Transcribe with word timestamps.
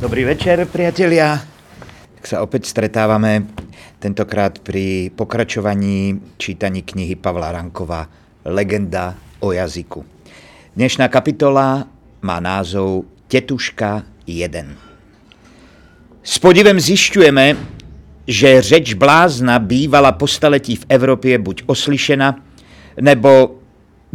Dobrý 0.00 0.24
večer, 0.24 0.64
priatelia. 0.64 1.36
Tak 2.16 2.24
sa 2.24 2.40
opäť 2.40 2.72
stretávame, 2.72 3.52
tentokrát 4.00 4.56
pri 4.56 5.12
pokračovaní 5.12 6.16
čítaní 6.40 6.80
knihy 6.80 7.20
Pavla 7.20 7.52
Rankova 7.52 8.08
Legenda 8.48 9.12
o 9.44 9.52
jazyku. 9.52 10.00
Dnešná 10.72 11.04
kapitola 11.12 11.84
má 12.24 12.40
názov 12.40 13.12
Tetuška 13.28 14.08
1. 14.24 14.72
S 16.24 16.34
podivem 16.40 16.80
zjišťujeme, 16.80 17.60
že 18.24 18.64
řeč 18.64 18.96
blázna 18.96 19.60
bývala 19.60 20.16
po 20.16 20.24
staletí 20.24 20.80
v 20.80 20.88
Evropě 20.88 21.36
buď 21.36 21.68
oslyšena, 21.68 22.40
nebo 22.96 23.60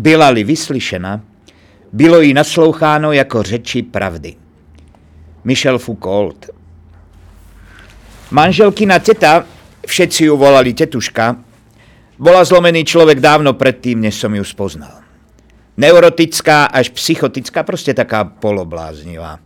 byla-li 0.02 0.42
vyslyšena, 0.42 1.22
bylo 1.94 2.26
jí 2.26 2.34
nasloucháno 2.34 3.14
jako 3.14 3.44
řeči 3.44 3.86
pravdy. 3.86 4.45
Michel 5.46 5.78
Foucault. 5.78 6.50
Manželkina 8.34 8.98
teta, 8.98 9.46
všetci 9.86 10.26
ju 10.26 10.34
volali 10.34 10.74
tetuška, 10.74 11.38
bola 12.18 12.42
zlomený 12.42 12.82
človek 12.82 13.22
dávno 13.22 13.54
predtým, 13.54 14.02
než 14.02 14.18
som 14.18 14.34
ju 14.34 14.42
spoznal. 14.42 15.06
Neurotická 15.78 16.72
až 16.72 16.90
psychotická, 16.96 17.62
proste 17.62 17.94
taká 17.94 18.26
polobláznivá. 18.26 19.38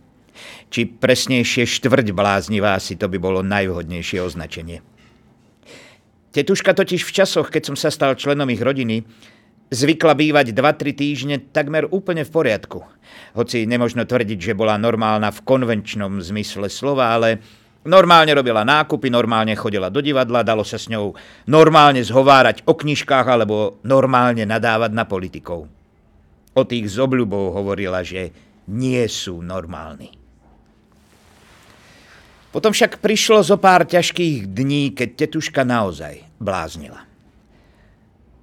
Či 0.70 0.86
presnejšie 0.86 1.66
štvrť 1.66 2.14
bláznivá, 2.16 2.78
asi 2.78 2.96
to 2.96 3.10
by 3.10 3.18
bolo 3.18 3.44
najvhodnejšie 3.44 4.22
označenie. 4.22 4.80
Tetuška 6.30 6.72
totiž 6.78 7.02
v 7.02 7.12
časoch, 7.12 7.50
keď 7.50 7.74
som 7.74 7.76
sa 7.76 7.90
stal 7.90 8.14
členom 8.14 8.46
ich 8.54 8.62
rodiny, 8.62 9.02
zvykla 9.70 10.18
bývať 10.18 10.50
2-3 10.50 10.92
týždne 10.98 11.36
takmer 11.38 11.86
úplne 11.88 12.26
v 12.26 12.30
poriadku. 12.30 12.82
Hoci 13.38 13.64
nemožno 13.64 14.02
tvrdiť, 14.02 14.52
že 14.52 14.58
bola 14.58 14.74
normálna 14.74 15.30
v 15.30 15.40
konvenčnom 15.46 16.18
zmysle 16.18 16.66
slova, 16.66 17.14
ale 17.14 17.38
normálne 17.86 18.34
robila 18.34 18.66
nákupy, 18.66 19.08
normálne 19.08 19.54
chodila 19.54 19.88
do 19.88 20.02
divadla, 20.02 20.42
dalo 20.42 20.66
sa 20.66 20.76
s 20.76 20.90
ňou 20.90 21.14
normálne 21.46 22.02
zhovárať 22.02 22.66
o 22.66 22.74
knižkách 22.74 23.26
alebo 23.30 23.78
normálne 23.86 24.42
nadávať 24.42 24.90
na 24.90 25.06
politikov. 25.06 25.70
O 26.50 26.62
tých 26.66 26.90
z 26.90 26.96
obľubou 26.98 27.54
hovorila, 27.54 28.02
že 28.02 28.34
nie 28.66 29.06
sú 29.06 29.38
normálni. 29.38 30.10
Potom 32.50 32.74
však 32.74 32.98
prišlo 32.98 33.46
zo 33.46 33.62
pár 33.62 33.86
ťažkých 33.86 34.50
dní, 34.50 34.90
keď 34.90 35.26
tetuška 35.26 35.62
naozaj 35.62 36.26
bláznila. 36.42 37.09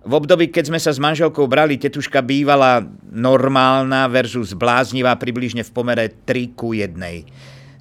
V 0.08 0.14
období, 0.16 0.48
keď 0.48 0.72
sme 0.72 0.80
sa 0.80 0.96
s 0.96 1.04
manželkou 1.04 1.52
brali, 1.52 1.76
tetuška 1.76 2.24
bývala 2.24 2.80
normálna 3.12 4.08
versus 4.08 4.56
bláznivá 4.56 5.20
približne 5.20 5.68
v 5.68 5.74
pomere 5.76 6.08
3 6.24 6.56
ku 6.56 6.72
1. 6.72 6.96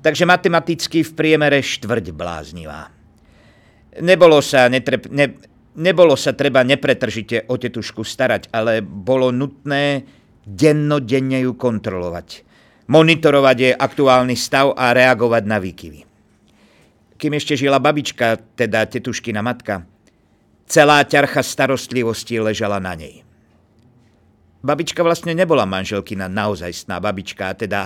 Takže 0.02 0.26
matematicky 0.26 1.06
v 1.06 1.14
priemere 1.14 1.62
štvrť 1.62 2.10
bláznivá. 2.10 2.90
Nebolo 4.02 4.42
sa, 4.42 4.66
netreb, 4.66 5.06
ne, 5.14 5.38
nebolo 5.78 6.18
sa 6.18 6.34
treba 6.34 6.66
nepretržite 6.66 7.46
o 7.46 7.54
tetušku 7.54 8.02
starať, 8.02 8.50
ale 8.50 8.82
bolo 8.82 9.30
nutné 9.30 10.02
dennodenne 10.42 11.46
ju 11.46 11.54
kontrolovať. 11.54 12.42
Monitorovať 12.90 13.56
jej 13.62 13.74
aktuálny 13.74 14.34
stav 14.34 14.74
a 14.74 14.90
reagovať 14.90 15.42
na 15.46 15.62
výkyvy. 15.62 16.00
Kým 17.22 17.32
ešte 17.38 17.54
žila 17.54 17.78
babička, 17.78 18.42
teda 18.58 18.82
tetuškina 18.90 19.46
matka, 19.46 19.86
Celá 20.66 21.06
ťarcha 21.06 21.46
starostlivosti 21.46 22.42
ležala 22.42 22.82
na 22.82 22.98
nej. 22.98 23.22
Babička 24.66 25.06
vlastne 25.06 25.30
nebola 25.30 25.62
manželkina 25.62 26.26
naozajstná 26.26 26.98
babička, 26.98 27.54
a 27.54 27.54
teda 27.54 27.80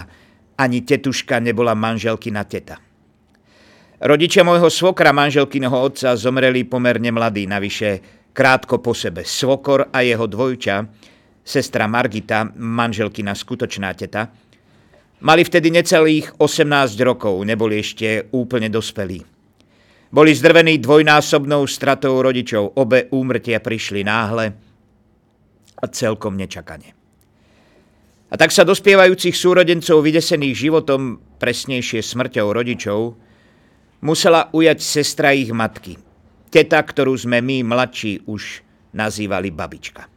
ani 0.56 0.80
tetuška 0.80 1.36
nebola 1.44 1.76
manželkina 1.76 2.40
teta. 2.48 2.80
Rodičia 4.00 4.40
môjho 4.48 4.72
svokra, 4.72 5.12
manželkyného 5.12 5.76
otca, 5.76 6.16
zomreli 6.16 6.64
pomerne 6.64 7.12
mladí, 7.12 7.44
navyše 7.44 8.00
krátko 8.32 8.80
po 8.80 8.96
sebe. 8.96 9.28
Svokor 9.28 9.92
a 9.92 10.00
jeho 10.00 10.24
dvojča, 10.24 10.88
sestra 11.44 11.84
Margita, 11.84 12.48
manželkina 12.56 13.36
skutočná 13.36 13.92
teta, 13.92 14.32
mali 15.20 15.44
vtedy 15.44 15.68
necelých 15.68 16.40
18 16.40 16.96
rokov, 17.04 17.36
neboli 17.44 17.84
ešte 17.84 18.32
úplne 18.32 18.72
dospelí. 18.72 19.39
Boli 20.10 20.34
zdrvení 20.34 20.82
dvojnásobnou 20.82 21.70
stratou 21.70 22.18
rodičov. 22.18 22.74
Obe 22.74 23.06
úmrtia 23.14 23.62
prišli 23.62 24.02
náhle 24.02 24.50
a 25.78 25.84
celkom 25.86 26.34
nečakane. 26.34 26.90
A 28.30 28.34
tak 28.34 28.50
sa 28.50 28.66
dospievajúcich 28.66 29.34
súrodencov 29.38 30.02
vydesených 30.02 30.66
životom, 30.66 31.22
presnejšie 31.38 32.02
smrťou 32.02 32.46
rodičov, 32.50 33.14
musela 34.02 34.50
ujať 34.50 34.78
sestra 34.82 35.30
ich 35.30 35.54
matky. 35.54 35.94
Teta, 36.50 36.82
ktorú 36.82 37.14
sme 37.14 37.38
my, 37.38 37.62
mladší, 37.62 38.26
už 38.26 38.66
nazývali 38.90 39.54
babička. 39.54 40.10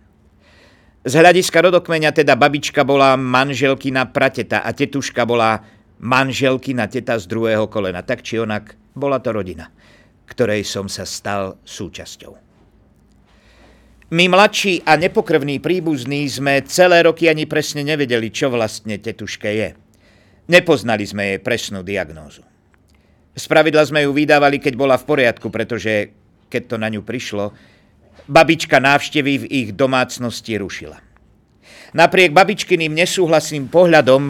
Z 1.06 1.14
hľadiska 1.22 1.70
rodokmeňa 1.70 2.10
teda 2.18 2.34
babička 2.34 2.82
bola 2.82 3.14
manželkina 3.14 4.10
prateta 4.10 4.66
a 4.66 4.74
tetuška 4.74 5.22
bola 5.30 5.62
manželkina 6.02 6.90
teta 6.90 7.22
z 7.22 7.30
druhého 7.30 7.70
kolena. 7.70 8.02
Tak 8.02 8.26
či 8.26 8.42
onak, 8.42 8.74
bola 8.98 9.22
to 9.22 9.30
rodina 9.30 9.70
ktorej 10.28 10.64
som 10.64 10.88
sa 10.88 11.04
stal 11.04 11.60
súčasťou. 11.64 12.40
My 14.14 14.30
mladší 14.30 14.86
a 14.86 14.94
nepokrvní 14.94 15.58
príbuzní 15.58 16.30
sme 16.30 16.62
celé 16.70 17.02
roky 17.02 17.26
ani 17.26 17.50
presne 17.50 17.82
nevedeli, 17.82 18.30
čo 18.30 18.54
vlastne 18.54 19.02
tetuške 19.02 19.50
je. 19.50 19.74
Nepoznali 20.54 21.02
sme 21.02 21.34
jej 21.34 21.40
presnú 21.42 21.82
diagnózu. 21.82 22.46
Spravidla 23.34 23.82
sme 23.90 24.06
ju 24.06 24.14
vydávali, 24.14 24.62
keď 24.62 24.74
bola 24.78 25.02
v 25.02 25.08
poriadku, 25.10 25.50
pretože 25.50 26.14
keď 26.46 26.62
to 26.70 26.76
na 26.78 26.94
ňu 26.94 27.02
prišlo, 27.02 27.50
babička 28.30 28.78
návštevy 28.78 29.34
v 29.42 29.50
ich 29.50 29.70
domácnosti 29.74 30.62
rušila. 30.62 31.02
Napriek 31.98 32.38
babičkyným 32.38 32.94
nesúhlasným 32.94 33.66
pohľadom 33.74 34.30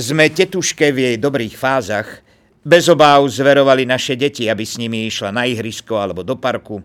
sme 0.00 0.24
tetuške 0.32 0.88
v 0.96 0.98
jej 1.12 1.16
dobrých 1.20 1.60
fázach 1.60 2.24
bez 2.68 2.84
obáv 2.92 3.24
zverovali 3.32 3.88
naše 3.88 4.12
deti, 4.12 4.44
aby 4.44 4.60
s 4.60 4.76
nimi 4.76 5.08
išla 5.08 5.32
na 5.32 5.48
ihrisko 5.48 5.96
alebo 5.96 6.20
do 6.20 6.36
parku, 6.36 6.84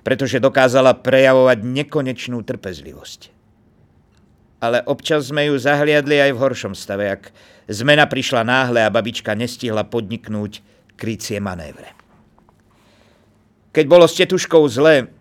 pretože 0.00 0.40
dokázala 0.40 0.96
prejavovať 1.04 1.68
nekonečnú 1.68 2.40
trpezlivosť. 2.48 3.36
Ale 4.64 4.80
občas 4.88 5.28
sme 5.28 5.52
ju 5.52 5.54
zahliadli 5.60 6.16
aj 6.18 6.30
v 6.32 6.40
horšom 6.40 6.72
stave, 6.72 7.12
ak 7.12 7.22
zmena 7.68 8.08
prišla 8.08 8.42
náhle 8.42 8.80
a 8.80 8.90
babička 8.90 9.36
nestihla 9.36 9.84
podniknúť 9.84 10.64
krycie 10.96 11.38
manévre. 11.38 11.92
Keď 13.70 13.84
bolo 13.84 14.08
s 14.08 14.18
tetuškou 14.18 14.64
zle, 14.66 15.12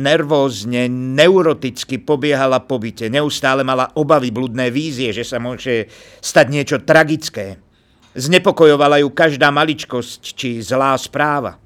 nervózne, 0.00 0.88
neuroticky 0.90 2.00
pobiehala 2.02 2.64
po 2.64 2.80
byte, 2.80 3.06
neustále 3.12 3.62
mala 3.62 3.92
obavy, 3.94 4.32
bludné 4.34 4.72
vízie, 4.72 5.12
že 5.12 5.22
sa 5.22 5.38
môže 5.38 5.92
stať 6.24 6.46
niečo 6.48 6.76
tragické– 6.80 7.60
Znepokojovala 8.16 9.04
ju 9.04 9.12
každá 9.12 9.52
maličkosť 9.52 10.20
či 10.32 10.64
zlá 10.64 10.96
správa. 10.96 11.60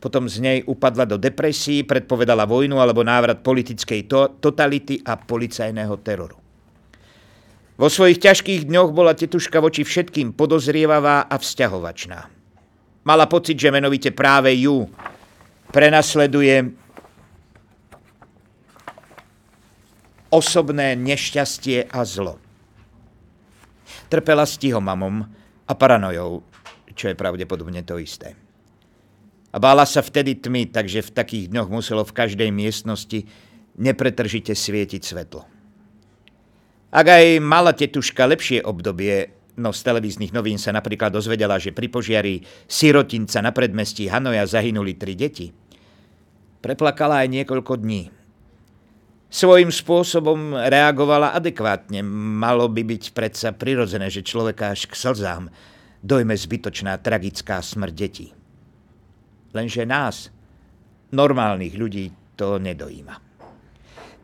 Potom 0.00 0.24
z 0.24 0.40
nej 0.40 0.58
upadla 0.64 1.04
do 1.04 1.20
depresí, 1.20 1.84
predpovedala 1.84 2.48
vojnu 2.48 2.80
alebo 2.80 3.04
návrat 3.04 3.44
politickej 3.44 4.08
to- 4.08 4.32
totality 4.40 5.04
a 5.04 5.20
policajného 5.20 5.94
teroru. 6.00 6.40
Vo 7.76 7.88
svojich 7.92 8.16
ťažkých 8.16 8.64
dňoch 8.64 8.96
bola 8.96 9.12
tetuška 9.12 9.60
voči 9.60 9.84
všetkým 9.84 10.32
podozrievavá 10.32 11.28
a 11.28 11.36
vzťahovačná. 11.36 12.20
Mala 13.04 13.26
pocit, 13.28 13.60
že 13.60 13.68
menovite 13.68 14.08
práve 14.08 14.56
ju 14.56 14.88
prenasleduje 15.68 16.72
osobné 20.32 20.96
nešťastie 20.96 21.92
a 21.92 22.00
zlo. 22.08 22.40
Trpela 24.08 24.48
stihomamom, 24.48 25.41
a 25.72 25.80
paranojou, 25.80 26.44
čo 26.92 27.08
je 27.08 27.16
pravdepodobne 27.16 27.80
to 27.80 27.96
isté. 27.96 28.36
A 29.52 29.56
bála 29.56 29.88
sa 29.88 30.04
vtedy 30.04 30.36
tmy, 30.36 30.68
takže 30.68 31.04
v 31.04 31.14
takých 31.16 31.44
dňoch 31.48 31.68
muselo 31.72 32.04
v 32.04 32.16
každej 32.16 32.52
miestnosti 32.52 33.24
nepretržite 33.76 34.52
svietiť 34.52 35.00
svetlo. 35.00 35.48
Ak 36.92 37.08
aj 37.08 37.40
mala 37.40 37.72
tetuška 37.72 38.28
lepšie 38.28 38.60
obdobie, 38.60 39.32
no 39.56 39.72
z 39.72 39.80
televíznych 39.80 40.32
novín 40.36 40.60
sa 40.60 40.76
napríklad 40.76 41.08
dozvedela, 41.08 41.56
že 41.56 41.72
pri 41.72 41.88
požiari 41.88 42.44
sirotinca 42.68 43.40
na 43.40 43.52
predmestí 43.52 44.08
Hanoja 44.12 44.44
zahynuli 44.44 44.96
tri 44.96 45.16
deti, 45.16 45.52
preplakala 46.60 47.24
aj 47.24 47.28
niekoľko 47.32 47.80
dní. 47.80 48.12
Svojím 49.32 49.72
spôsobom 49.72 50.52
reagovala 50.52 51.32
adekvátne. 51.32 52.04
Malo 52.04 52.68
by 52.68 52.84
byť 52.84 53.16
predsa 53.16 53.56
prirodzené, 53.56 54.12
že 54.12 54.20
človeka 54.20 54.76
až 54.76 54.84
k 54.84 54.92
slzám 54.92 55.48
dojme 56.04 56.36
zbytočná 56.36 57.00
tragická 57.00 57.64
smrť 57.64 57.94
detí. 57.96 58.28
Lenže 59.56 59.88
nás, 59.88 60.28
normálnych 61.16 61.72
ľudí, 61.80 62.12
to 62.36 62.60
nedojíma. 62.60 63.16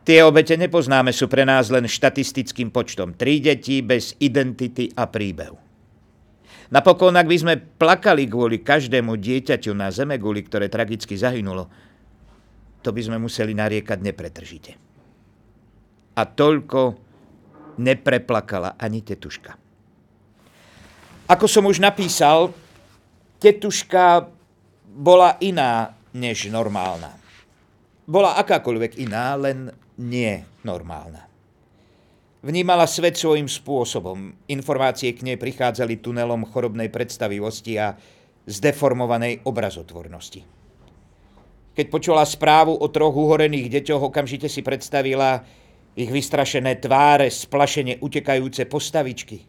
Tie 0.05 0.21
obete 0.21 0.53
nepoznáme, 0.53 1.09
sú 1.09 1.25
pre 1.25 1.41
nás 1.41 1.73
len 1.73 1.89
štatistickým 1.89 2.69
počtom. 2.69 3.17
Tri 3.17 3.41
deti 3.41 3.81
bez 3.81 4.13
identity 4.21 4.93
a 4.93 5.09
príbehu. 5.09 5.57
Napokon, 6.69 7.17
ak 7.17 7.25
by 7.25 7.37
sme 7.41 7.57
plakali 7.57 8.29
kvôli 8.29 8.61
každému 8.61 9.17
dieťaťu 9.17 9.73
na 9.73 9.89
Zemeguli, 9.89 10.45
ktoré 10.45 10.69
tragicky 10.69 11.17
zahynulo, 11.17 11.65
to 12.85 12.93
by 12.93 13.01
sme 13.01 13.17
museli 13.17 13.57
nariekať 13.57 13.97
nepretržite. 14.05 14.88
A 16.19 16.27
toľko 16.27 16.99
nepreplakala 17.79 18.75
ani 18.75 18.99
tetuška. 18.99 19.55
Ako 21.31 21.47
som 21.47 21.63
už 21.63 21.79
napísal, 21.79 22.51
tetuška 23.39 24.27
bola 24.83 25.39
iná 25.39 25.95
než 26.11 26.51
normálna. 26.51 27.15
Bola 28.03 28.35
akákoľvek 28.41 28.99
iná, 28.99 29.37
len 29.39 29.71
nie 29.95 30.43
normálna. 30.65 31.29
Vnímala 32.39 32.87
svet 32.89 33.15
svojím 33.15 33.47
spôsobom. 33.47 34.31
Informácie 34.49 35.13
k 35.13 35.23
nej 35.23 35.37
prichádzali 35.37 36.01
tunelom 36.01 36.47
chorobnej 36.49 36.89
predstavivosti 36.89 37.77
a 37.79 37.95
zdeformovanej 38.49 39.45
obrazotvornosti. 39.45 40.41
Keď 41.77 41.85
počula 41.87 42.25
správu 42.25 42.75
o 42.75 42.87
troch 42.89 43.13
uhorených 43.13 43.71
deťoch, 43.71 44.09
okamžite 44.09 44.49
si 44.49 44.65
predstavila 44.65 45.45
ich 45.95 46.09
vystrašené 46.09 46.77
tváre, 46.77 47.31
splašene 47.31 47.97
utekajúce 48.03 48.65
postavičky, 48.69 49.45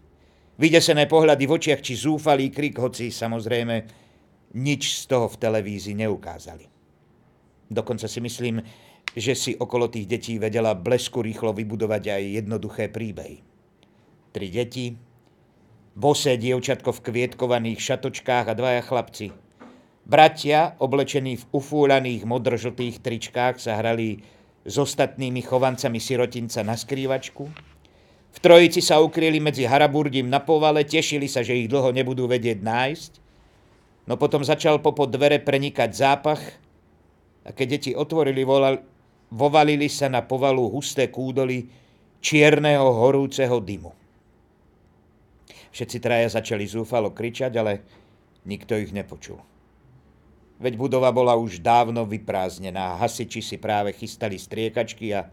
vydesené 0.56 1.08
pohľady 1.08 1.44
v 1.48 1.54
očiach 1.56 1.80
či 1.80 1.96
zúfalý 1.96 2.52
krik, 2.52 2.76
hoci 2.76 3.12
samozrejme 3.12 3.76
nič 4.56 4.82
z 5.00 5.02
toho 5.08 5.30
v 5.30 5.40
televízii 5.40 5.96
neukázali. 6.00 6.66
Dokonca 7.70 8.10
si 8.10 8.18
myslím, 8.18 8.58
že 9.14 9.34
si 9.38 9.52
okolo 9.54 9.86
tých 9.86 10.06
detí 10.10 10.38
vedela 10.42 10.74
blesku 10.74 11.22
rýchlo 11.22 11.54
vybudovať 11.54 12.02
aj 12.18 12.22
jednoduché 12.42 12.90
príbehy. 12.90 13.42
Tri 14.30 14.46
deti, 14.50 14.94
bosé 15.94 16.38
dievčatko 16.38 16.94
v 16.94 17.02
kvietkovaných 17.10 17.78
šatočkách 17.78 18.46
a 18.50 18.54
dvaja 18.54 18.82
chlapci. 18.86 19.26
Bratia, 20.06 20.74
oblečení 20.82 21.38
v 21.38 21.44
ufúľaných 21.54 22.26
modrožltých 22.26 22.98
tričkách, 22.98 23.62
sa 23.62 23.78
hrali 23.78 24.22
s 24.64 24.74
ostatnými 24.76 25.40
chovancami 25.40 25.96
sirotinca 25.96 26.60
na 26.60 26.76
skrývačku. 26.76 27.44
V 28.30 28.38
trojici 28.38 28.78
sa 28.84 29.02
ukryli 29.02 29.42
medzi 29.42 29.66
haraburdím 29.66 30.30
na 30.30 30.38
povale, 30.38 30.86
tešili 30.86 31.26
sa, 31.26 31.42
že 31.42 31.56
ich 31.56 31.66
dlho 31.66 31.90
nebudú 31.90 32.30
vedieť 32.30 32.62
nájsť. 32.62 33.12
No 34.06 34.20
potom 34.20 34.44
začal 34.46 34.78
popod 34.82 35.10
dvere 35.10 35.42
prenikať 35.42 35.90
zápach 35.90 36.42
a 37.46 37.50
keď 37.50 37.66
deti 37.78 37.90
otvorili, 37.96 38.42
volali, 38.46 38.78
vovalili 39.32 39.88
sa 39.90 40.10
na 40.10 40.22
povalu 40.22 40.66
husté 40.70 41.08
kúdoly 41.08 41.66
čierneho 42.20 42.84
horúceho 42.84 43.58
dymu. 43.58 43.92
Všetci 45.70 45.98
traja 46.02 46.28
začali 46.28 46.66
zúfalo 46.66 47.14
kričať, 47.14 47.52
ale 47.54 47.80
nikto 48.44 48.74
ich 48.74 48.90
nepočul. 48.90 49.38
Veď 50.60 50.76
budova 50.76 51.08
bola 51.08 51.32
už 51.40 51.64
dávno 51.64 52.04
vyprázdnená, 52.04 53.00
hasiči 53.00 53.40
si 53.40 53.56
práve 53.56 53.96
chystali 53.96 54.36
striekačky 54.36 55.16
a 55.16 55.24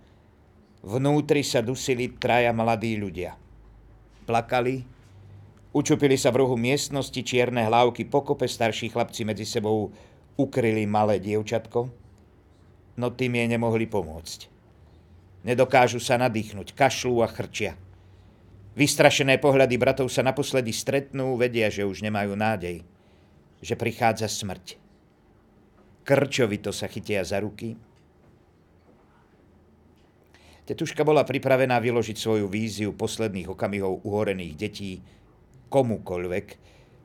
vnútri 0.80 1.44
sa 1.44 1.60
dusili 1.60 2.08
traja 2.16 2.56
mladí 2.56 2.96
ľudia. 2.96 3.36
Plakali, 4.24 4.88
učupili 5.76 6.16
sa 6.16 6.32
v 6.32 6.48
rohu 6.48 6.56
miestnosti 6.56 7.20
čierne 7.20 7.68
hlávky 7.68 8.08
pokope, 8.08 8.48
starší 8.48 8.88
chlapci 8.88 9.28
medzi 9.28 9.44
sebou 9.44 9.92
ukryli 10.40 10.88
malé 10.88 11.20
dievčatko, 11.20 11.92
no 12.96 13.08
tým 13.12 13.36
jej 13.36 13.52
nemohli 13.52 13.84
pomôcť. 13.84 14.48
Nedokážu 15.44 16.00
sa 16.00 16.16
nadýchnuť, 16.16 16.72
kašľú 16.72 17.20
a 17.20 17.28
chrčia. 17.28 17.76
Vystrašené 18.80 19.44
pohľady 19.44 19.76
bratov 19.76 20.08
sa 20.08 20.24
naposledy 20.24 20.72
stretnú, 20.72 21.36
vedia, 21.36 21.68
že 21.68 21.84
už 21.84 22.00
nemajú 22.00 22.32
nádej, 22.32 22.88
že 23.60 23.76
prichádza 23.76 24.32
smrť. 24.32 24.87
Krčovito 26.08 26.72
sa 26.72 26.88
chytia 26.88 27.20
za 27.28 27.44
ruky. 27.44 27.76
Tetuška 30.64 31.04
bola 31.04 31.28
pripravená 31.28 31.84
vyložiť 31.84 32.16
svoju 32.16 32.48
víziu 32.48 32.96
posledných 32.96 33.52
okamihov 33.52 34.08
uhorených 34.08 34.54
detí 34.56 35.04
komukoľvek, 35.68 36.46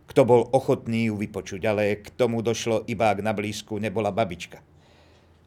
kto 0.06 0.20
bol 0.22 0.46
ochotný 0.54 1.10
ju 1.10 1.18
vypočuť, 1.18 1.62
ale 1.66 1.98
k 1.98 2.14
tomu 2.14 2.46
došlo 2.46 2.86
iba 2.86 3.10
ak 3.10 3.18
na 3.26 3.34
blízku 3.34 3.82
nebola 3.82 4.14
babička– 4.14 4.62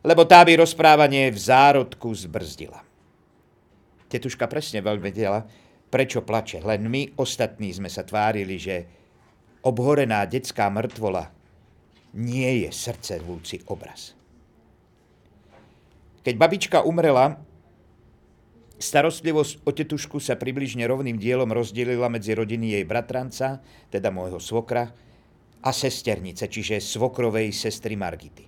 lebo 0.06 0.22
tá 0.30 0.46
by 0.46 0.62
rozprávanie 0.62 1.34
v 1.34 1.40
zárodku 1.42 2.13
zbrzdila. 2.13 2.78
Tetuška 4.06 4.46
presne 4.46 4.86
veľmi 4.86 5.02
vedela, 5.02 5.42
prečo 5.90 6.22
plače, 6.22 6.62
len 6.62 6.86
my 6.86 7.18
ostatní 7.18 7.74
sme 7.74 7.90
sa 7.90 8.06
tvárili, 8.06 8.62
že 8.62 8.86
obhorená 9.66 10.30
detská 10.30 10.69
mŕtvola 10.69 11.34
nie 12.15 12.63
je 12.63 12.69
srdcervúci 12.71 13.67
obraz. 13.67 14.15
Keď 16.23 16.35
babička 16.39 16.81
umrela, 16.81 17.38
starostlivosť 18.79 19.67
o 19.67 19.71
tetušku 19.75 20.17
sa 20.17 20.39
približne 20.39 20.88
rovným 20.89 21.21
dielom 21.21 21.51
rozdelila 21.51 22.09
medzi 22.09 22.33
rodiny 22.33 22.79
jej 22.79 22.85
bratranca, 22.88 23.62
teda 23.94 24.09
môjho 24.09 24.41
svokra, 24.41 24.89
a 25.65 25.69
sesternice, 25.73 26.45
čiže 26.45 26.77
svokrovej 26.77 27.50
sestry 27.50 27.97
Margity. 27.97 28.45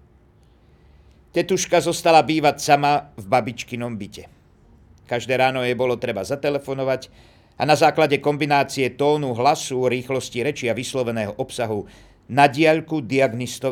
Tetuška 1.33 1.81
zostala 1.81 2.21
bývať 2.21 2.61
sama 2.61 3.13
v 3.17 3.25
babičkinom 3.25 3.93
byte. 3.97 4.29
Každé 5.09 5.33
ráno 5.37 5.65
jej 5.65 5.73
bolo 5.73 5.97
treba 5.97 6.21
zatelefonovať 6.21 7.09
a 7.57 7.65
na 7.65 7.73
základe 7.73 8.21
kombinácie 8.21 8.93
tónu 8.93 9.33
hlasu, 9.33 9.89
rýchlosti 9.89 10.45
reči 10.45 10.65
a 10.69 10.77
vysloveného 10.77 11.41
obsahu 11.41 11.89
na 12.27 12.51
diaľku 12.51 12.99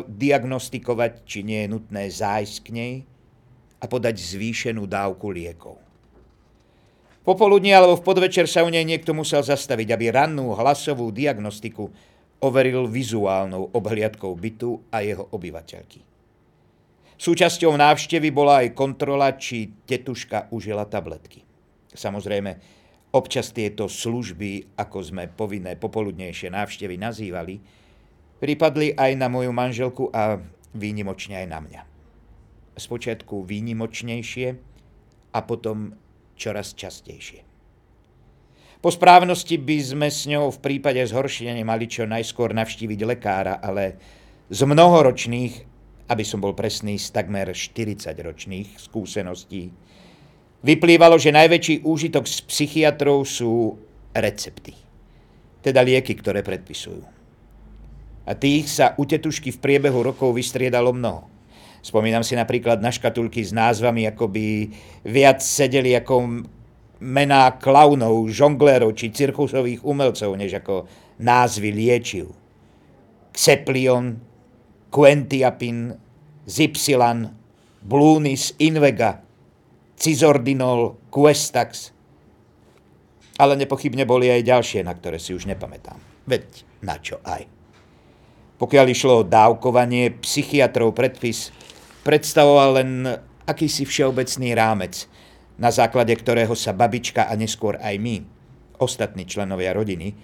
diagnostikovať, 0.08 1.12
či 1.28 1.44
nie 1.44 1.64
je 1.64 1.72
nutné 1.72 2.08
zájsť 2.08 2.56
k 2.64 2.68
nej 2.72 2.94
a 3.76 3.84
podať 3.84 4.16
zvýšenú 4.16 4.88
dávku 4.88 5.28
liekov. 5.28 5.76
Popoludne 7.26 7.74
alebo 7.74 7.98
v 7.98 8.06
podvečer 8.06 8.46
sa 8.46 8.62
u 8.62 8.70
nej 8.70 8.86
niekto 8.86 9.10
musel 9.12 9.42
zastaviť, 9.42 9.92
aby 9.92 10.14
rannú 10.14 10.54
hlasovú 10.54 11.10
diagnostiku 11.10 11.90
overil 12.38 12.86
vizuálnou 12.86 13.74
obhliadkou 13.74 14.30
bytu 14.38 14.94
a 14.94 15.02
jeho 15.02 15.26
obyvateľky. 15.34 16.06
Súčasťou 17.16 17.72
návštevy 17.74 18.28
bola 18.28 18.62
aj 18.62 18.76
kontrola, 18.76 19.34
či 19.34 19.72
tetuška 19.88 20.52
užila 20.52 20.84
tabletky. 20.84 21.42
Samozrejme, 21.96 22.60
občas 23.16 23.50
tieto 23.56 23.88
služby, 23.88 24.76
ako 24.76 24.98
sme 25.00 25.24
povinné 25.32 25.80
popoludnejšie 25.80 26.52
návštevy 26.52 27.00
nazývali, 27.00 27.54
pripadli 28.42 28.92
aj 28.96 29.12
na 29.16 29.28
moju 29.30 29.52
manželku 29.52 30.12
a 30.12 30.40
výnimočne 30.76 31.44
aj 31.44 31.46
na 31.48 31.58
mňa. 31.62 31.82
Spočiatku 32.76 33.44
výnimočnejšie 33.44 34.48
a 35.32 35.38
potom 35.44 35.96
čoraz 36.36 36.76
častejšie. 36.76 37.44
Po 38.84 38.92
správnosti 38.92 39.56
by 39.56 39.76
sme 39.80 40.08
s 40.12 40.28
ňou 40.28 40.52
v 40.52 40.62
prípade 40.62 41.00
zhoršenia 41.00 41.64
mali 41.64 41.88
čo 41.88 42.04
najskôr 42.04 42.52
navštíviť 42.52 43.00
lekára, 43.08 43.56
ale 43.58 43.96
z 44.52 44.60
mnohoročných 44.62 45.76
aby 46.06 46.22
som 46.22 46.38
bol 46.38 46.54
presný, 46.54 46.98
z 46.98 47.10
takmer 47.10 47.50
40-ročných 47.50 48.78
skúseností, 48.78 49.74
vyplývalo, 50.62 51.18
že 51.18 51.34
najväčší 51.34 51.74
úžitok 51.82 52.30
z 52.30 52.38
psychiatrov 52.46 53.26
sú 53.26 53.74
recepty, 54.14 54.74
teda 55.62 55.82
lieky, 55.82 56.14
ktoré 56.14 56.46
predpisujú. 56.46 57.15
A 58.26 58.34
tých 58.34 58.66
sa 58.66 58.98
u 58.98 59.06
tetušky 59.06 59.54
v 59.54 59.62
priebehu 59.62 60.02
rokov 60.02 60.34
vystriedalo 60.34 60.90
mnoho. 60.90 61.30
Spomínam 61.86 62.26
si 62.26 62.34
napríklad 62.34 62.82
na 62.82 62.90
škatulky 62.90 63.46
s 63.46 63.54
názvami, 63.54 64.10
ako 64.10 64.26
by 64.26 64.46
viac 65.06 65.38
sedeli 65.38 65.94
ako 65.94 66.42
mená 66.98 67.54
klaunov, 67.62 68.26
žonglérov 68.26 68.90
či 68.98 69.14
cirkusových 69.14 69.86
umelcov, 69.86 70.34
než 70.34 70.58
ako 70.58 70.90
názvy 71.22 71.70
liečiv. 71.70 72.34
Xeplion, 73.30 74.18
Quentiapin, 74.90 75.94
Zipsilan, 76.48 77.30
Blunis, 77.86 78.56
Invega, 78.58 79.22
Cizordinol, 79.94 80.98
Questax. 81.12 81.94
Ale 83.38 83.54
nepochybne 83.54 84.08
boli 84.08 84.32
aj 84.32 84.42
ďalšie, 84.42 84.80
na 84.82 84.96
ktoré 84.96 85.20
si 85.20 85.36
už 85.36 85.46
nepamätám. 85.46 86.00
Veď 86.26 86.66
na 86.82 86.96
čo 86.98 87.20
aj. 87.22 87.55
Pokiaľ 88.56 88.86
išlo 88.88 89.12
o 89.20 89.28
dávkovanie, 89.28 90.16
psychiatrov 90.24 90.96
predpis 90.96 91.52
predstavoval 92.06 92.80
len 92.80 92.90
akýsi 93.44 93.84
všeobecný 93.84 94.56
rámec, 94.56 95.04
na 95.60 95.68
základe 95.68 96.12
ktorého 96.16 96.52
sa 96.56 96.72
babička 96.72 97.28
a 97.28 97.36
neskôr 97.36 97.76
aj 97.80 97.96
my, 98.00 98.16
ostatní 98.80 99.28
členovia 99.28 99.76
rodiny, 99.76 100.16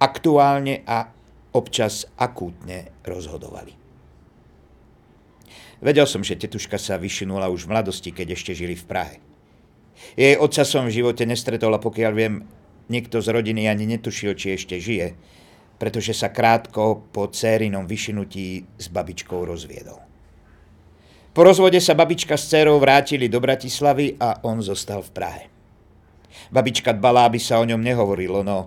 aktuálne 0.00 0.84
a 0.84 1.12
občas 1.52 2.08
akútne 2.16 2.92
rozhodovali. 3.04 3.74
Vedel 5.78 6.10
som, 6.10 6.26
že 6.26 6.34
tetuška 6.34 6.74
sa 6.74 6.98
vyšinula 6.98 7.46
už 7.54 7.66
v 7.66 7.78
mladosti, 7.78 8.10
keď 8.10 8.34
ešte 8.34 8.52
žili 8.52 8.74
v 8.74 8.84
Prahe. 8.88 9.16
Jej 10.18 10.38
otca 10.38 10.62
som 10.66 10.86
v 10.86 10.94
živote 10.94 11.22
nestretol 11.22 11.70
a 11.74 11.82
pokiaľ 11.82 12.12
viem, 12.14 12.34
nikto 12.90 13.22
z 13.22 13.30
rodiny 13.30 13.70
ani 13.70 13.86
netušil, 13.86 14.34
či 14.34 14.58
ešte 14.58 14.78
žije. 14.78 15.14
Pretože 15.78 16.12
sa 16.12 16.34
krátko 16.34 17.06
po 17.14 17.30
cérinom 17.30 17.86
vyšinutí 17.86 18.66
s 18.76 18.86
babičkou 18.90 19.46
rozviedol. 19.46 20.02
Po 21.30 21.46
rozvode 21.46 21.78
sa 21.78 21.94
babička 21.94 22.34
s 22.34 22.50
dcerou 22.50 22.82
vrátili 22.82 23.30
do 23.30 23.38
Bratislavy 23.38 24.18
a 24.18 24.42
on 24.42 24.58
zostal 24.58 25.06
v 25.06 25.10
Prahe. 25.14 25.44
Babička 26.50 26.90
dbala, 26.90 27.30
aby 27.30 27.38
sa 27.38 27.62
o 27.62 27.68
ňom 27.68 27.78
nehovorilo, 27.78 28.42
no 28.42 28.66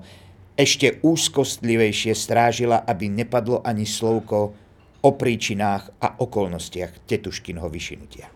ešte 0.55 1.03
úzkostlivejšie 1.03 2.15
strážila, 2.15 2.83
aby 2.87 3.11
nepadlo 3.11 3.59
ani 3.63 3.83
slovko 3.83 4.55
o 5.01 5.09
príčinách 5.17 5.89
a 5.97 6.21
okolnostiach 6.21 7.09
tetuškinho 7.09 7.65
vyšinutia. 7.65 8.29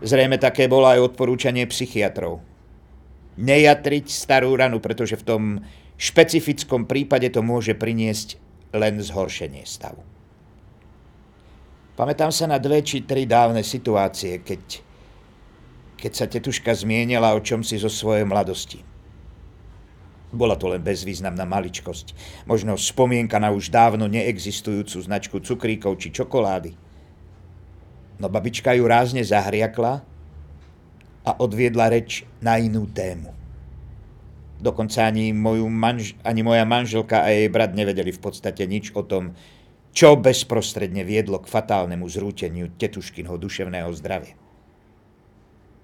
Zrejme 0.00 0.40
také 0.40 0.66
bolo 0.66 0.88
aj 0.88 1.12
odporúčanie 1.12 1.68
psychiatrov. 1.68 2.40
Nejatriť 3.36 4.06
starú 4.08 4.54
ranu, 4.56 4.80
pretože 4.80 5.18
v 5.20 5.26
tom 5.26 5.42
špecifickom 6.04 6.84
prípade 6.84 7.32
to 7.32 7.40
môže 7.40 7.72
priniesť 7.72 8.36
len 8.76 9.00
zhoršenie 9.00 9.64
stavu. 9.64 10.04
Pamätám 11.94 12.34
sa 12.34 12.50
na 12.50 12.58
dve 12.58 12.82
či 12.82 13.06
tri 13.06 13.24
dávne 13.24 13.62
situácie, 13.62 14.42
keď, 14.42 14.82
keď 15.96 16.12
sa 16.12 16.26
tetuška 16.26 16.74
zmienila 16.74 17.32
o 17.32 17.40
čom 17.40 17.62
si 17.62 17.78
zo 17.78 17.86
svojej 17.86 18.26
mladosti. 18.26 18.82
Bola 20.34 20.58
to 20.58 20.66
len 20.66 20.82
bezvýznamná 20.82 21.46
maličkosť, 21.46 22.10
možno 22.50 22.74
spomienka 22.74 23.38
na 23.38 23.54
už 23.54 23.70
dávno 23.70 24.10
neexistujúcu 24.10 24.98
značku 24.98 25.38
cukríkov 25.38 26.02
či 26.02 26.10
čokolády. 26.10 26.74
No 28.18 28.26
babička 28.26 28.74
ju 28.74 28.90
rázne 28.90 29.22
zahriakla 29.22 30.02
a 31.22 31.30
odviedla 31.38 31.90
reč 31.90 32.26
na 32.42 32.58
inú 32.58 32.90
tému. 32.90 33.33
Dokonca 34.64 35.04
ani, 35.04 35.36
moju 35.36 35.68
manž- 35.68 36.16
ani 36.24 36.40
moja 36.40 36.64
manželka 36.64 37.20
a 37.20 37.28
jej 37.28 37.52
brat 37.52 37.76
nevedeli 37.76 38.08
v 38.08 38.20
podstate 38.24 38.64
nič 38.64 38.96
o 38.96 39.04
tom, 39.04 39.36
čo 39.92 40.16
bezprostredne 40.16 41.04
viedlo 41.04 41.36
k 41.36 41.52
fatálnemu 41.52 42.08
zrúteniu 42.08 42.72
tetuškinho 42.72 43.36
duševného 43.36 43.92
zdravia. 43.92 44.40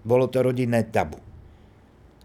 Bolo 0.00 0.32
to 0.32 0.40
rodinné 0.40 0.88
tabu. 0.88 1.20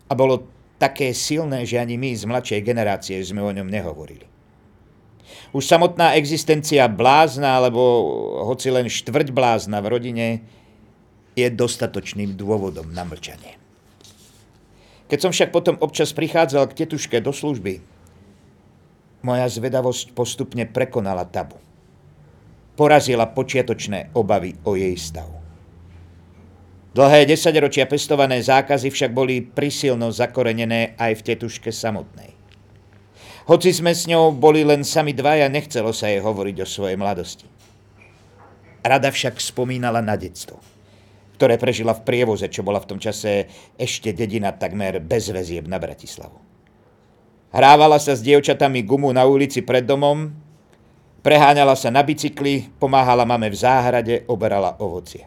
A 0.08 0.16
bolo 0.16 0.48
také 0.80 1.12
silné, 1.12 1.68
že 1.68 1.76
ani 1.76 2.00
my 2.00 2.16
z 2.16 2.24
mladšej 2.24 2.62
generácie 2.64 3.20
sme 3.20 3.44
o 3.44 3.52
ňom 3.52 3.68
nehovorili. 3.68 4.24
Už 5.52 5.68
samotná 5.68 6.16
existencia 6.16 6.88
blázna, 6.88 7.60
alebo 7.60 7.82
hoci 8.48 8.72
len 8.72 8.88
štvrť 8.88 9.36
blázna 9.36 9.84
v 9.84 9.92
rodine, 9.92 10.28
je 11.36 11.52
dostatočným 11.52 12.40
dôvodom 12.40 12.96
na 12.96 13.04
mlčanie. 13.04 13.65
Keď 15.06 15.20
som 15.22 15.32
však 15.34 15.54
potom 15.54 15.78
občas 15.82 16.14
prichádzal 16.14 16.72
k 16.72 16.86
tetuške 16.86 17.22
do 17.22 17.30
služby, 17.30 17.82
moja 19.22 19.46
zvedavosť 19.50 20.14
postupne 20.14 20.66
prekonala 20.66 21.26
tabu 21.26 21.62
porazila 22.76 23.32
počiatočné 23.32 24.12
obavy 24.14 24.54
o 24.68 24.76
jej 24.76 24.94
stav. 25.00 25.32
Dlhé 26.96 27.28
desaťročia 27.28 27.92
pestované 27.92 28.40
zákazy 28.40 28.88
však 28.88 29.12
boli 29.12 29.44
prisilno 29.44 30.12
zakorenené 30.16 30.96
aj 30.96 31.20
v 31.20 31.26
tetuške 31.34 31.72
samotnej. 31.72 32.32
Hoci 33.52 33.76
sme 33.76 33.92
s 33.92 34.08
ňou 34.08 34.32
boli 34.32 34.64
len 34.64 34.88
sami 34.88 35.12
dvaja, 35.12 35.52
nechcelo 35.52 35.92
sa 35.92 36.08
jej 36.08 36.24
hovoriť 36.24 36.56
o 36.64 36.68
svojej 36.68 36.96
mladosti. 36.96 37.48
Rada 38.80 39.12
však 39.12 39.44
spomínala 39.44 40.00
na 40.00 40.16
detstvo, 40.16 40.62
ktoré 41.36 41.60
prežila 41.60 41.92
v 41.92 42.08
prievoze, 42.08 42.48
čo 42.48 42.64
bola 42.64 42.80
v 42.80 42.96
tom 42.96 43.00
čase 43.00 43.52
ešte 43.76 44.16
dedina 44.16 44.56
takmer 44.56 45.04
bez 45.04 45.28
väzieb 45.30 45.68
na 45.68 45.78
Bratislavu. 45.78 46.40
Hrávala 47.52 48.00
sa 48.00 48.16
s 48.16 48.24
dievčatami 48.24 48.84
gumu 48.88 49.12
na 49.12 49.28
ulici 49.28 49.60
pred 49.64 49.84
domom, 49.84 50.46
Preháňala 51.26 51.74
sa 51.74 51.90
na 51.90 52.06
bicykli, 52.06 52.70
pomáhala 52.78 53.26
mame 53.26 53.50
v 53.50 53.58
záhrade, 53.58 54.30
oberala 54.30 54.78
ovocie. 54.78 55.26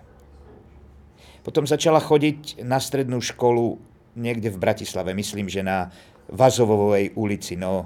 Potom 1.42 1.66
začala 1.66 1.98
chodiť 1.98 2.62
na 2.62 2.78
strednú 2.78 3.18
školu 3.18 3.82
niekde 4.14 4.46
v 4.54 4.62
Bratislave, 4.62 5.10
myslím, 5.18 5.50
že 5.50 5.66
na 5.66 5.90
Vazovovej 6.30 7.18
ulici, 7.18 7.58
no 7.58 7.82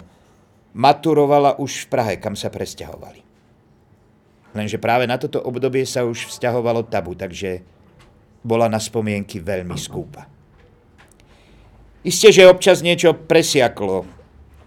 maturovala 0.76 1.56
už 1.56 1.88
v 1.88 1.88
Prahe, 1.88 2.14
kam 2.20 2.36
sa 2.36 2.52
presťahovali. 2.52 3.24
Lenže 4.52 4.76
práve 4.76 5.08
na 5.08 5.16
toto 5.16 5.40
obdobie 5.40 5.88
sa 5.88 6.04
už 6.04 6.28
vzťahovalo 6.36 6.84
tabu, 6.92 7.16
takže 7.16 7.64
bola 8.42 8.66
na 8.66 8.82
spomienky 8.82 9.38
veľmi 9.38 9.78
skúpa. 9.78 10.26
Isté, 12.02 12.34
že 12.34 12.50
občas 12.50 12.82
niečo 12.82 13.14
presiaklo. 13.14 14.04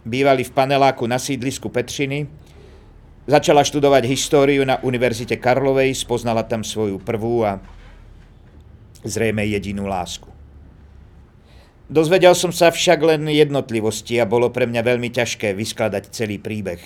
Bývali 0.07 0.47
v 0.47 0.55
paneláku 0.55 1.03
na 1.03 1.19
sídlisku 1.19 1.67
Petřiny, 1.67 2.45
Začala 3.25 3.65
študovať 3.65 4.05
históriu 4.05 4.61
na 4.69 4.77
Univerzite 4.85 5.41
Karlovej, 5.41 5.97
spoznala 5.97 6.45
tam 6.45 6.61
svoju 6.61 7.01
prvú 7.01 7.41
a 7.41 7.57
zrejme 9.01 9.41
jedinú 9.49 9.89
lásku. 9.89 10.29
Dozvedel 11.89 12.37
som 12.37 12.53
sa 12.53 12.69
však 12.69 13.01
len 13.01 13.25
jednotlivosti 13.25 14.21
a 14.21 14.29
bolo 14.29 14.53
pre 14.53 14.69
mňa 14.69 14.81
veľmi 14.85 15.09
ťažké 15.09 15.57
vyskladať 15.57 16.13
celý 16.13 16.37
príbeh. 16.37 16.77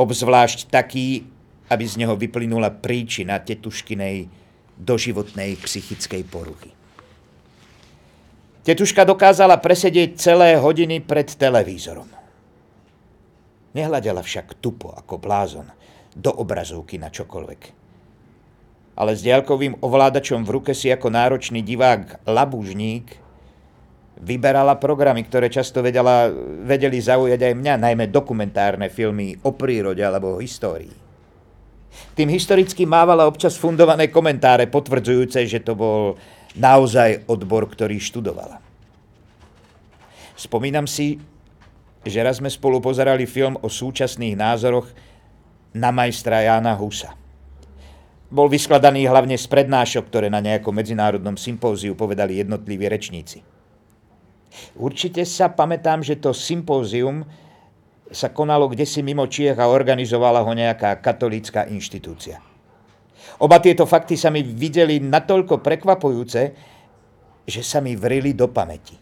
Obzvlášť 0.00 0.72
taký, 0.72 1.28
aby 1.68 1.84
z 1.84 2.00
neho 2.00 2.16
vyplynula 2.16 2.72
príčina 2.72 3.36
tetuškinej 3.36 4.45
doživotnej 4.76 5.56
psychickej 5.60 6.22
poruchy. 6.28 6.70
Tetuška 8.66 9.06
dokázala 9.06 9.62
presedieť 9.62 10.18
celé 10.18 10.58
hodiny 10.58 10.98
pred 10.98 11.30
televízorom. 11.30 12.10
Nehľadela 13.78 14.26
však 14.26 14.58
tupo 14.58 14.90
ako 14.90 15.22
blázon 15.22 15.70
do 16.16 16.32
obrazovky 16.34 16.98
na 16.98 17.12
čokoľvek. 17.12 17.62
Ale 18.96 19.12
s 19.12 19.20
diaľkovým 19.20 19.84
ovládačom 19.84 20.42
v 20.42 20.52
ruke 20.56 20.72
si 20.72 20.88
ako 20.88 21.12
náročný 21.12 21.60
divák 21.60 22.24
labužník 22.24 23.06
vyberala 24.16 24.80
programy, 24.80 25.28
ktoré 25.28 25.52
často 25.52 25.84
vedela, 25.84 26.32
vedeli 26.64 26.96
zaujať 26.96 27.52
aj 27.52 27.54
mňa, 27.54 27.74
najmä 27.84 28.08
dokumentárne 28.08 28.88
filmy 28.88 29.36
o 29.44 29.52
prírode 29.52 30.00
alebo 30.00 30.40
o 30.40 30.42
histórii. 30.42 31.05
Tým 32.16 32.28
historicky 32.32 32.84
mávala 32.84 33.28
občas 33.28 33.56
fundované 33.56 34.08
komentáre 34.08 34.68
potvrdzujúce, 34.68 35.44
že 35.48 35.60
to 35.60 35.76
bol 35.76 36.16
naozaj 36.56 37.28
odbor, 37.28 37.68
ktorý 37.68 38.00
študovala. 38.00 38.60
Spomínam 40.36 40.84
si, 40.84 41.16
že 42.04 42.20
raz 42.20 42.38
sme 42.38 42.52
spolu 42.52 42.78
pozerali 42.78 43.24
film 43.24 43.56
o 43.60 43.68
súčasných 43.68 44.36
názoroch 44.36 44.88
na 45.76 45.92
majstra 45.92 46.44
Jána 46.44 46.76
Husa. 46.76 47.12
Bol 48.26 48.50
vyskladaný 48.50 49.06
hlavne 49.06 49.38
z 49.38 49.46
prednášok, 49.46 50.10
ktoré 50.10 50.26
na 50.26 50.42
nejakom 50.42 50.74
medzinárodnom 50.74 51.38
sympóziu 51.38 51.94
povedali 51.94 52.42
jednotliví 52.42 52.90
rečníci. 52.90 53.42
Určite 54.76 55.22
sa 55.28 55.52
pamätám, 55.52 56.02
že 56.02 56.18
to 56.18 56.32
sympózium 56.32 57.22
sa 58.10 58.30
konalo 58.30 58.70
kde 58.70 58.86
si 58.86 59.02
mimo 59.02 59.26
Čiech 59.26 59.58
a 59.58 59.70
organizovala 59.70 60.42
ho 60.46 60.52
nejaká 60.54 61.02
katolícka 61.02 61.66
inštitúcia. 61.66 62.38
Oba 63.42 63.60
tieto 63.60 63.84
fakty 63.84 64.16
sa 64.16 64.32
mi 64.32 64.40
videli 64.40 65.02
natoľko 65.02 65.60
prekvapujúce, 65.60 66.40
že 67.46 67.62
sa 67.62 67.84
mi 67.84 67.94
vrili 67.98 68.32
do 68.32 68.48
pamäti. 68.48 68.96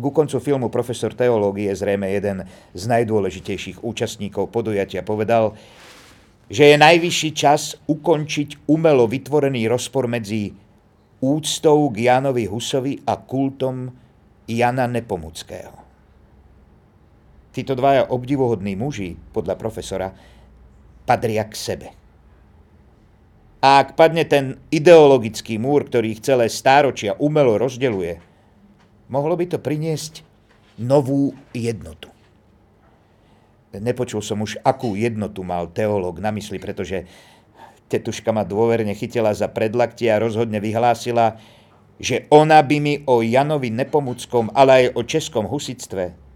Ku 0.00 0.08
koncu 0.08 0.40
filmu 0.40 0.72
profesor 0.72 1.12
teológie, 1.12 1.68
zrejme 1.68 2.08
jeden 2.08 2.48
z 2.72 2.82
najdôležitejších 2.88 3.84
účastníkov 3.84 4.48
podujatia, 4.48 5.04
povedal, 5.04 5.52
že 6.48 6.72
je 6.72 6.76
najvyšší 6.80 7.30
čas 7.36 7.76
ukončiť 7.84 8.64
umelo 8.66 9.04
vytvorený 9.04 9.68
rozpor 9.68 10.08
medzi 10.08 10.56
úctou 11.20 11.92
k 11.92 12.08
Janovi 12.08 12.48
Husovi 12.48 13.04
a 13.04 13.20
kultom 13.20 13.92
Jana 14.48 14.88
Nepomuckého. 14.88 15.79
Títo 17.50 17.74
dvaja 17.74 18.06
obdivuhodní 18.06 18.78
muži, 18.78 19.18
podľa 19.34 19.58
profesora, 19.58 20.14
patria 21.02 21.42
k 21.50 21.54
sebe. 21.58 21.88
A 23.60 23.82
ak 23.82 23.98
padne 23.98 24.24
ten 24.24 24.56
ideologický 24.72 25.58
múr, 25.60 25.84
ktorý 25.84 26.16
ich 26.16 26.24
celé 26.24 26.48
stáročia 26.48 27.18
umelo 27.18 27.58
rozdeluje, 27.58 28.22
mohlo 29.10 29.34
by 29.36 29.50
to 29.50 29.58
priniesť 29.58 30.24
novú 30.80 31.34
jednotu. 31.52 32.08
Nepočul 33.74 34.22
som 34.22 34.40
už, 34.42 34.58
akú 34.62 34.94
jednotu 34.96 35.42
mal 35.42 35.68
teológ 35.70 36.22
na 36.22 36.32
mysli, 36.32 36.56
pretože 36.62 37.04
tetuška 37.90 38.30
ma 38.30 38.46
dôverne 38.46 38.94
chytila 38.94 39.34
za 39.34 39.50
predlaktie 39.50 40.08
a 40.10 40.22
rozhodne 40.22 40.62
vyhlásila, 40.62 41.38
že 42.00 42.30
ona 42.32 42.62
by 42.62 42.76
mi 42.80 42.94
o 43.04 43.20
Janovi 43.20 43.68
Nepomuckom, 43.68 44.54
ale 44.56 44.70
aj 44.72 44.86
o 44.96 45.02
českom 45.04 45.44
husitstve 45.44 46.29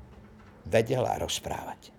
vedela 0.68 1.16
rozprávať. 1.20 1.92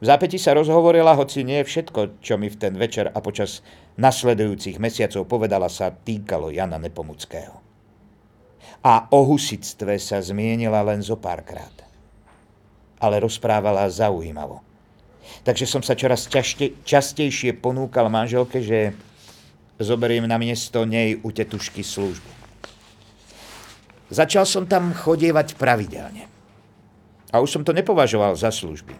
V 0.00 0.04
zápäti 0.04 0.40
sa 0.40 0.56
rozhovorila, 0.56 1.16
hoci 1.16 1.44
nie 1.44 1.60
všetko, 1.60 2.18
čo 2.24 2.40
mi 2.40 2.48
v 2.48 2.56
ten 2.56 2.74
večer 2.74 3.12
a 3.12 3.18
počas 3.20 3.60
nasledujúcich 4.00 4.80
mesiacov 4.80 5.28
povedala, 5.28 5.68
sa 5.68 5.92
týkalo 5.92 6.50
Jana 6.50 6.80
Nepomuckého 6.80 7.64
a 8.84 9.08
o 9.16 9.24
husitstve 9.24 9.96
sa 9.96 10.20
zmienila 10.20 10.84
len 10.84 11.00
zo 11.00 11.16
párkrát. 11.16 11.72
ale 13.04 13.20
rozprávala 13.20 13.84
zaujímavo. 13.92 14.64
Takže 15.44 15.68
som 15.68 15.84
sa 15.84 15.92
čoraz 15.92 16.24
čašte, 16.24 16.72
častejšie 16.88 17.52
ponúkal 17.60 18.08
manželke, 18.08 18.64
že 18.64 18.96
zoberiem 19.76 20.24
na 20.24 20.40
miesto 20.40 20.88
nej 20.88 21.20
u 21.20 21.28
tetušky 21.28 21.84
službu. 21.84 22.32
Začal 24.08 24.48
som 24.48 24.64
tam 24.64 24.96
chodievať 24.96 25.52
pravidelne. 25.60 26.33
A 27.34 27.42
už 27.42 27.50
som 27.50 27.66
to 27.66 27.74
nepovažoval 27.74 28.38
za 28.38 28.54
služby. 28.54 28.94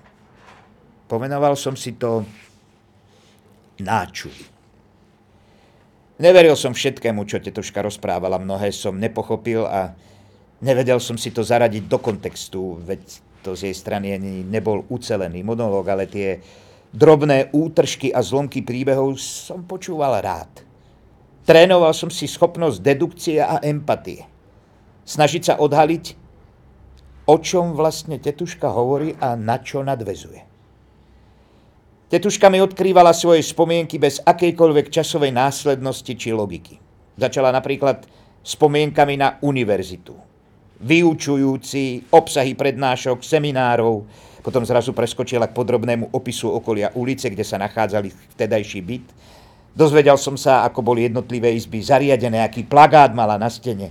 Pomenoval 1.06 1.54
som 1.54 1.78
si 1.78 1.94
to 1.94 2.26
náčuj. 3.78 4.34
Neveril 6.18 6.58
som 6.58 6.74
všetkému, 6.74 7.22
čo 7.30 7.38
tetuška 7.38 7.78
rozprávala, 7.78 8.42
mnohé 8.42 8.74
som 8.74 8.98
nepochopil 8.98 9.66
a 9.66 9.94
nevedel 10.62 10.98
som 10.98 11.14
si 11.14 11.30
to 11.30 11.46
zaradiť 11.46 11.86
do 11.86 11.98
kontextu, 12.02 12.82
veď 12.82 13.02
to 13.46 13.54
z 13.54 13.70
jej 13.70 13.76
strany 13.76 14.14
ani 14.14 14.42
nebol 14.42 14.82
ucelený 14.90 15.46
monológ, 15.46 15.86
ale 15.90 16.10
tie 16.10 16.42
drobné 16.94 17.50
útržky 17.50 18.14
a 18.14 18.22
zlomky 18.22 18.62
príbehov 18.62 19.18
som 19.18 19.66
počúval 19.66 20.22
rád. 20.22 20.62
Trénoval 21.44 21.92
som 21.92 22.08
si 22.08 22.24
schopnosť 22.30 22.80
dedukcie 22.80 23.42
a 23.42 23.60
empatie. 23.60 24.24
Snažiť 25.04 25.42
sa 25.44 25.54
odhaliť, 25.60 26.23
o 27.24 27.36
čom 27.40 27.72
vlastne 27.72 28.20
tetuška 28.20 28.68
hovorí 28.68 29.16
a 29.20 29.32
na 29.36 29.60
čo 29.60 29.80
nadvezuje. 29.80 30.44
Tetuška 32.12 32.46
mi 32.52 32.60
odkrývala 32.60 33.16
svoje 33.16 33.42
spomienky 33.42 33.96
bez 33.98 34.20
akejkoľvek 34.22 34.92
časovej 34.92 35.32
následnosti 35.34 36.12
či 36.14 36.30
logiky. 36.30 36.78
Začala 37.16 37.50
napríklad 37.50 38.06
spomienkami 38.44 39.16
na 39.16 39.40
univerzitu. 39.40 40.14
Vyučujúci 40.84 42.12
obsahy 42.12 42.52
prednášok, 42.52 43.24
seminárov, 43.24 44.04
potom 44.44 44.60
zrazu 44.68 44.92
preskočila 44.92 45.48
k 45.48 45.56
podrobnému 45.56 46.12
opisu 46.12 46.52
okolia 46.52 46.92
ulice, 46.92 47.32
kde 47.32 47.40
sa 47.40 47.56
nachádzali 47.56 48.12
vtedajší 48.36 48.80
byt. 48.84 49.06
Dozvedel 49.72 50.20
som 50.20 50.36
sa, 50.36 50.62
ako 50.68 50.84
boli 50.84 51.08
jednotlivé 51.08 51.56
izby 51.56 51.80
zariadené, 51.80 52.44
aký 52.44 52.68
plagát 52.68 53.16
mala 53.16 53.40
na 53.40 53.48
stene. 53.48 53.90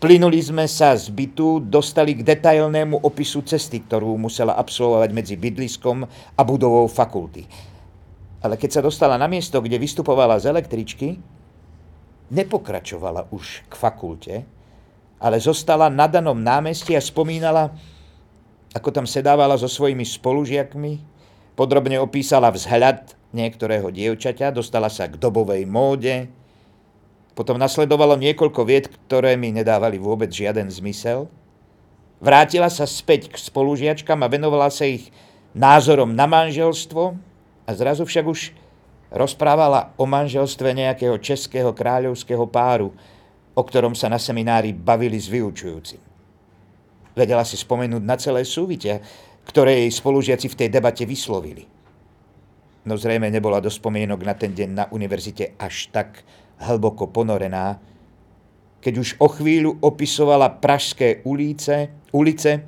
Plynuli 0.00 0.40
sme 0.40 0.64
sa 0.64 0.96
z 0.96 1.12
bytu, 1.12 1.60
dostali 1.60 2.16
k 2.16 2.24
detailnému 2.24 3.04
opisu 3.04 3.44
cesty, 3.44 3.84
ktorú 3.84 4.16
musela 4.16 4.56
absolvovať 4.56 5.12
medzi 5.12 5.36
bydliskom 5.36 6.08
a 6.08 6.40
budovou 6.40 6.88
fakulty. 6.88 7.44
Ale 8.40 8.56
keď 8.56 8.80
sa 8.80 8.80
dostala 8.80 9.20
na 9.20 9.28
miesto, 9.28 9.60
kde 9.60 9.76
vystupovala 9.76 10.40
z 10.40 10.48
električky, 10.56 11.20
nepokračovala 12.32 13.28
už 13.28 13.68
k 13.68 13.72
fakulte, 13.76 14.34
ale 15.20 15.36
zostala 15.36 15.92
na 15.92 16.08
danom 16.08 16.40
námestí 16.40 16.96
a 16.96 17.04
spomínala, 17.04 17.68
ako 18.72 18.88
tam 18.88 19.04
sedávala 19.04 19.60
so 19.60 19.68
svojimi 19.68 20.08
spolužiakmi, 20.08 20.92
podrobne 21.52 22.00
opísala 22.00 22.48
vzhľad 22.48 23.12
niektorého 23.36 23.92
dievčaťa, 23.92 24.48
dostala 24.48 24.88
sa 24.88 25.12
k 25.12 25.20
dobovej 25.20 25.68
móde, 25.68 26.39
potom 27.40 27.56
nasledovalo 27.56 28.20
niekoľko 28.20 28.68
vied, 28.68 28.92
ktoré 29.08 29.32
mi 29.40 29.48
nedávali 29.48 29.96
vôbec 29.96 30.28
žiaden 30.28 30.68
zmysel. 30.68 31.24
Vrátila 32.20 32.68
sa 32.68 32.84
späť 32.84 33.32
k 33.32 33.40
spolužiačkám 33.40 34.20
a 34.20 34.28
venovala 34.28 34.68
sa 34.68 34.84
ich 34.84 35.08
názorom 35.56 36.12
na 36.12 36.28
manželstvo 36.28 37.16
a 37.64 37.70
zrazu 37.72 38.04
však 38.04 38.24
už 38.28 38.52
rozprávala 39.08 39.96
o 39.96 40.04
manželstve 40.04 40.68
nejakého 40.76 41.16
českého 41.16 41.72
kráľovského 41.72 42.44
páru, 42.44 42.92
o 43.56 43.62
ktorom 43.64 43.96
sa 43.96 44.12
na 44.12 44.20
seminári 44.20 44.76
bavili 44.76 45.16
s 45.16 45.32
vyučujúcim. 45.32 45.98
Vedela 47.16 47.42
si 47.48 47.56
spomenúť 47.56 48.04
na 48.04 48.20
celé 48.20 48.44
súvite, 48.44 49.00
ktoré 49.48 49.88
jej 49.88 49.92
spolužiaci 49.96 50.46
v 50.52 50.58
tej 50.60 50.68
debate 50.68 51.08
vyslovili. 51.08 51.64
No 52.84 53.00
zrejme 53.00 53.32
nebola 53.32 53.64
do 53.64 53.72
spomienok 53.72 54.20
na 54.28 54.36
ten 54.36 54.52
deň 54.52 54.68
na 54.76 54.84
univerzite 54.92 55.56
až 55.56 55.88
tak 55.88 56.20
hlboko 56.60 57.08
ponorená, 57.08 57.80
keď 58.80 58.94
už 58.96 59.08
o 59.20 59.28
chvíľu 59.28 59.76
opisovala 59.80 60.48
pražské 60.60 61.24
ulice, 61.24 61.92
ulice 62.12 62.64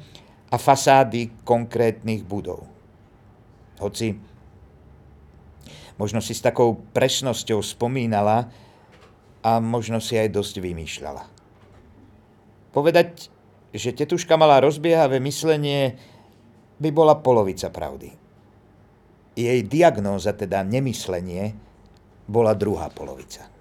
a 0.52 0.56
fasády 0.60 1.44
konkrétnych 1.44 2.24
budov. 2.24 2.68
Hoci 3.80 4.12
možno 5.96 6.20
si 6.20 6.36
s 6.36 6.44
takou 6.44 6.76
presnosťou 6.92 7.60
spomínala 7.64 8.48
a 9.44 9.60
možno 9.60 10.00
si 10.00 10.16
aj 10.16 10.32
dosť 10.32 10.54
vymýšľala. 10.60 11.24
Povedať, 12.72 13.28
že 13.72 13.96
tetuška 13.96 14.36
mala 14.36 14.60
rozbiehavé 14.60 15.20
myslenie, 15.20 15.96
by 16.80 16.90
bola 16.92 17.20
polovica 17.20 17.68
pravdy. 17.72 18.10
Jej 19.32 19.60
diagnóza, 19.64 20.36
teda 20.36 20.60
nemyslenie, 20.66 21.56
bola 22.28 22.52
druhá 22.52 22.90
polovica. 22.92 23.51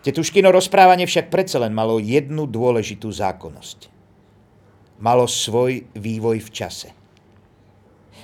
Tetuškino 0.00 0.48
rozprávanie 0.48 1.04
však 1.04 1.28
predsa 1.28 1.60
len 1.60 1.74
malo 1.74 2.00
jednu 2.00 2.48
dôležitú 2.48 3.12
zákonnosť. 3.12 3.92
Malo 5.00 5.28
svoj 5.28 5.84
vývoj 5.96 6.40
v 6.40 6.50
čase. 6.52 6.88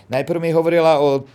Najprv 0.07 0.38
mi 0.38 0.50
hovorila 0.55 1.02
o 1.02 1.26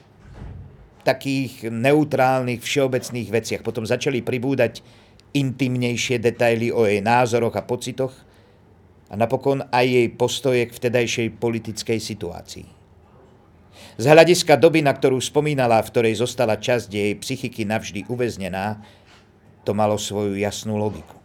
takých 1.01 1.67
neutrálnych, 1.67 2.61
všeobecných 2.61 3.29
veciach. 3.29 3.61
Potom 3.65 3.83
začali 3.83 4.21
pribúdať 4.21 4.85
intimnejšie 5.33 6.21
detaily 6.21 6.69
o 6.69 6.85
jej 6.85 7.01
názoroch 7.01 7.57
a 7.57 7.65
pocitoch 7.65 8.13
a 9.11 9.13
napokon 9.17 9.65
aj 9.67 9.85
jej 9.87 10.07
postoje 10.13 10.63
k 10.69 10.75
vtedajšej 10.75 11.27
politickej 11.35 11.99
situácii. 11.99 12.67
Z 13.99 14.05
hľadiska 14.07 14.55
doby, 14.55 14.79
na 14.85 14.95
ktorú 14.95 15.19
spomínala, 15.19 15.83
v 15.83 15.91
ktorej 15.91 16.23
zostala 16.23 16.55
časť 16.55 16.89
jej 16.91 17.11
psychiky 17.19 17.67
navždy 17.67 18.07
uväznená, 18.07 18.79
to 19.63 19.71
malo 19.77 19.97
svoju 19.97 20.37
jasnú 20.37 20.77
logiku. 20.77 21.21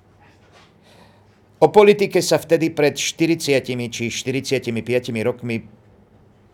O 1.57 1.73
politike 1.73 2.21
sa 2.21 2.37
vtedy 2.37 2.69
pred 2.69 2.93
40 2.93 3.65
či 3.89 4.05
45 4.13 4.77
rokmi 5.25 5.65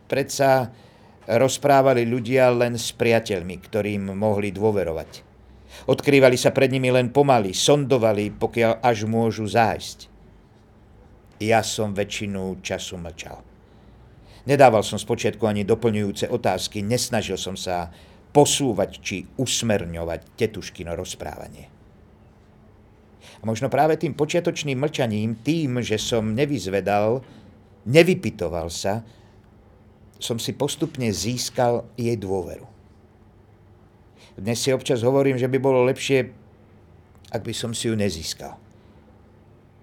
predsa 0.07 0.71
rozprávali 1.27 2.07
ľudia 2.07 2.55
len 2.55 2.79
s 2.79 2.95
priateľmi, 2.95 3.59
ktorým 3.59 4.15
mohli 4.15 4.55
dôverovať. 4.55 5.11
Odkrývali 5.91 6.39
sa 6.39 6.55
pred 6.55 6.71
nimi 6.71 6.95
len 6.95 7.11
pomaly, 7.11 7.51
sondovali, 7.51 8.31
pokiaľ 8.31 8.79
až 8.79 9.11
môžu 9.11 9.49
zájsť. 9.51 10.07
Ja 11.43 11.67
som 11.67 11.91
väčšinu 11.91 12.63
času 12.63 13.03
mlčal. 13.03 13.43
Nedával 14.47 14.87
som 14.87 14.99
spočiatku 14.99 15.43
ani 15.47 15.67
doplňujúce 15.67 16.31
otázky, 16.31 16.83
nesnažil 16.83 17.39
som 17.39 17.59
sa 17.59 17.91
posúvať 18.33 18.91
či 18.99 19.17
usmerňovať 19.37 20.37
tetuškino 20.41 20.97
rozprávanie. 20.97 21.69
A 23.41 23.43
možno 23.45 23.69
práve 23.69 24.01
tým 24.01 24.17
počiatočným 24.17 24.79
mlčaním, 24.81 25.37
tým, 25.45 25.85
že 25.85 26.01
som 26.01 26.33
nevyzvedal, 26.33 27.21
nevypitoval 27.85 28.73
sa, 28.73 29.05
som 30.23 30.39
si 30.39 30.55
postupne 30.55 31.11
získal 31.11 31.85
jej 31.99 32.15
dôveru. 32.15 32.65
Dnes 34.39 34.63
si 34.63 34.73
občas 34.73 35.05
hovorím, 35.05 35.37
že 35.37 35.51
by 35.51 35.59
bolo 35.61 35.85
lepšie, 35.85 36.31
ak 37.35 37.43
by 37.43 37.53
som 37.53 37.77
si 37.77 37.91
ju 37.91 37.95
nezískal. 37.99 38.57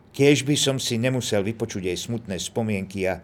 Kiež 0.10 0.42
by 0.42 0.56
som 0.58 0.82
si 0.82 0.98
nemusel 0.98 1.46
vypočuť 1.46 1.86
jej 1.86 2.00
smutné 2.00 2.42
spomienky 2.42 3.06
a 3.06 3.22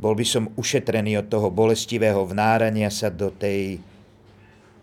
bol 0.00 0.18
by 0.18 0.26
som 0.26 0.50
ušetrený 0.58 1.22
od 1.22 1.26
toho 1.30 1.52
bolestivého 1.52 2.24
vnárania 2.26 2.90
sa 2.90 3.12
do 3.12 3.30
tej 3.30 3.78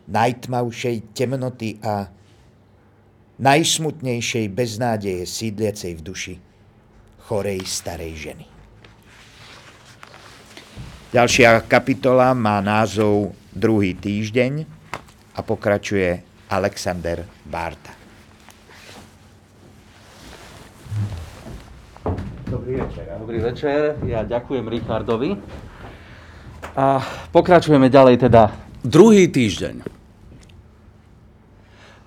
najtmavšej 0.05 1.17
temnoty 1.17 1.81
a 1.81 2.09
najsmutnejšej 3.41 4.45
beznádeje 4.53 5.27
sídliacej 5.27 5.91
v 5.97 6.01
duši 6.01 6.35
chorej 7.25 7.61
starej 7.65 8.13
ženy. 8.15 8.45
Ďalšia 11.15 11.63
kapitola 11.65 12.35
má 12.35 12.59
názov 12.59 13.31
Druhý 13.55 13.95
týždeň 13.95 14.67
a 15.35 15.39
pokračuje 15.39 16.19
Alexander 16.51 17.23
Barta. 17.47 17.95
Dobrý 22.51 22.83
večer. 22.83 23.05
Dobrý 23.15 23.39
večer, 23.39 23.79
ja 24.03 24.27
ďakujem 24.27 24.65
Richardovi. 24.67 25.39
A 26.75 26.99
pokračujeme 27.31 27.87
ďalej 27.87 28.27
teda. 28.27 28.51
Druhý 28.83 29.31
týždeň. 29.31 29.94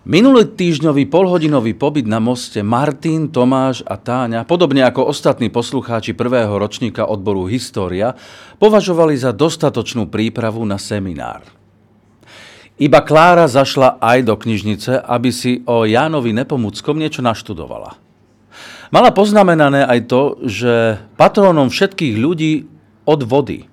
Minulý 0.08 0.56
týždňový 0.56 1.12
polhodinový 1.12 1.76
pobyt 1.76 2.08
na 2.08 2.16
moste 2.16 2.64
Martin, 2.64 3.28
Tomáš 3.28 3.84
a 3.84 4.00
Táňa, 4.00 4.48
podobne 4.48 4.80
ako 4.80 5.12
ostatní 5.12 5.52
poslucháči 5.52 6.16
prvého 6.16 6.48
ročníka 6.56 7.04
odboru 7.04 7.44
História, 7.44 8.16
považovali 8.56 9.20
za 9.20 9.36
dostatočnú 9.36 10.08
prípravu 10.08 10.64
na 10.64 10.80
seminár. 10.80 11.44
Iba 12.80 13.04
Klára 13.04 13.52
zašla 13.52 14.00
aj 14.00 14.18
do 14.24 14.32
knižnice, 14.40 14.96
aby 14.96 15.28
si 15.28 15.60
o 15.68 15.84
Jánovi 15.84 16.32
Nepomuckom 16.32 16.96
niečo 16.96 17.20
naštudovala. 17.20 18.00
Mala 18.88 19.12
poznamenané 19.12 19.84
aj 19.84 20.00
to, 20.08 20.40
že 20.40 21.04
patrónom 21.20 21.68
všetkých 21.68 22.16
ľudí 22.16 22.64
od 23.04 23.28
vody. 23.28 23.68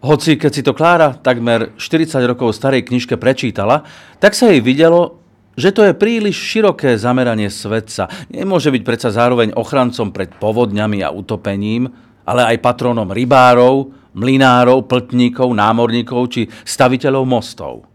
Hoci 0.00 0.40
keď 0.40 0.50
si 0.52 0.64
to 0.64 0.72
Klára 0.72 1.12
takmer 1.12 1.76
40 1.76 2.24
rokov 2.24 2.56
starej 2.56 2.88
knižke 2.88 3.20
prečítala, 3.20 3.84
tak 4.16 4.32
sa 4.32 4.48
jej 4.48 4.64
videlo, 4.64 5.20
že 5.60 5.76
to 5.76 5.84
je 5.84 5.92
príliš 5.92 6.40
široké 6.40 6.96
zameranie 6.96 7.52
svetca. 7.52 8.08
Nemôže 8.32 8.72
byť 8.72 8.80
predsa 8.80 9.12
zároveň 9.12 9.52
ochrancom 9.52 10.08
pred 10.08 10.32
povodňami 10.40 11.04
a 11.04 11.12
utopením, 11.12 11.84
ale 12.24 12.48
aj 12.48 12.64
patrónom 12.64 13.12
rybárov, 13.12 13.92
mlinárov, 14.16 14.88
pltníkov, 14.88 15.52
námorníkov 15.52 16.22
či 16.32 16.48
staviteľov 16.64 17.24
mostov. 17.28 17.89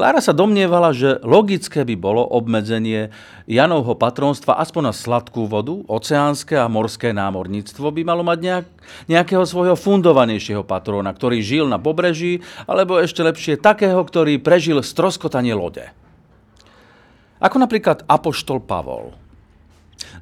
Klára 0.00 0.24
sa 0.24 0.32
domnievala, 0.32 0.96
že 0.96 1.20
logické 1.20 1.84
by 1.84 1.92
bolo 1.92 2.24
obmedzenie 2.24 3.12
Janovho 3.44 3.92
patrónstva 4.00 4.56
aspoň 4.56 4.88
na 4.88 4.94
sladkú 4.96 5.44
vodu, 5.44 5.76
oceánske 5.92 6.56
a 6.56 6.72
morské 6.72 7.12
námorníctvo 7.12 7.84
by 7.92 8.00
malo 8.08 8.24
mať 8.24 8.38
nejak, 8.40 8.66
nejakého 9.12 9.44
svojho 9.44 9.76
fundovanejšieho 9.76 10.64
patróna, 10.64 11.12
ktorý 11.12 11.44
žil 11.44 11.68
na 11.68 11.76
pobreží, 11.76 12.40
alebo 12.64 12.96
ešte 12.96 13.20
lepšie 13.20 13.60
takého, 13.60 14.00
ktorý 14.00 14.40
prežil 14.40 14.80
stroskotanie 14.80 15.52
lode. 15.52 15.92
Ako 17.36 17.60
napríklad 17.60 18.00
Apoštol 18.08 18.64
Pavol. 18.64 19.12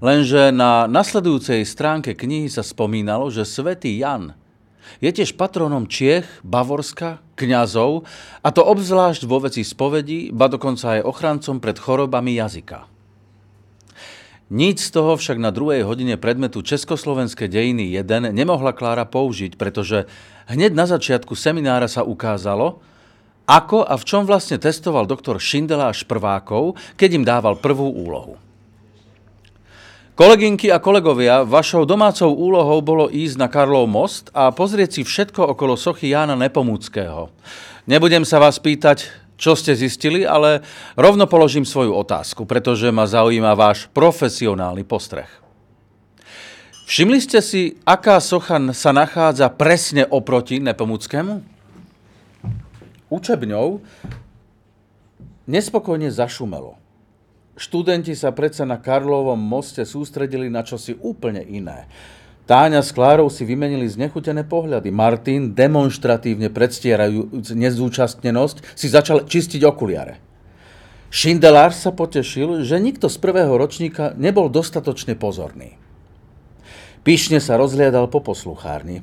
Lenže 0.03 0.51
na 0.51 0.91
nasledujúcej 0.91 1.63
stránke 1.63 2.19
knihy 2.19 2.51
sa 2.51 2.67
spomínalo, 2.67 3.31
že 3.31 3.47
svätý 3.47 3.95
Jan 4.03 4.35
je 4.99 5.11
tiež 5.13 5.37
patronom 5.39 5.87
Čiech, 5.87 6.27
Bavorska, 6.45 7.21
kňazov, 7.39 8.09
a 8.43 8.49
to 8.51 8.63
obzvlášť 8.65 9.23
vo 9.29 9.45
veci 9.45 9.63
spovedí, 9.63 10.35
ba 10.35 10.51
dokonca 10.51 10.99
aj 10.99 11.07
ochrancom 11.07 11.63
pred 11.63 11.77
chorobami 11.79 12.37
jazyka. 12.37 12.89
Nic 14.49 14.81
z 14.81 14.91
toho 14.97 15.21
však 15.21 15.37
na 15.37 15.53
druhej 15.53 15.85
hodine 15.85 16.17
predmetu 16.17 16.65
Československé 16.65 17.53
dejiny 17.53 17.93
1 17.93 18.33
nemohla 18.33 18.73
Klára 18.73 19.05
použiť, 19.05 19.61
pretože 19.61 20.09
hneď 20.49 20.73
na 20.73 20.89
začiatku 20.89 21.37
seminára 21.37 21.85
sa 21.85 22.01
ukázalo, 22.01 22.81
ako 23.45 23.85
a 23.85 23.93
v 23.97 24.05
čom 24.09 24.25
vlastne 24.25 24.57
testoval 24.57 25.05
doktor 25.05 25.37
Šindeláš 25.37 26.09
prvákov, 26.09 26.81
keď 26.97 27.11
im 27.21 27.25
dával 27.29 27.61
prvú 27.61 27.93
úlohu. 27.93 28.48
Kolegynky 30.19 30.67
a 30.75 30.83
kolegovia, 30.83 31.47
vašou 31.47 31.87
domácou 31.87 32.35
úlohou 32.35 32.83
bolo 32.83 33.07
ísť 33.07 33.39
na 33.39 33.47
Karlov 33.47 33.87
most 33.87 34.35
a 34.35 34.51
pozrieť 34.51 34.99
si 34.99 35.03
všetko 35.07 35.55
okolo 35.55 35.79
sochy 35.79 36.11
Jána 36.11 36.35
Nepomúckého. 36.35 37.31
Nebudem 37.87 38.27
sa 38.27 38.43
vás 38.43 38.59
pýtať, 38.59 39.07
čo 39.39 39.55
ste 39.55 39.79
zistili, 39.79 40.27
ale 40.27 40.67
rovno 40.99 41.31
položím 41.31 41.63
svoju 41.63 41.95
otázku, 41.95 42.51
pretože 42.51 42.91
ma 42.91 43.07
zaujíma 43.07 43.55
váš 43.55 43.87
profesionálny 43.95 44.83
postreh. 44.83 45.31
Všimli 46.91 47.23
ste 47.23 47.39
si, 47.39 47.79
aká 47.87 48.19
socha 48.19 48.59
sa 48.75 48.91
nachádza 48.91 49.47
presne 49.55 50.03
oproti 50.03 50.59
Nepomúckému? 50.59 51.47
Učebňou 53.07 53.67
nespokojne 55.47 56.11
zašumelo. 56.11 56.75
Študenti 57.59 58.15
sa 58.15 58.31
predsa 58.31 58.63
na 58.63 58.79
Karlovom 58.79 59.35
moste 59.35 59.83
sústredili 59.83 60.47
na 60.47 60.63
čosi 60.63 60.95
úplne 61.03 61.43
iné. 61.43 61.91
Táňa 62.47 62.81
s 62.81 62.95
Klárou 62.95 63.27
si 63.29 63.43
vymenili 63.43 63.85
znechutené 63.91 64.47
pohľady. 64.47 64.89
Martin, 64.95 65.53
demonstratívne 65.53 66.49
predstierajúc 66.55 67.53
nezúčastnenosť, 67.53 68.79
si 68.79 68.87
začal 68.89 69.27
čistiť 69.27 69.67
okuliare. 69.67 70.23
Šindelár 71.11 71.75
sa 71.75 71.91
potešil, 71.91 72.63
že 72.63 72.79
nikto 72.79 73.11
z 73.11 73.19
prvého 73.19 73.53
ročníka 73.59 74.15
nebol 74.15 74.47
dostatočne 74.49 75.19
pozorný. 75.19 75.77
Píšne 77.03 77.43
sa 77.43 77.59
rozliadal 77.59 78.07
po 78.07 78.23
posluchárni. 78.23 79.03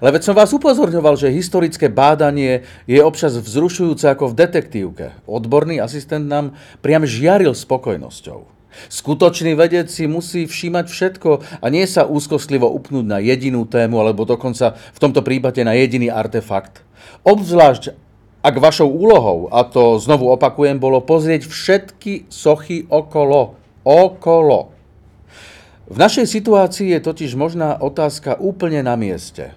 Lebo 0.00 0.20
som 0.20 0.36
vás 0.36 0.52
upozorňoval, 0.52 1.16
že 1.16 1.32
historické 1.32 1.88
bádanie 1.88 2.64
je 2.84 3.00
občas 3.00 3.36
vzrušujúce 3.36 4.06
ako 4.08 4.32
v 4.32 4.38
detektívke. 4.46 5.06
Odborný 5.24 5.80
asistent 5.80 6.28
nám 6.28 6.56
priam 6.84 7.04
žiaril 7.04 7.56
spokojnosťou. 7.56 8.46
Skutočný 8.86 9.58
vedec 9.58 9.90
si 9.90 10.06
musí 10.06 10.46
všímať 10.46 10.86
všetko 10.86 11.30
a 11.58 11.66
nie 11.68 11.82
sa 11.90 12.06
úzkostlivo 12.06 12.70
upnúť 12.70 13.06
na 13.06 13.18
jedinú 13.18 13.66
tému 13.66 13.98
alebo 13.98 14.22
dokonca 14.22 14.78
v 14.78 14.98
tomto 15.02 15.26
prípade 15.26 15.60
na 15.66 15.74
jediný 15.74 16.06
artefakt. 16.06 16.86
Obzvlášť 17.26 18.10
ak 18.40 18.56
vašou 18.56 18.88
úlohou, 18.88 19.52
a 19.52 19.68
to 19.68 20.00
znovu 20.00 20.32
opakujem, 20.32 20.80
bolo 20.80 21.04
pozrieť 21.04 21.44
všetky 21.44 22.24
sochy 22.32 22.88
okolo. 22.88 23.60
Okolo. 23.84 24.72
V 25.84 25.96
našej 26.00 26.24
situácii 26.24 26.96
je 26.96 27.00
totiž 27.04 27.36
možná 27.36 27.76
otázka 27.76 28.40
úplne 28.40 28.80
na 28.80 28.96
mieste. 28.96 29.52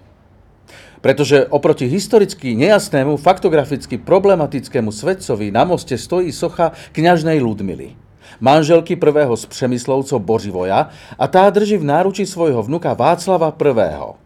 Pretože 1.04 1.44
oproti 1.52 1.84
historicky 1.84 2.56
nejasnému, 2.56 3.20
faktograficky 3.20 4.00
problematickému 4.00 4.88
svetcovi 4.88 5.52
na 5.52 5.68
moste 5.68 6.00
stojí 6.00 6.32
socha 6.32 6.72
kňažnej 6.96 7.44
Ludmily, 7.44 7.92
manželky 8.40 8.96
prvého 8.96 9.36
z 9.36 9.44
Přemyslovcov 9.44 10.16
Boživoja 10.24 10.88
a 11.20 11.24
tá 11.28 11.44
drží 11.52 11.76
v 11.76 11.92
náruči 11.92 12.24
svojho 12.24 12.64
vnuka 12.64 12.96
Václava 12.96 13.52
I. 13.52 14.16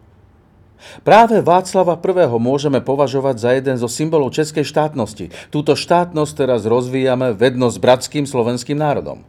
Práve 1.03 1.43
Václava 1.43 1.99
I. 1.99 2.39
môžeme 2.39 2.79
považovať 2.79 3.35
za 3.35 3.49
jeden 3.59 3.75
zo 3.75 3.91
symbolov 3.91 4.31
českej 4.31 4.63
štátnosti. 4.63 5.35
Túto 5.51 5.75
štátnosť 5.75 6.31
teraz 6.31 6.63
rozvíjame 6.63 7.35
vedno 7.35 7.67
s 7.67 7.75
bratským 7.75 8.23
slovenským 8.23 8.79
národom. 8.79 9.27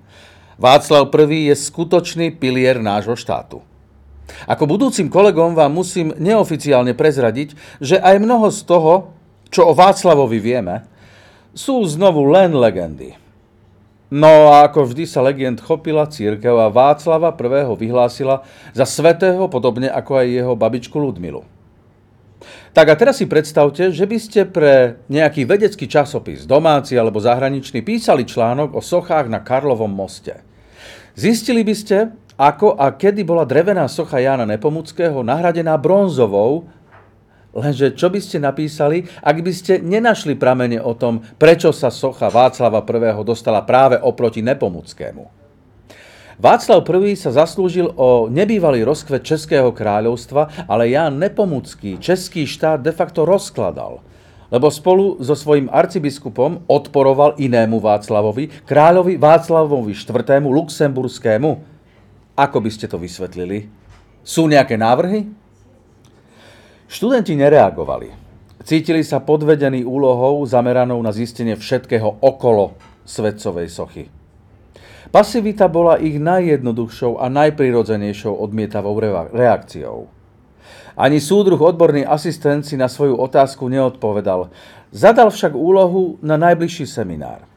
Václav 0.55 1.11
I. 1.11 1.51
je 1.51 1.55
skutočný 1.59 2.31
pilier 2.31 2.79
nášho 2.79 3.19
štátu. 3.19 3.67
Ako 4.47 4.67
budúcim 4.67 5.07
kolegom 5.07 5.55
vám 5.55 5.73
musím 5.73 6.15
neoficiálne 6.17 6.93
prezradiť, 6.97 7.55
že 7.83 7.97
aj 7.99 8.17
mnoho 8.23 8.49
z 8.51 8.61
toho, 8.67 8.93
čo 9.51 9.71
o 9.71 9.77
Václavovi 9.77 10.39
vieme, 10.39 10.87
sú 11.55 11.83
znovu 11.87 12.27
len 12.31 12.55
legendy. 12.55 13.19
No 14.11 14.51
a 14.51 14.67
ako 14.67 14.91
vždy 14.91 15.07
sa 15.07 15.23
legend 15.23 15.63
chopila 15.63 16.03
církev 16.03 16.51
a 16.59 16.67
Václava 16.67 17.31
I. 17.31 17.63
vyhlásila 17.79 18.43
za 18.75 18.83
svetého, 18.83 19.47
podobne 19.47 19.87
ako 19.87 20.19
aj 20.19 20.27
jeho 20.27 20.55
babičku 20.59 20.99
Ludmilu. 20.99 21.47
Tak 22.75 22.87
a 22.91 22.95
teraz 22.99 23.23
si 23.23 23.27
predstavte, 23.31 23.91
že 23.95 24.07
by 24.07 24.19
ste 24.19 24.41
pre 24.47 24.99
nejaký 25.07 25.47
vedecký 25.47 25.87
časopis, 25.87 26.47
domáci 26.47 26.99
alebo 26.99 27.23
zahraničný, 27.23 27.87
písali 27.87 28.27
článok 28.27 28.75
o 28.75 28.83
sochách 28.83 29.31
na 29.31 29.43
Karlovom 29.43 29.91
moste. 29.91 30.43
Zistili 31.15 31.63
by 31.63 31.75
ste, 31.75 31.97
ako 32.41 32.81
a 32.81 32.97
kedy 32.97 33.21
bola 33.21 33.45
drevená 33.45 33.85
socha 33.85 34.17
Jána 34.17 34.49
Nepomuckého 34.49 35.21
nahradená 35.21 35.77
bronzovou, 35.77 36.73
lenže 37.53 37.93
čo 37.93 38.09
by 38.09 38.17
ste 38.17 38.41
napísali, 38.41 39.05
ak 39.21 39.37
by 39.45 39.53
ste 39.53 39.85
nenašli 39.85 40.41
pramene 40.41 40.81
o 40.81 40.97
tom, 40.97 41.21
prečo 41.37 41.69
sa 41.77 41.93
socha 41.93 42.33
Václava 42.33 42.81
I. 42.81 43.21
dostala 43.21 43.61
práve 43.61 44.01
oproti 44.01 44.41
Nepomuckému. 44.41 45.29
Václav 46.41 46.81
I. 46.89 47.13
sa 47.13 47.37
zaslúžil 47.37 47.93
o 48.01 48.33
nebývalý 48.33 48.89
rozkvet 48.89 49.21
Českého 49.21 49.77
kráľovstva, 49.77 50.65
ale 50.65 50.97
Ján 50.97 51.21
Nepomucký 51.21 52.01
český 52.01 52.49
štát 52.49 52.81
de 52.81 52.97
facto 52.97 53.29
rozkladal, 53.29 54.01
lebo 54.49 54.73
spolu 54.73 55.21
so 55.21 55.37
svojím 55.37 55.69
arcibiskupom 55.69 56.65
odporoval 56.65 57.37
inému 57.37 57.77
Václavovi, 57.85 58.65
kráľovi 58.65 59.21
Václavovi 59.21 59.93
IV. 59.93 60.41
Luxemburskému, 60.49 61.70
ako 62.37 62.59
by 62.63 62.71
ste 62.71 62.87
to 62.87 62.97
vysvetlili? 63.01 63.71
Sú 64.21 64.47
nejaké 64.47 64.77
návrhy? 64.77 65.27
Študenti 66.91 67.39
nereagovali. 67.39 68.11
Cítili 68.61 69.01
sa 69.01 69.25
podvedení 69.25 69.87
úlohou 69.87 70.45
zameranou 70.45 71.01
na 71.01 71.11
zistenie 71.15 71.57
všetkého 71.57 72.21
okolo 72.21 72.77
svetcovej 73.09 73.69
sochy. 73.73 74.05
Pasivita 75.11 75.67
bola 75.67 75.99
ich 75.99 76.23
najjednoduchšou 76.23 77.19
a 77.19 77.27
najprirodzenejšou 77.27 78.31
odmietavou 78.31 78.95
reakciou. 79.35 80.07
Ani 80.95 81.19
súdruh 81.19 81.59
odborný 81.59 82.07
asistent 82.07 82.63
si 82.63 82.79
na 82.79 82.87
svoju 82.87 83.19
otázku 83.19 83.67
neodpovedal. 83.67 84.55
Zadal 84.95 85.35
však 85.35 85.57
úlohu 85.57 86.21
na 86.23 86.39
najbližší 86.39 86.87
seminár. 86.87 87.50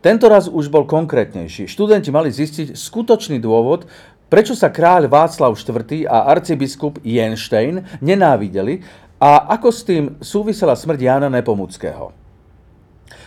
Tento 0.00 0.32
raz 0.32 0.48
už 0.48 0.72
bol 0.72 0.88
konkrétnejší. 0.88 1.68
Študenti 1.68 2.08
mali 2.08 2.32
zistiť 2.32 2.72
skutočný 2.72 3.36
dôvod, 3.36 3.84
prečo 4.32 4.56
sa 4.56 4.72
kráľ 4.72 5.12
Václav 5.12 5.52
IV. 5.52 6.08
a 6.08 6.32
arcibiskup 6.32 7.04
Jenstein 7.04 7.84
nenávideli 8.00 8.80
a 9.20 9.52
ako 9.52 9.68
s 9.68 9.80
tým 9.84 10.04
súvisela 10.24 10.72
smrť 10.72 11.00
Jána 11.04 11.28
Nepomuckého. 11.28 12.16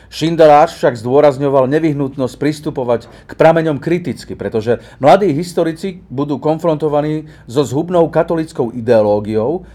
Šindelář 0.10 0.74
však 0.78 0.98
zdôrazňoval 0.98 1.70
nevyhnutnosť 1.70 2.36
pristupovať 2.38 3.10
k 3.30 3.32
prameňom 3.34 3.78
kriticky, 3.78 4.34
pretože 4.34 4.82
mladí 4.98 5.30
historici 5.34 6.06
budú 6.10 6.38
konfrontovaní 6.38 7.30
so 7.50 7.66
zhubnou 7.66 8.10
katolickou 8.10 8.74
ideológiou 8.74 9.66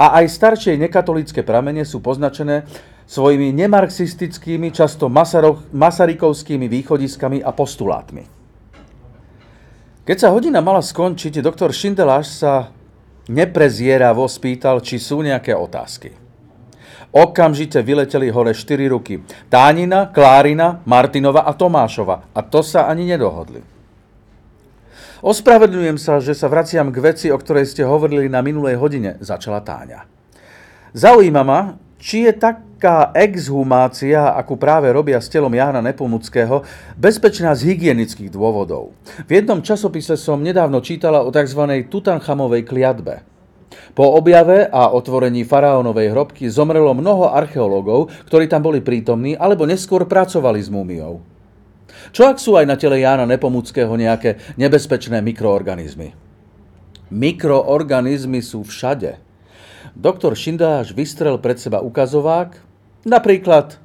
a 0.00 0.20
aj 0.20 0.32
staršie 0.32 0.80
nekatolické 0.80 1.40
pramene 1.40 1.88
sú 1.88 2.04
poznačené 2.04 2.68
svojimi 3.08 3.56
nemarxistickými, 3.56 4.68
často 4.68 5.08
masarykovskými 5.72 6.68
východiskami 6.68 7.40
a 7.40 7.50
postulátmi. 7.56 8.28
Keď 10.04 10.16
sa 10.16 10.28
hodina 10.32 10.60
mala 10.60 10.84
skončiť, 10.84 11.40
doktor 11.40 11.72
Šindeláš 11.72 12.44
sa 12.44 12.68
neprezieravo 13.32 14.28
spýtal, 14.28 14.84
či 14.84 15.00
sú 15.00 15.24
nejaké 15.24 15.56
otázky. 15.56 16.12
Okamžite 17.08 17.80
vyleteli 17.80 18.28
hore 18.28 18.52
štyri 18.52 18.88
ruky. 18.88 19.24
Tánina, 19.48 20.12
Klárina, 20.12 20.84
Martinova 20.84 21.48
a 21.48 21.56
Tomášova. 21.56 22.36
A 22.36 22.40
to 22.44 22.60
sa 22.60 22.84
ani 22.88 23.08
nedohodli. 23.08 23.64
Ospravedlňujem 25.24 25.98
sa, 25.98 26.20
že 26.20 26.36
sa 26.36 26.52
vraciam 26.52 26.92
k 26.92 27.00
veci, 27.00 27.26
o 27.32 27.40
ktorej 27.40 27.64
ste 27.64 27.88
hovorili 27.88 28.28
na 28.28 28.44
minulej 28.44 28.76
hodine, 28.76 29.16
začala 29.24 29.64
Táňa. 29.64 30.04
Zaujíma 30.92 31.42
ma, 31.42 31.80
či 31.96 32.28
je 32.28 32.32
taká 32.78 33.10
exhumácia, 33.10 34.30
akú 34.38 34.54
práve 34.54 34.86
robia 34.94 35.18
s 35.18 35.26
telom 35.26 35.50
Jána 35.50 35.82
Nepomuckého, 35.82 36.62
bezpečná 36.94 37.50
z 37.58 37.74
hygienických 37.74 38.30
dôvodov. 38.30 38.94
V 39.26 39.30
jednom 39.34 39.58
časopise 39.58 40.14
som 40.14 40.38
nedávno 40.38 40.78
čítala 40.78 41.26
o 41.26 41.34
tzv. 41.34 41.58
Tutanchamovej 41.90 42.62
kliatbe. 42.62 43.26
Po 43.98 44.14
objave 44.14 44.70
a 44.70 44.94
otvorení 44.94 45.42
faraónovej 45.42 46.14
hrobky 46.14 46.46
zomrelo 46.46 46.94
mnoho 46.94 47.34
archeológov, 47.34 48.14
ktorí 48.30 48.46
tam 48.46 48.62
boli 48.62 48.78
prítomní 48.78 49.34
alebo 49.34 49.66
neskôr 49.66 50.06
pracovali 50.06 50.62
s 50.62 50.70
múmiou. 50.70 51.18
Čo 52.14 52.30
ak 52.30 52.38
sú 52.38 52.54
aj 52.54 52.62
na 52.62 52.78
tele 52.78 53.02
Jána 53.02 53.26
Nepomuckého 53.26 53.90
nejaké 53.98 54.38
nebezpečné 54.54 55.18
mikroorganizmy? 55.18 56.14
Mikroorganizmy 57.10 58.38
sú 58.38 58.62
všade. 58.62 59.18
Doktor 59.98 60.38
Šindáš 60.38 60.94
vystrel 60.94 61.42
pred 61.42 61.58
seba 61.58 61.82
ukazovák, 61.82 62.67
napríklad 63.06 63.78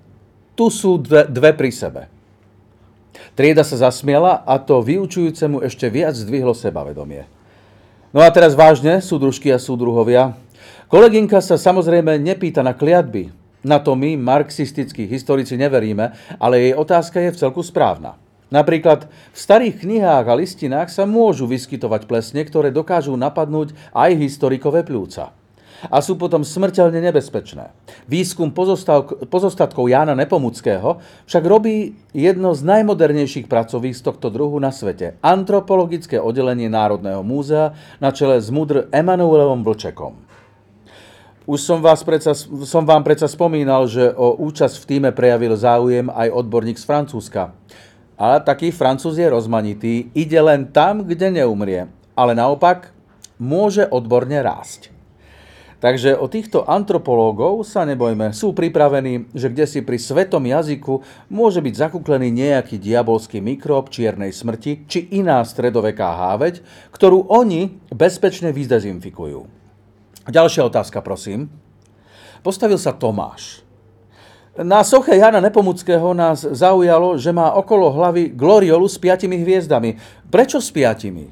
tu 0.54 0.69
sú 0.69 1.02
dve, 1.02 1.26
dve 1.30 1.52
pri 1.54 1.73
sebe. 1.73 2.02
Trieda 3.34 3.65
sa 3.65 3.89
zasmiela 3.89 4.45
a 4.45 4.62
to 4.62 4.82
vyučujúcemu 4.82 5.65
ešte 5.65 5.89
viac 5.89 6.13
zdvihlo 6.13 6.54
sebavedomie. 6.54 7.26
No 8.13 8.21
a 8.21 8.30
teraz 8.30 8.54
vážne, 8.54 9.02
súdružky 9.02 9.49
a 9.49 9.58
súdruhovia. 9.58 10.38
Kolegynka 10.86 11.41
sa 11.41 11.58
samozrejme 11.58 12.21
nepýta 12.21 12.62
na 12.62 12.78
kliatby. 12.78 13.34
Na 13.65 13.82
to 13.82 13.97
my, 13.97 14.13
marxistickí 14.19 15.10
historici, 15.10 15.58
neveríme, 15.58 16.13
ale 16.38 16.69
jej 16.69 16.73
otázka 16.78 17.17
je 17.26 17.34
v 17.34 17.39
celku 17.41 17.65
správna. 17.65 18.21
Napríklad 18.54 19.10
v 19.10 19.38
starých 19.38 19.82
knihách 19.82 20.26
a 20.30 20.38
listinách 20.38 20.93
sa 20.93 21.10
môžu 21.10 21.49
vyskytovať 21.49 22.06
plesne, 22.06 22.45
ktoré 22.45 22.69
dokážu 22.69 23.17
napadnúť 23.17 23.73
aj 23.97 24.13
historikové 24.13 24.86
pľúca 24.86 25.34
a 25.89 26.00
sú 26.00 26.15
potom 26.15 26.46
smrteľne 26.46 27.00
nebezpečné. 27.00 27.76
Výskum 28.08 28.52
pozostatkov 29.28 29.89
Jána 29.89 30.15
Nepomuckého 30.15 31.04
však 31.28 31.43
robí 31.43 31.96
jedno 32.15 32.56
z 32.56 32.62
najmodernejších 32.63 33.50
pracovísk 33.50 34.06
tohto 34.06 34.30
druhu 34.30 34.60
na 34.62 34.72
svete. 34.72 35.19
Antropologické 35.19 36.22
oddelenie 36.22 36.72
Národného 36.72 37.26
múzea 37.26 37.76
na 38.00 38.13
čele 38.13 38.39
s 38.39 38.48
mudr 38.54 38.88
Emanuelom 38.93 39.65
Vlčekom. 39.65 40.15
Už 41.43 41.60
som, 41.60 41.84
vás 41.84 42.00
predsa, 42.08 42.32
som 42.63 42.88
vám 42.88 43.04
predsa 43.04 43.28
spomínal, 43.28 43.84
že 43.91 44.15
o 44.15 44.39
účasť 44.39 44.80
v 44.80 44.88
týme 44.88 45.10
prejavil 45.12 45.60
záujem 45.60 46.08
aj 46.08 46.32
odborník 46.32 46.80
z 46.80 46.88
Francúzska. 46.88 47.52
Ale 48.15 48.39
taký 48.46 48.72
Francúz 48.72 49.19
je 49.19 49.28
rozmanitý, 49.28 50.08
ide 50.15 50.39
len 50.39 50.72
tam, 50.72 51.04
kde 51.04 51.43
neumrie. 51.43 51.91
Ale 52.15 52.32
naopak, 52.32 52.96
môže 53.36 53.84
odborne 53.91 54.39
rásť. 54.39 54.92
Takže 55.84 56.15
o 56.15 56.32
týchto 56.32 56.63
antropológov 56.63 57.67
sa 57.67 57.84
nebojme. 57.84 58.32
Sú 58.32 58.56
pripravení, 58.56 59.28
že 59.36 59.52
kde 59.52 59.67
si 59.67 59.84
pri 59.84 60.00
svetom 60.00 60.48
jazyku 60.48 61.04
môže 61.28 61.60
byť 61.60 61.76
zakúklený 61.76 62.32
nejaký 62.32 62.80
diabolský 62.80 63.43
mikrob 63.43 63.91
čiernej 63.91 64.32
smrti 64.32 64.88
či 64.88 65.12
iná 65.12 65.43
stredoveká 65.43 66.08
háveť, 66.15 66.63
ktorú 66.96 67.28
oni 67.28 67.84
bezpečne 67.91 68.56
vyzdezinfikujú. 68.56 69.43
Ďalšia 70.32 70.63
otázka, 70.72 71.04
prosím. 71.04 71.52
Postavil 72.48 72.80
sa 72.80 72.96
Tomáš. 72.96 73.60
Na 74.56 74.88
soche 74.88 75.19
Jana 75.19 75.43
Nepomuckého 75.43 76.15
nás 76.15 76.48
zaujalo, 76.48 77.19
že 77.19 77.36
má 77.36 77.60
okolo 77.60 77.91
hlavy 77.91 78.32
gloriolu 78.32 78.88
s 78.88 78.96
piatimi 78.96 79.43
hviezdami. 79.43 80.00
Prečo 80.32 80.63
s 80.63 80.72
piatimi? 80.72 81.28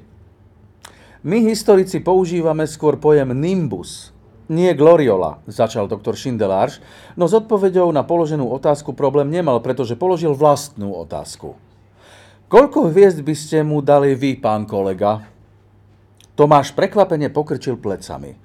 My 1.23 1.39
historici 1.39 2.03
používame 2.03 2.67
skôr 2.67 2.99
pojem 2.99 3.31
nimbus, 3.31 4.10
nie 4.51 4.75
Gloriola, 4.75 5.39
začal 5.47 5.87
doktor 5.87 6.19
Šindeláš, 6.19 6.83
no 7.15 7.23
s 7.23 7.31
odpovedou 7.31 7.87
na 7.95 8.03
položenú 8.03 8.51
otázku 8.51 8.91
problém 8.91 9.31
nemal, 9.31 9.63
pretože 9.63 9.95
položil 9.95 10.35
vlastnú 10.35 10.91
otázku. 10.91 11.55
Koľko 12.51 12.91
hviezd 12.91 13.23
by 13.23 13.31
ste 13.31 13.63
mu 13.63 13.79
dali 13.79 14.11
vy, 14.11 14.35
pán 14.35 14.67
kolega? 14.67 15.23
Tomáš 16.35 16.75
prekvapene 16.75 17.31
pokrčil 17.31 17.79
plecami. 17.79 18.35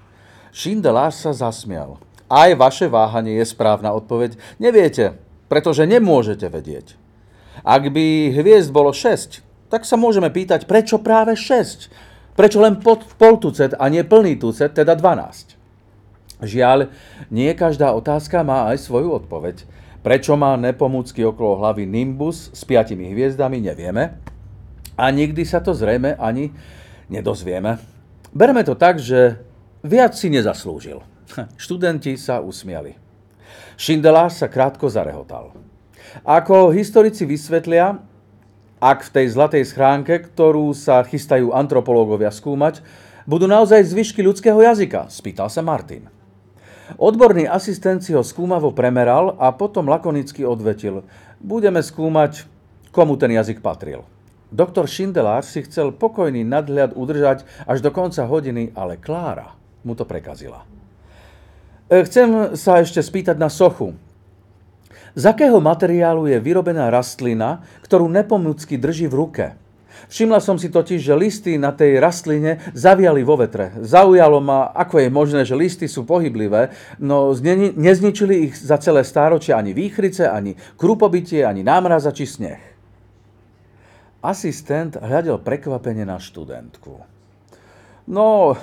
Šindeláš 0.55 1.27
sa 1.27 1.35
zasmial. 1.35 1.99
Aj 2.31 2.55
vaše 2.55 2.87
váhanie 2.87 3.43
je 3.43 3.47
správna 3.51 3.91
odpoveď. 3.91 4.39
Neviete, 4.63 5.19
pretože 5.51 5.91
nemôžete 5.91 6.47
vedieť. 6.47 6.95
Ak 7.67 7.91
by 7.91 8.31
hviezd 8.31 8.71
bolo 8.71 8.95
6, 8.95 9.43
tak 9.75 9.83
sa 9.83 9.99
môžeme 9.99 10.31
pýtať, 10.31 10.71
prečo 10.71 11.03
práve 11.03 11.35
6? 11.35 11.91
Prečo 12.39 12.63
len 12.63 12.79
pod 12.79 13.03
pol 13.19 13.43
tucet 13.43 13.75
a 13.75 13.91
nie 13.91 14.07
plný 14.07 14.39
tucet, 14.39 14.71
teda 14.71 14.95
12? 14.95 15.56
Žiaľ, 16.45 16.93
nie 17.33 17.49
každá 17.57 17.97
otázka 17.97 18.45
má 18.45 18.69
aj 18.69 18.85
svoju 18.85 19.17
odpoveď. 19.17 19.65
Prečo 20.05 20.37
má 20.37 20.55
nepomúcky 20.55 21.25
okolo 21.25 21.59
hlavy 21.59 21.89
Nimbus 21.89 22.53
s 22.53 22.63
piatimi 22.63 23.11
hviezdami, 23.11 23.59
nevieme. 23.59 24.21
A 24.95 25.11
nikdy 25.11 25.43
sa 25.43 25.65
to 25.65 25.73
zrejme 25.73 26.15
ani 26.21 26.53
nedozvieme. 27.09 27.81
Berme 28.37 28.63
to 28.63 28.77
tak, 28.77 29.01
že 29.01 29.41
viac 29.81 30.13
si 30.13 30.29
nezaslúžil. 30.29 31.01
Študenti 31.63 32.15
sa 32.21 32.45
usmiali. 32.45 32.95
Šindeláš 33.77 34.41
sa 34.41 34.47
krátko 34.49 34.89
zarehotal. 34.93 35.57
Ako 36.25 36.73
historici 36.73 37.29
vysvetlia, 37.29 38.01
ak 38.81 39.09
v 39.09 39.13
tej 39.21 39.27
zlatej 39.33 39.65
schránke, 39.69 40.21
ktorú 40.21 40.73
sa 40.77 41.01
chystajú 41.01 41.53
antropológovia 41.53 42.29
skúmať, 42.29 42.85
budú 43.25 43.49
naozaj 43.49 43.83
zvyšky 43.89 44.21
ľudského 44.21 44.61
jazyka? 44.61 45.09
Spýtal 45.11 45.49
sa 45.51 45.65
Martin. 45.65 46.16
Odborný 46.95 47.51
asistent 47.51 48.07
si 48.07 48.15
ho 48.15 48.23
skúmavo 48.23 48.71
premeral 48.71 49.35
a 49.43 49.51
potom 49.51 49.91
lakonicky 49.91 50.47
odvetil. 50.47 51.03
Budeme 51.43 51.83
skúmať, 51.83 52.47
komu 52.95 53.19
ten 53.19 53.35
jazyk 53.35 53.59
patril. 53.59 54.07
Doktor 54.55 54.87
Šindelár 54.87 55.43
si 55.43 55.67
chcel 55.67 55.91
pokojný 55.91 56.47
nadhľad 56.47 56.95
udržať 56.95 57.43
až 57.67 57.83
do 57.83 57.91
konca 57.91 58.23
hodiny, 58.23 58.71
ale 58.79 58.95
Klára 59.03 59.59
mu 59.83 59.99
to 59.99 60.07
prekazila. 60.07 60.63
E, 61.91 62.07
chcem 62.07 62.55
sa 62.55 62.79
ešte 62.79 63.03
spýtať 63.03 63.35
na 63.35 63.51
sochu. 63.51 63.99
Z 65.19 65.27
akého 65.27 65.59
materiálu 65.59 66.31
je 66.31 66.39
vyrobená 66.39 66.87
rastlina, 66.95 67.67
ktorú 67.83 68.07
nepomúcky 68.07 68.79
drží 68.79 69.11
v 69.11 69.19
ruke? 69.19 69.47
Všimla 70.07 70.39
som 70.39 70.61
si 70.61 70.71
totiž, 70.71 71.03
že 71.03 71.15
listy 71.19 71.59
na 71.59 71.75
tej 71.75 71.99
rastline 71.99 72.63
zaviali 72.73 73.27
vo 73.27 73.35
vetre. 73.41 73.75
Zaujalo 73.83 74.39
ma, 74.39 74.71
ako 74.71 75.03
je 75.03 75.09
možné, 75.11 75.41
že 75.43 75.59
listy 75.59 75.91
sú 75.91 76.07
pohyblivé, 76.07 76.71
no 77.03 77.35
nezničili 77.75 78.51
ich 78.51 78.55
za 78.55 78.79
celé 78.79 79.03
stáročie 79.03 79.53
ani 79.57 79.75
výchrice, 79.75 80.31
ani 80.31 80.55
krupobytie, 80.79 81.43
ani 81.43 81.67
námraza 81.67 82.15
či 82.15 82.25
sneh. 82.29 82.63
Asistent 84.23 84.99
hľadel 84.99 85.39
prekvapenie 85.39 86.03
na 86.03 86.19
študentku. 86.19 87.03
No, 88.07 88.55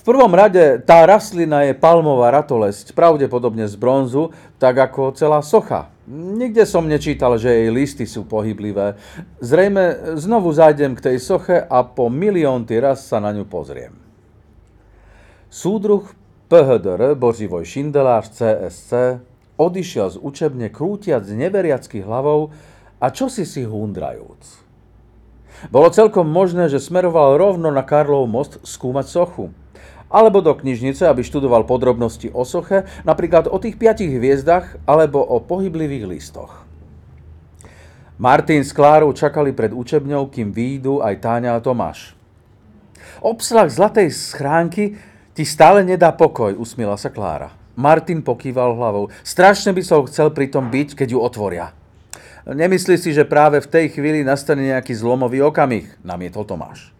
v 0.00 0.02
prvom 0.08 0.32
rade 0.32 0.80
tá 0.88 1.04
rastlina 1.04 1.68
je 1.68 1.76
palmová 1.76 2.32
ratolesť, 2.32 2.96
pravdepodobne 2.96 3.68
z 3.68 3.76
bronzu, 3.76 4.32
tak 4.56 4.80
ako 4.80 5.12
celá 5.12 5.44
socha. 5.44 5.92
Nikde 6.10 6.66
som 6.66 6.90
nečítal, 6.90 7.38
že 7.38 7.54
jej 7.54 7.70
listy 7.70 8.02
sú 8.02 8.26
pohyblivé. 8.26 8.98
Zrejme 9.38 10.18
znovu 10.18 10.50
zájdem 10.50 10.98
k 10.98 11.06
tej 11.06 11.16
soche 11.22 11.62
a 11.62 11.86
po 11.86 12.10
miliónty 12.10 12.82
raz 12.82 13.06
sa 13.06 13.22
na 13.22 13.30
ňu 13.30 13.46
pozriem. 13.46 13.94
Súdruh 15.46 16.02
PHDR 16.50 17.14
Boživoj 17.14 17.62
Šindelář 17.62 18.26
CSC 18.26 19.22
odišiel 19.54 20.10
z 20.10 20.16
učebne 20.18 20.66
krútiac 20.74 21.22
neveriacky 21.30 22.02
hlavou 22.02 22.50
a 22.98 23.06
čosi 23.14 23.46
si 23.46 23.62
hundrajúc. 23.62 24.66
Bolo 25.70 25.94
celkom 25.94 26.26
možné, 26.26 26.66
že 26.66 26.82
smeroval 26.82 27.38
rovno 27.38 27.70
na 27.70 27.86
Karlov 27.86 28.26
most 28.26 28.58
skúmať 28.66 29.06
sochu 29.06 29.54
alebo 30.10 30.42
do 30.42 30.52
knižnice, 30.52 31.06
aby 31.06 31.22
študoval 31.22 31.64
podrobnosti 31.64 32.28
o 32.34 32.42
soche, 32.42 32.84
napríklad 33.06 33.46
o 33.46 33.56
tých 33.62 33.78
piatich 33.78 34.10
hviezdach 34.10 34.76
alebo 34.84 35.22
o 35.22 35.38
pohyblivých 35.38 36.04
listoch. 36.10 36.66
Martin 38.20 38.60
s 38.60 38.76
Klárou 38.76 39.16
čakali 39.16 39.54
pred 39.56 39.72
učebňou, 39.72 40.28
kým 40.28 40.52
výjdu 40.52 41.00
aj 41.00 41.24
Táňa 41.24 41.56
a 41.56 41.64
Tomáš. 41.64 42.12
Obsah 43.24 43.64
zlatej 43.64 44.12
schránky 44.12 45.00
ti 45.32 45.48
stále 45.48 45.80
nedá 45.80 46.12
pokoj, 46.12 46.52
usmiela 46.52 47.00
sa 47.00 47.08
Klára. 47.08 47.56
Martin 47.80 48.20
pokýval 48.20 48.76
hlavou. 48.76 49.08
Strašne 49.24 49.72
by 49.72 49.80
som 49.80 50.04
chcel 50.04 50.28
pri 50.36 50.52
tom 50.52 50.68
byť, 50.68 51.00
keď 51.00 51.16
ju 51.16 51.18
otvoria. 51.22 51.72
Nemyslí 52.44 53.00
si, 53.00 53.16
že 53.16 53.24
práve 53.24 53.64
v 53.64 53.70
tej 53.72 53.86
chvíli 53.88 54.20
nastane 54.20 54.68
nejaký 54.68 54.92
zlomový 54.92 55.40
okamih, 55.40 55.88
namietol 56.04 56.44
Tomáš. 56.44 56.92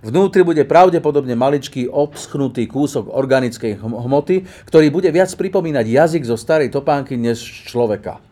Vnútri 0.00 0.46
bude 0.46 0.62
pravdepodobne 0.62 1.34
maličký 1.34 1.90
obschnutý 1.90 2.70
kúsok 2.70 3.10
organickej 3.10 3.82
hmoty, 3.82 4.46
ktorý 4.66 4.86
bude 4.94 5.10
viac 5.10 5.30
pripomínať 5.34 5.86
jazyk 5.86 6.22
zo 6.26 6.38
starej 6.38 6.70
topánky 6.70 7.18
než 7.18 7.66
človeka. 7.66 8.22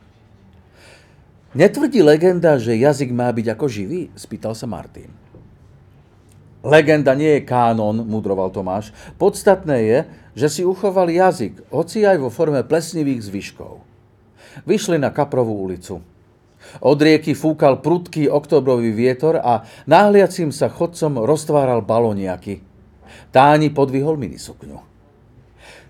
Netvrdí 1.56 2.04
legenda, 2.04 2.60
že 2.60 2.76
jazyk 2.76 3.10
má 3.16 3.32
byť 3.32 3.56
ako 3.56 3.66
živý? 3.66 4.12
Spýtal 4.12 4.52
sa 4.52 4.68
Martin. 4.68 5.08
Legenda 6.66 7.14
nie 7.14 7.38
je 7.38 7.46
kánon, 7.46 8.02
mudroval 8.02 8.50
Tomáš. 8.50 8.90
Podstatné 9.16 9.76
je, 9.86 9.98
že 10.34 10.48
si 10.50 10.62
uchoval 10.66 11.08
jazyk, 11.08 11.70
hoci 11.70 12.02
aj 12.02 12.18
vo 12.20 12.28
forme 12.28 12.60
plesnivých 12.66 13.22
zvyškov. 13.22 13.80
Vyšli 14.66 14.98
na 14.98 15.14
Kaprovú 15.14 15.54
ulicu. 15.62 16.02
Od 16.82 16.98
rieky 16.98 17.32
fúkal 17.32 17.80
prudký 17.80 18.28
oktobrový 18.30 18.92
vietor 18.92 19.40
a 19.40 19.66
náhliacím 19.84 20.52
sa 20.52 20.70
chodcom 20.70 21.24
roztváral 21.24 21.80
baloniaky. 21.84 22.60
Táni 23.30 23.72
podvihol 23.72 24.16
minisukňu. 24.20 24.78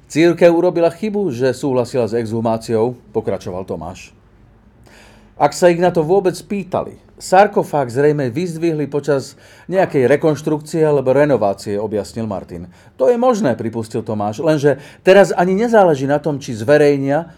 Církev 0.07 0.55
urobila 0.55 0.87
chybu, 0.91 1.35
že 1.35 1.51
súhlasila 1.51 2.07
s 2.07 2.15
exhumáciou, 2.15 2.95
pokračoval 3.11 3.67
Tomáš. 3.67 4.15
Ak 5.37 5.53
sa 5.53 5.69
ich 5.69 5.83
na 5.83 5.93
to 5.93 6.01
vôbec 6.01 6.33
pýtali, 6.33 6.97
sarkofág 7.21 7.93
zrejme 7.93 8.33
vyzdvihli 8.33 8.89
počas 8.89 9.37
nejakej 9.69 10.09
rekonštrukcie 10.09 10.81
alebo 10.81 11.13
renovácie, 11.13 11.77
objasnil 11.77 12.25
Martin. 12.25 12.73
To 12.97 13.13
je 13.13 13.21
možné, 13.21 13.53
pripustil 13.53 14.01
Tomáš, 14.01 14.41
lenže 14.41 14.81
teraz 15.05 15.37
ani 15.37 15.53
nezáleží 15.53 16.09
na 16.09 16.23
tom, 16.23 16.41
či 16.41 16.57
zverejnia 16.57 17.37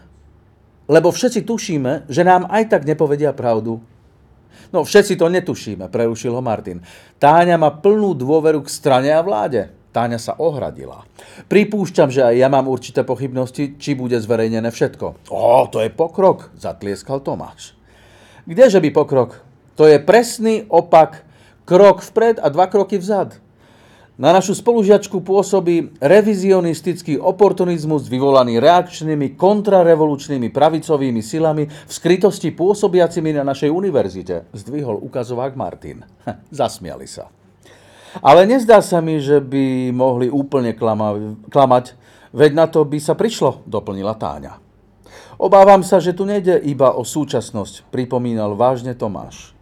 lebo 0.89 1.13
všetci 1.13 1.45
tušíme, 1.45 2.09
že 2.09 2.25
nám 2.25 2.49
aj 2.49 2.73
tak 2.73 2.83
nepovedia 2.89 3.37
pravdu. 3.37 3.79
No 4.73 4.85
všetci 4.85 5.17
to 5.17 5.29
netušíme, 5.29 5.89
prerušil 5.89 6.33
ho 6.33 6.43
Martin. 6.45 6.81
Táňa 7.21 7.57
má 7.61 7.73
plnú 7.73 8.13
dôveru 8.13 8.65
k 8.65 8.73
strane 8.73 9.13
a 9.13 9.21
vláde. 9.25 9.73
Táňa 9.89 10.21
sa 10.21 10.37
ohradila. 10.37 11.09
Pripúšťam, 11.49 12.13
že 12.13 12.21
aj 12.21 12.35
ja 12.37 12.49
mám 12.53 12.69
určité 12.69 13.01
pochybnosti, 13.05 13.81
či 13.81 13.97
bude 13.97 14.21
zverejnené 14.21 14.69
všetko. 14.69 15.33
Ó, 15.33 15.65
to 15.73 15.81
je 15.81 15.89
pokrok, 15.89 16.53
zatlieskal 16.61 17.25
Tomáš. 17.25 17.73
Kdeže 18.45 18.85
by 18.85 18.91
pokrok? 18.93 19.41
To 19.81 19.89
je 19.89 19.97
presný 19.97 20.69
opak. 20.69 21.25
Krok 21.65 22.05
vpred 22.05 22.41
a 22.41 22.49
dva 22.53 22.69
kroky 22.69 23.01
vzad. 23.01 23.41
Na 24.19 24.35
našu 24.35 24.51
spolužiačku 24.51 25.23
pôsobí 25.23 25.95
revizionistický 26.03 27.23
oportunizmus 27.23 28.11
vyvolaný 28.11 28.59
reakčnými 28.59 29.39
kontrarevolučnými 29.39 30.51
pravicovými 30.51 31.23
silami 31.23 31.71
v 31.71 31.87
skrytosti 31.87 32.51
pôsobiacimi 32.51 33.31
na 33.31 33.47
našej 33.47 33.71
univerzite, 33.71 34.51
zdvihol 34.51 34.99
ukazovák 35.07 35.55
Martin. 35.55 36.03
Zasmiali 36.51 37.07
sa. 37.07 37.31
Ale 38.19 38.43
nezdá 38.43 38.83
sa 38.83 38.99
mi, 38.99 39.23
že 39.23 39.39
by 39.39 39.95
mohli 39.95 40.27
úplne 40.27 40.75
klama- 40.75 41.39
klamať, 41.47 41.95
veď 42.35 42.51
na 42.59 42.67
to 42.67 42.83
by 42.83 42.99
sa 42.99 43.15
prišlo, 43.15 43.63
doplnila 43.71 44.19
Táňa. 44.19 44.59
Obávam 45.39 45.87
sa, 45.87 46.03
že 46.03 46.11
tu 46.11 46.27
nejde 46.27 46.59
iba 46.59 46.91
o 46.91 47.07
súčasnosť, 47.07 47.87
pripomínal 47.95 48.59
vážne 48.59 48.99
Tomáš. 48.99 49.58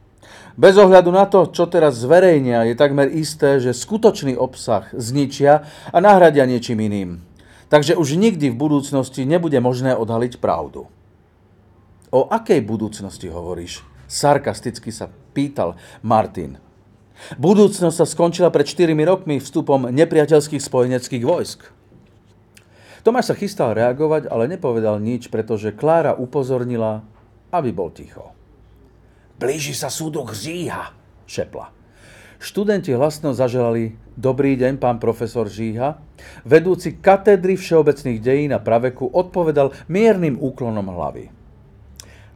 Bez 0.56 0.80
ohľadu 0.80 1.12
na 1.12 1.28
to, 1.28 1.52
čo 1.52 1.68
teraz 1.68 2.00
zverejnia, 2.00 2.64
je 2.64 2.72
takmer 2.72 3.12
isté, 3.12 3.60
že 3.60 3.76
skutočný 3.76 4.40
obsah 4.40 4.88
zničia 4.96 5.68
a 5.92 5.98
nahradia 6.00 6.48
niečím 6.48 6.80
iným. 6.80 7.20
Takže 7.68 7.98
už 7.98 8.16
nikdy 8.16 8.54
v 8.54 8.56
budúcnosti 8.56 9.26
nebude 9.26 9.58
možné 9.58 9.92
odhaliť 9.92 10.38
pravdu. 10.38 10.88
O 12.14 12.20
akej 12.30 12.62
budúcnosti 12.62 13.26
hovoríš? 13.26 13.82
Sarkasticky 14.06 14.94
sa 14.94 15.10
pýtal 15.34 15.74
Martin. 16.00 16.62
Budúcnosť 17.40 17.96
sa 17.96 18.06
skončila 18.06 18.52
pred 18.52 18.68
4 18.68 18.92
rokmi 19.02 19.40
vstupom 19.42 19.88
nepriateľských 19.90 20.62
spojeneckých 20.62 21.24
vojsk. 21.24 21.60
Tomáš 23.02 23.32
sa 23.32 23.38
chystal 23.38 23.74
reagovať, 23.74 24.28
ale 24.30 24.50
nepovedal 24.50 25.00
nič, 25.00 25.32
pretože 25.32 25.74
Klára 25.74 26.14
upozornila, 26.14 27.02
aby 27.50 27.70
bol 27.72 27.90
ticho. 27.90 28.35
Blíži 29.36 29.76
sa 29.76 29.92
súdok 29.92 30.32
Žíha, 30.32 30.96
šepla. 31.28 31.68
Študenti 32.40 32.96
hlasno 32.96 33.36
zaželali 33.36 33.92
Dobrý 34.16 34.56
deň, 34.56 34.80
pán 34.80 34.96
profesor 34.96 35.44
Žíha. 35.44 36.00
Vedúci 36.48 36.96
katedry 36.96 37.60
všeobecných 37.60 38.16
dejín 38.16 38.56
a 38.56 38.64
praveku 38.64 39.12
odpovedal 39.12 39.76
miernym 39.92 40.40
úklonom 40.40 40.88
hlavy. 40.88 41.28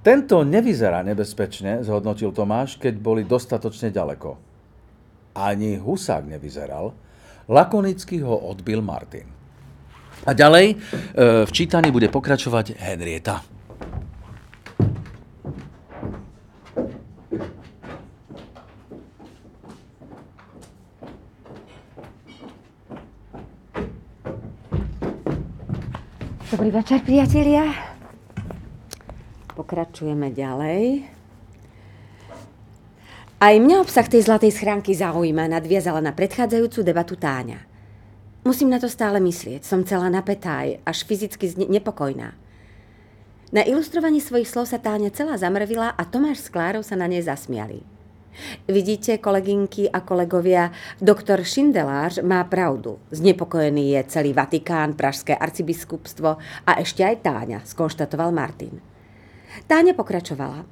Tento 0.04 0.44
nevyzerá 0.44 1.00
nebezpečne, 1.00 1.80
zhodnotil 1.80 2.36
Tomáš, 2.36 2.76
keď 2.76 3.00
boli 3.00 3.24
dostatočne 3.24 3.88
ďaleko. 3.88 4.36
Ani 5.40 5.80
husák 5.80 6.28
nevyzeral. 6.28 6.92
Lakonicky 7.48 8.20
ho 8.20 8.36
odbil 8.52 8.84
Martin. 8.84 9.24
A 10.28 10.36
ďalej 10.36 10.66
e, 10.72 10.76
v 11.48 11.50
čítaní 11.52 11.88
bude 11.88 12.12
pokračovať 12.12 12.76
Henrieta. 12.76 13.60
Dobrý 26.50 26.74
večer, 26.74 27.06
priatelia. 27.06 27.62
Pokračujeme 29.54 30.34
ďalej. 30.34 31.06
Aj 33.38 33.54
mňa 33.54 33.78
obsah 33.78 34.02
tej 34.02 34.26
zlatej 34.26 34.58
schránky 34.58 34.90
zaujíma, 34.90 35.46
nadviazala 35.46 36.02
na 36.02 36.10
predchádzajúcu 36.10 36.82
debatu 36.82 37.14
Táňa. 37.14 37.62
Musím 38.42 38.66
na 38.66 38.82
to 38.82 38.90
stále 38.90 39.22
myslieť, 39.22 39.62
som 39.62 39.86
celá 39.86 40.10
napätá, 40.10 40.66
až 40.82 41.06
fyzicky 41.06 41.54
nepokojná. 41.70 42.34
Na 43.54 43.62
ilustrovaní 43.62 44.18
svojich 44.18 44.50
slov 44.50 44.66
sa 44.66 44.82
Táňa 44.82 45.14
celá 45.14 45.38
zamrvila 45.38 45.94
a 45.94 46.02
Tomáš 46.02 46.42
s 46.42 46.48
Klárou 46.50 46.82
sa 46.82 46.98
na 46.98 47.06
nej 47.06 47.22
zasmiali. 47.22 47.86
Vidíte, 48.69 49.19
kolegynky 49.19 49.90
a 49.90 50.01
kolegovia, 50.01 50.71
doktor 51.03 51.43
Šindelář 51.43 52.23
má 52.23 52.45
pravdu. 52.45 52.99
Znepokojený 53.11 53.99
je 53.99 54.01
celý 54.05 54.33
Vatikán, 54.33 54.95
Pražské 54.95 55.37
arcibiskupstvo 55.37 56.38
a 56.66 56.73
ešte 56.79 57.03
aj 57.03 57.16
Táňa, 57.27 57.59
skonštatoval 57.66 58.31
Martin. 58.31 58.81
Táňa 59.66 59.99
pokračovala. 59.99 60.62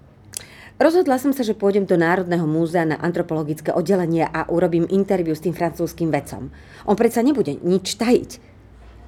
Rozhodla 0.78 1.18
som 1.18 1.34
sa, 1.34 1.42
že 1.42 1.58
pôjdem 1.58 1.90
do 1.90 1.98
Národného 1.98 2.46
múzea 2.46 2.86
na 2.86 3.02
antropologické 3.02 3.74
oddelenie 3.74 4.22
a 4.22 4.46
urobím 4.46 4.86
interviu 4.86 5.34
s 5.34 5.42
tým 5.42 5.50
francúzským 5.50 6.06
vedcom. 6.14 6.54
On 6.86 6.94
predsa 6.94 7.18
nebude 7.18 7.58
nič 7.66 7.98
tajiť. 7.98 8.30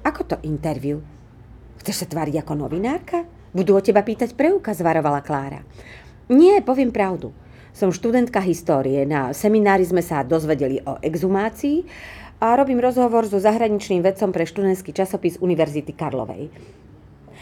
Ako 0.03 0.27
to 0.27 0.35
interviu? 0.43 0.99
Chceš 1.79 2.03
sa 2.03 2.07
tváriť 2.11 2.43
ako 2.43 2.67
novinárka? 2.67 3.23
Budú 3.55 3.79
o 3.79 3.81
teba 3.81 4.03
pýtať 4.03 4.35
preukaz, 4.35 4.83
varovala 4.83 5.23
Klára. 5.23 5.63
Nie, 6.27 6.59
poviem 6.59 6.91
pravdu. 6.91 7.31
Som 7.71 7.95
študentka 7.95 8.43
histórie. 8.43 9.07
Na 9.07 9.31
seminári 9.31 9.87
sme 9.87 10.03
sa 10.03 10.27
dozvedeli 10.27 10.83
o 10.83 10.99
exhumácii 10.99 11.87
a 12.43 12.59
robím 12.59 12.83
rozhovor 12.83 13.23
so 13.23 13.39
zahraničným 13.39 14.03
vedcom 14.03 14.35
pre 14.35 14.43
študentský 14.43 14.91
časopis 14.91 15.39
Univerzity 15.39 15.95
Karlovej. 15.95 16.51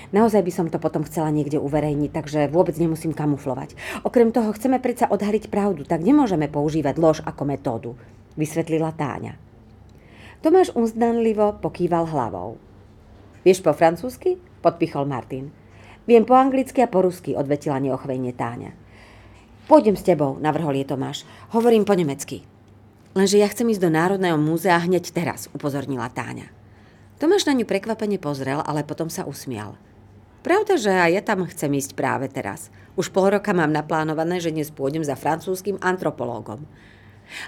Naozaj 0.10 0.42
by 0.42 0.52
som 0.54 0.68
to 0.70 0.78
potom 0.78 1.06
chcela 1.06 1.30
niekde 1.30 1.62
uverejniť, 1.62 2.10
takže 2.14 2.40
vôbec 2.50 2.74
nemusím 2.78 3.14
kamuflovať. 3.14 3.74
Okrem 4.06 4.30
toho 4.34 4.54
chceme 4.56 4.82
predsa 4.82 5.10
odhaliť 5.10 5.54
pravdu, 5.54 5.86
tak 5.86 6.02
nemôžeme 6.02 6.50
používať 6.50 6.96
lož 6.98 7.18
ako 7.26 7.44
metódu, 7.46 7.92
vysvetlila 8.40 8.96
Táňa. 8.96 9.38
Tomáš 10.40 10.72
uzdanlivo 10.72 11.60
pokýval 11.60 12.08
hlavou. 12.10 12.56
Vieš 13.44 13.60
po 13.60 13.76
francúzsky? 13.76 14.40
podpichol 14.60 15.08
Martin. 15.08 15.52
Viem 16.08 16.24
po 16.26 16.36
anglicky 16.36 16.82
a 16.82 16.92
po 16.92 17.04
rusky, 17.04 17.36
odvetila 17.36 17.80
neochvejne 17.80 18.34
Táňa. 18.34 18.89
Pôjdem 19.70 19.94
s 19.94 20.02
tebou, 20.02 20.42
navrhol 20.42 20.74
je 20.82 20.90
Tomáš. 20.90 21.30
Hovorím 21.54 21.86
po 21.86 21.94
nemecky. 21.94 22.42
Lenže 23.14 23.38
ja 23.38 23.46
chcem 23.46 23.70
ísť 23.70 23.86
do 23.86 23.94
Národného 23.94 24.34
múzea 24.34 24.82
hneď 24.82 25.14
teraz, 25.14 25.46
upozornila 25.54 26.10
Táňa. 26.10 26.50
Tomáš 27.22 27.46
na 27.46 27.54
ňu 27.54 27.70
prekvapene 27.70 28.18
pozrel, 28.18 28.66
ale 28.66 28.82
potom 28.82 29.14
sa 29.14 29.30
usmial. 29.30 29.78
Pravda, 30.42 30.74
že 30.74 30.90
aj 30.90 31.12
ja 31.14 31.22
tam 31.22 31.46
chcem 31.46 31.70
ísť 31.70 31.94
práve 31.94 32.26
teraz. 32.34 32.74
Už 32.98 33.14
pol 33.14 33.30
roka 33.30 33.54
mám 33.54 33.70
naplánované, 33.70 34.42
že 34.42 34.50
dnes 34.50 34.74
pôjdem 34.74 35.06
za 35.06 35.14
francúzským 35.14 35.78
antropológom. 35.86 36.66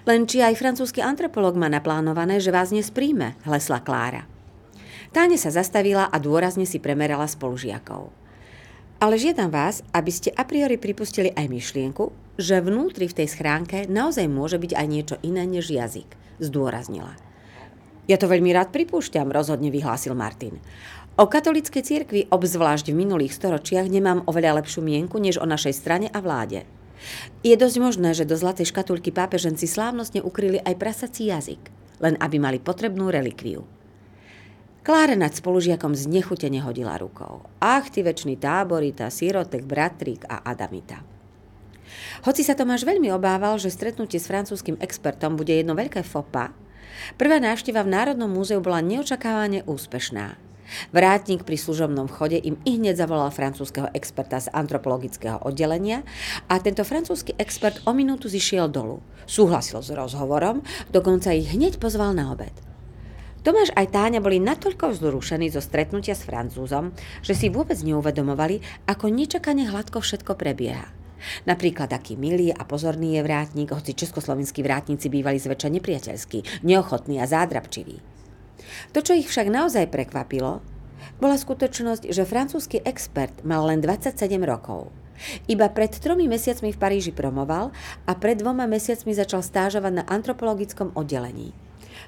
Len 0.06 0.30
či 0.30 0.46
aj 0.46 0.62
francúzsky 0.62 1.02
antropológ 1.02 1.58
má 1.58 1.74
naplánované, 1.74 2.38
že 2.38 2.54
vás 2.54 2.70
dnes 2.70 2.94
príjme, 2.94 3.34
hlesla 3.50 3.82
Klára. 3.82 4.30
Táne 5.10 5.42
sa 5.42 5.50
zastavila 5.50 6.06
a 6.06 6.22
dôrazne 6.22 6.70
si 6.70 6.78
premerala 6.78 7.26
spolužiakov. 7.26 8.21
Ale 9.02 9.18
žiadam 9.18 9.50
vás, 9.50 9.82
aby 9.98 10.14
ste 10.14 10.30
a 10.30 10.46
priori 10.46 10.78
pripustili 10.78 11.34
aj 11.34 11.50
myšlienku, 11.50 12.38
že 12.38 12.62
vnútri 12.62 13.10
v 13.10 13.18
tej 13.18 13.34
schránke 13.34 13.90
naozaj 13.90 14.30
môže 14.30 14.62
byť 14.62 14.78
aj 14.78 14.86
niečo 14.86 15.16
iné 15.26 15.42
než 15.50 15.74
jazyk, 15.74 16.06
zdôraznila. 16.38 17.18
Ja 18.06 18.22
to 18.22 18.30
veľmi 18.30 18.54
rád 18.54 18.70
pripúšťam, 18.70 19.34
rozhodne 19.34 19.74
vyhlásil 19.74 20.14
Martin. 20.14 20.62
O 21.18 21.26
katolíckej 21.26 21.82
cirkvi, 21.82 22.22
obzvlášť 22.30 22.94
v 22.94 23.02
minulých 23.02 23.34
storočiach, 23.34 23.90
nemám 23.90 24.22
oveľa 24.30 24.62
lepšiu 24.62 24.86
mienku 24.86 25.18
než 25.18 25.42
o 25.42 25.50
našej 25.50 25.74
strane 25.74 26.08
a 26.14 26.22
vláde. 26.22 26.70
Je 27.42 27.58
dosť 27.58 27.78
možné, 27.82 28.14
že 28.14 28.30
do 28.30 28.38
zlatej 28.38 28.70
škatulky 28.70 29.10
pápeženci 29.10 29.66
slávnostne 29.66 30.22
ukryli 30.22 30.62
aj 30.62 30.78
prasací 30.78 31.34
jazyk, 31.34 31.74
len 32.06 32.22
aby 32.22 32.38
mali 32.38 32.62
potrebnú 32.62 33.10
relikviu. 33.10 33.81
Klára 34.92 35.16
nad 35.16 35.32
spolužiakom 35.32 35.96
znechutene 35.96 36.60
hodila 36.60 37.00
rukou. 37.00 37.48
Ach, 37.64 37.88
ty 37.88 38.04
väčší 38.04 38.36
táborita, 38.36 39.08
sirotek, 39.08 39.64
bratrík 39.64 40.28
a 40.28 40.44
Adamita. 40.44 41.00
Hoci 42.28 42.44
sa 42.44 42.60
Tomáš 42.60 42.84
veľmi 42.84 43.08
obával, 43.16 43.56
že 43.56 43.72
stretnutie 43.72 44.20
s 44.20 44.28
francúzským 44.28 44.76
expertom 44.84 45.40
bude 45.40 45.56
jedno 45.56 45.80
veľké 45.80 46.04
fopa, 46.04 46.52
prvá 47.16 47.40
návšteva 47.40 47.88
v 47.88 47.94
Národnom 47.96 48.28
múzeu 48.28 48.60
bola 48.60 48.84
neočakávane 48.84 49.64
úspešná. 49.64 50.36
Vrátnik 50.92 51.48
pri 51.48 51.56
služobnom 51.56 52.12
vchode 52.12 52.44
im 52.44 52.60
i 52.68 52.76
hneď 52.76 53.00
zavolal 53.00 53.32
francúzského 53.32 53.88
experta 53.96 54.44
z 54.44 54.52
antropologického 54.52 55.40
oddelenia 55.40 56.04
a 56.52 56.60
tento 56.60 56.84
francúzsky 56.84 57.32
expert 57.40 57.80
o 57.88 57.96
minútu 57.96 58.28
zišiel 58.28 58.68
dolu. 58.68 59.00
Súhlasil 59.24 59.80
s 59.80 59.96
rozhovorom, 59.96 60.60
dokonca 60.92 61.32
ich 61.32 61.48
hneď 61.48 61.80
pozval 61.80 62.12
na 62.12 62.36
obed. 62.36 62.71
Tomáš 63.42 63.74
aj 63.74 63.90
Táňa 63.90 64.22
boli 64.22 64.38
natoľko 64.38 64.94
vzrušení 64.94 65.50
zo 65.50 65.66
stretnutia 65.66 66.14
s 66.14 66.30
Francúzom, 66.30 66.94
že 67.26 67.34
si 67.34 67.50
vôbec 67.50 67.82
neuvedomovali, 67.82 68.62
ako 68.86 69.10
nečakane 69.10 69.66
hladko 69.66 69.98
všetko 69.98 70.38
prebieha. 70.38 70.86
Napríklad 71.50 71.90
aký 71.90 72.22
milý 72.22 72.54
a 72.54 72.62
pozorný 72.70 73.18
je 73.18 73.26
vrátnik, 73.26 73.74
hoci 73.74 73.98
československí 73.98 74.62
vrátnici 74.62 75.10
bývali 75.10 75.42
zväčša 75.42 75.74
nepriateľskí, 75.74 76.66
neochotní 76.70 77.18
a 77.18 77.26
zádrabčiví. 77.26 77.98
To, 78.94 79.02
čo 79.02 79.18
ich 79.18 79.26
však 79.26 79.50
naozaj 79.50 79.90
prekvapilo, 79.90 80.62
bola 81.18 81.34
skutočnosť, 81.34 82.14
že 82.14 82.30
francúzsky 82.30 82.78
expert 82.86 83.42
mal 83.42 83.66
len 83.66 83.82
27 83.82 84.38
rokov. 84.46 84.94
Iba 85.50 85.70
pred 85.74 85.94
tromi 85.98 86.30
mesiacmi 86.30 86.74
v 86.74 86.82
Paríži 86.82 87.14
promoval 87.14 87.74
a 88.06 88.12
pred 88.18 88.38
dvoma 88.38 88.70
mesiacmi 88.70 89.14
začal 89.18 89.42
stážovať 89.42 90.02
na 90.02 90.04
antropologickom 90.06 90.94
oddelení. 90.94 91.54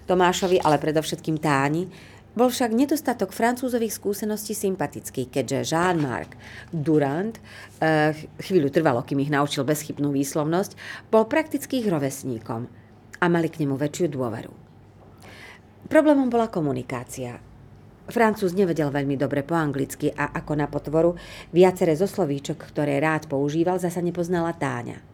Tomášovi, 0.05 0.59
ale 0.61 0.79
predovšetkým 0.79 1.39
Táni, 1.39 1.87
bol 2.33 2.49
však 2.49 2.73
nedostatok 2.73 3.29
francúzových 3.29 3.93
skúseností 3.93 4.57
sympatický, 4.57 5.29
keďže 5.29 5.69
Jean-Marc 5.69 6.33
Durand, 6.73 7.37
eh, 7.77 8.13
chvíľu 8.41 8.73
trvalo, 8.73 9.05
kým 9.05 9.21
ich 9.21 9.29
naučil 9.29 9.61
bezchybnú 9.61 10.09
výslovnosť, 10.09 10.73
bol 11.13 11.29
prakticky 11.29 11.85
ich 11.85 11.87
rovesníkom 11.89 12.65
a 13.21 13.25
mali 13.29 13.53
k 13.53 13.61
nemu 13.61 13.77
väčšiu 13.77 14.09
dôveru. 14.09 14.53
Problémom 15.85 16.25
bola 16.25 16.49
komunikácia. 16.49 17.37
Francúz 18.09 18.51
nevedel 18.51 18.91
veľmi 18.91 19.15
dobre 19.15 19.47
po 19.47 19.55
anglicky 19.55 20.11
a 20.11 20.33
ako 20.35 20.53
na 20.59 20.67
potvoru 20.67 21.15
viacere 21.55 21.95
zo 21.95 22.09
slovíčok, 22.09 22.59
ktoré 22.59 22.99
rád 22.99 23.31
používal, 23.31 23.79
zasa 23.79 24.03
nepoznala 24.03 24.51
Táňa. 24.57 25.12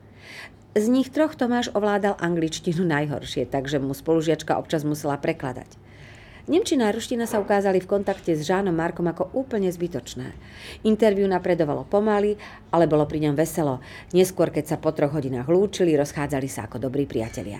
Z 0.79 0.87
nich 0.87 1.11
troch 1.11 1.35
Tomáš 1.35 1.67
ovládal 1.75 2.15
angličtinu 2.15 2.87
najhoršie, 2.87 3.43
takže 3.51 3.83
mu 3.83 3.91
spolužiačka 3.91 4.55
občas 4.55 4.87
musela 4.87 5.19
prekladať. 5.19 5.67
Nemčina 6.47 6.87
a 6.87 6.95
ruština 6.95 7.27
sa 7.27 7.43
ukázali 7.43 7.83
v 7.83 7.99
kontakte 7.99 8.31
s 8.31 8.47
Žánom 8.47 8.71
Markom 8.71 9.03
ako 9.11 9.27
úplne 9.35 9.67
zbytočné. 9.67 10.31
Interviu 10.87 11.27
napredovalo 11.27 11.83
pomaly, 11.83 12.39
ale 12.71 12.87
bolo 12.87 13.03
pri 13.03 13.27
ňom 13.27 13.35
veselo. 13.35 13.83
Neskôr, 14.15 14.55
keď 14.55 14.71
sa 14.71 14.77
po 14.79 14.95
troch 14.95 15.11
hodinách 15.11 15.51
lúčili, 15.51 15.99
rozchádzali 15.99 16.47
sa 16.47 16.63
ako 16.71 16.87
dobrí 16.87 17.03
priatelia. 17.03 17.59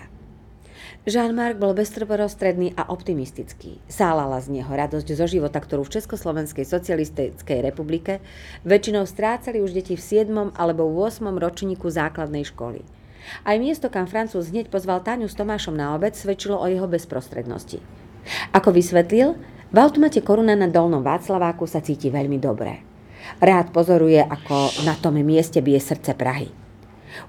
Jean-Marc 1.04 1.60
bol 1.60 1.76
beztrvorostredný 1.76 2.72
a 2.72 2.88
optimistický. 2.88 3.84
Sálala 3.84 4.40
z 4.40 4.48
neho 4.48 4.72
radosť 4.72 5.12
zo 5.12 5.28
života, 5.28 5.60
ktorú 5.60 5.84
v 5.84 6.00
Československej 6.00 6.64
socialistickej 6.64 7.58
republike 7.60 8.24
väčšinou 8.64 9.04
strácali 9.04 9.60
už 9.60 9.76
deti 9.76 9.92
v 9.92 10.00
7. 10.00 10.56
alebo 10.56 10.88
8. 10.88 11.28
ročníku 11.36 11.92
základnej 11.92 12.48
školy. 12.48 12.99
Aj 13.44 13.56
miesto, 13.56 13.92
kam 13.92 14.08
Francúz 14.10 14.52
hneď 14.52 14.68
pozval 14.68 15.04
Táňu 15.04 15.28
s 15.30 15.38
Tomášom 15.38 15.76
na 15.76 15.94
obed, 15.96 16.16
svedčilo 16.16 16.58
o 16.58 16.66
jeho 16.68 16.88
bezprostrednosti. 16.88 17.80
Ako 18.52 18.74
vysvetlil, 18.74 19.36
v 19.70 19.76
automate 19.78 20.18
Koruna 20.20 20.58
na 20.58 20.66
Dolnom 20.66 21.00
Václaváku 21.00 21.64
sa 21.64 21.78
cíti 21.78 22.10
veľmi 22.10 22.42
dobre. 22.42 22.82
Rád 23.38 23.70
pozoruje, 23.70 24.18
ako 24.18 24.82
na 24.82 24.98
tom 24.98 25.14
mieste 25.20 25.62
bije 25.62 25.78
srdce 25.78 26.18
Prahy. 26.18 26.50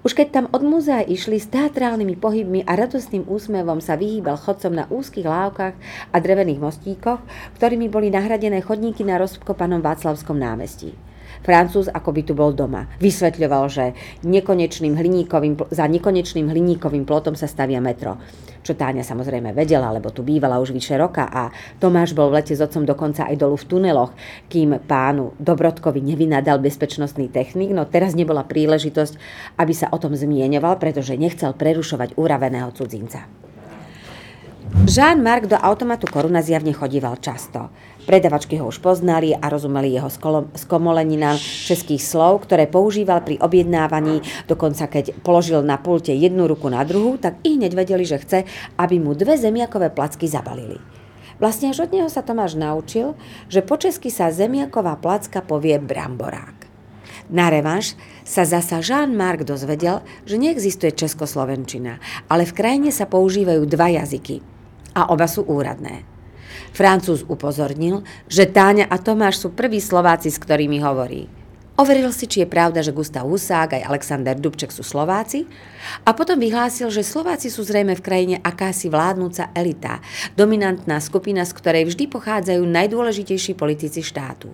Už 0.01 0.13
keď 0.13 0.27
tam 0.29 0.45
od 0.53 0.61
múzea 0.61 1.01
išli 1.01 1.41
s 1.41 1.49
teatrálnymi 1.49 2.15
pohybmi 2.17 2.59
a 2.65 2.77
radostným 2.77 3.25
úsmevom 3.25 3.81
sa 3.81 3.97
vyhýbal 3.97 4.37
chodcom 4.37 4.73
na 4.73 4.85
úzkých 4.89 5.25
lávkach 5.25 5.75
a 6.13 6.17
drevených 6.21 6.61
mostíkoch, 6.61 7.19
ktorými 7.57 7.89
boli 7.89 8.13
nahradené 8.13 8.61
chodníky 8.61 9.01
na 9.01 9.17
rozkopanom 9.17 9.81
Václavskom 9.81 10.37
námestí. 10.37 10.93
Francúz 11.41 11.89
ako 11.89 12.09
by 12.13 12.21
tu 12.21 12.33
bol 12.37 12.53
doma. 12.53 12.85
Vysvetľoval, 13.01 13.63
že 13.69 13.85
nekonečným 14.21 14.93
hliníkovým, 14.93 15.57
za 15.73 15.89
nekonečným 15.89 16.45
hliníkovým 16.47 17.03
plotom 17.05 17.33
sa 17.33 17.49
stavia 17.49 17.81
metro. 17.81 18.21
Čo 18.61 18.77
Táňa 18.77 19.01
samozrejme 19.01 19.57
vedela, 19.57 19.89
lebo 19.89 20.13
tu 20.13 20.21
bývala 20.21 20.61
už 20.61 20.69
vyše 20.69 20.93
roka 20.93 21.25
a 21.25 21.49
Tomáš 21.81 22.13
bol 22.13 22.29
v 22.29 22.41
lete 22.41 22.53
s 22.53 22.61
otcom 22.61 22.85
dokonca 22.85 23.25
aj 23.25 23.33
dolu 23.41 23.57
v 23.57 23.65
tuneloch, 23.65 24.13
kým 24.53 24.77
pánu 24.85 25.33
Dobrodkovi 25.41 25.97
nevynadal 25.97 26.61
bezpečnostný 26.61 27.33
technik, 27.33 27.73
no 27.73 27.89
teraz 27.89 28.13
nebola 28.13 28.45
príležitosť, 28.45 29.17
aby 29.57 29.73
sa 29.73 29.89
o 29.89 29.97
tom 29.97 30.13
zmieňoval, 30.13 30.77
pretože 30.77 31.17
nechcel 31.17 31.57
prerušovať 31.57 32.13
uraveného 32.21 32.69
cudzinca. 32.77 33.25
Jean-Marc 34.71 35.51
do 35.51 35.59
automatu 35.59 36.07
Koruna 36.07 36.39
zjavne 36.39 36.71
chodíval 36.71 37.19
často. 37.19 37.73
Predavačky 38.05 38.57
ho 38.57 38.69
už 38.69 38.81
poznali 38.81 39.31
a 39.33 39.45
rozumeli 39.49 39.93
jeho 39.93 40.09
skomoleninám 40.57 41.37
českých 41.39 42.01
slov, 42.01 42.49
ktoré 42.49 42.65
používal 42.65 43.21
pri 43.21 43.37
objednávaní. 43.37 44.25
Dokonca 44.49 44.89
keď 44.89 45.17
položil 45.21 45.61
na 45.61 45.77
pulte 45.77 46.11
jednu 46.11 46.49
ruku 46.49 46.67
na 46.67 46.81
druhú, 46.81 47.21
tak 47.21 47.37
i 47.45 47.55
hneď 47.57 47.71
vedeli, 47.77 48.03
že 48.05 48.21
chce, 48.21 48.39
aby 48.77 48.97
mu 48.97 49.13
dve 49.13 49.37
zemiakové 49.37 49.93
placky 49.93 50.25
zabalili. 50.25 50.81
Vlastne 51.41 51.73
až 51.73 51.85
od 51.85 51.93
neho 51.93 52.09
sa 52.09 52.21
Tomáš 52.21 52.53
naučil, 52.53 53.17
že 53.49 53.65
po 53.65 53.77
česky 53.77 54.13
sa 54.13 54.29
zemiaková 54.29 54.97
placka 55.01 55.41
povie 55.41 55.81
bramborák. 55.81 56.69
Na 57.33 57.49
revanš 57.49 57.97
sa 58.27 58.45
zasa 58.45 58.83
Jean-Marc 58.83 59.47
dozvedel, 59.47 60.03
že 60.27 60.37
neexistuje 60.37 60.93
českoslovenčina, 60.93 61.97
ale 62.29 62.43
v 62.45 62.53
krajine 62.53 62.89
sa 62.93 63.09
používajú 63.09 63.65
dva 63.65 63.89
jazyky– 63.93 64.41
a 64.95 65.11
oba 65.11 65.27
sú 65.27 65.47
úradné. 65.47 66.03
Francúz 66.71 67.27
upozornil, 67.27 68.07
že 68.31 68.47
Táňa 68.47 68.87
a 68.87 68.95
Tomáš 68.95 69.43
sú 69.43 69.51
prví 69.51 69.83
Slováci, 69.83 70.31
s 70.31 70.39
ktorými 70.39 70.79
hovorí. 70.79 71.27
Overil 71.79 72.13
si, 72.13 72.27
či 72.27 72.43
je 72.43 72.51
pravda, 72.51 72.83
že 72.85 72.93
Gustav 72.93 73.25
Husák 73.25 73.73
aj 73.73 73.87
Alexander 73.89 74.35
Dubček 74.37 74.69
sú 74.69 74.85
Slováci 74.85 75.49
a 76.05 76.13
potom 76.13 76.37
vyhlásil, 76.37 76.93
že 76.93 77.01
Slováci 77.01 77.49
sú 77.49 77.65
zrejme 77.65 77.97
v 77.97 78.05
krajine 78.05 78.35
akási 78.43 78.91
vládnúca 78.91 79.49
elita, 79.55 80.03
dominantná 80.37 81.01
skupina, 81.01 81.41
z 81.41 81.57
ktorej 81.57 81.89
vždy 81.89 82.05
pochádzajú 82.11 82.61
najdôležitejší 82.61 83.57
politici 83.57 84.03
štátu. 84.05 84.53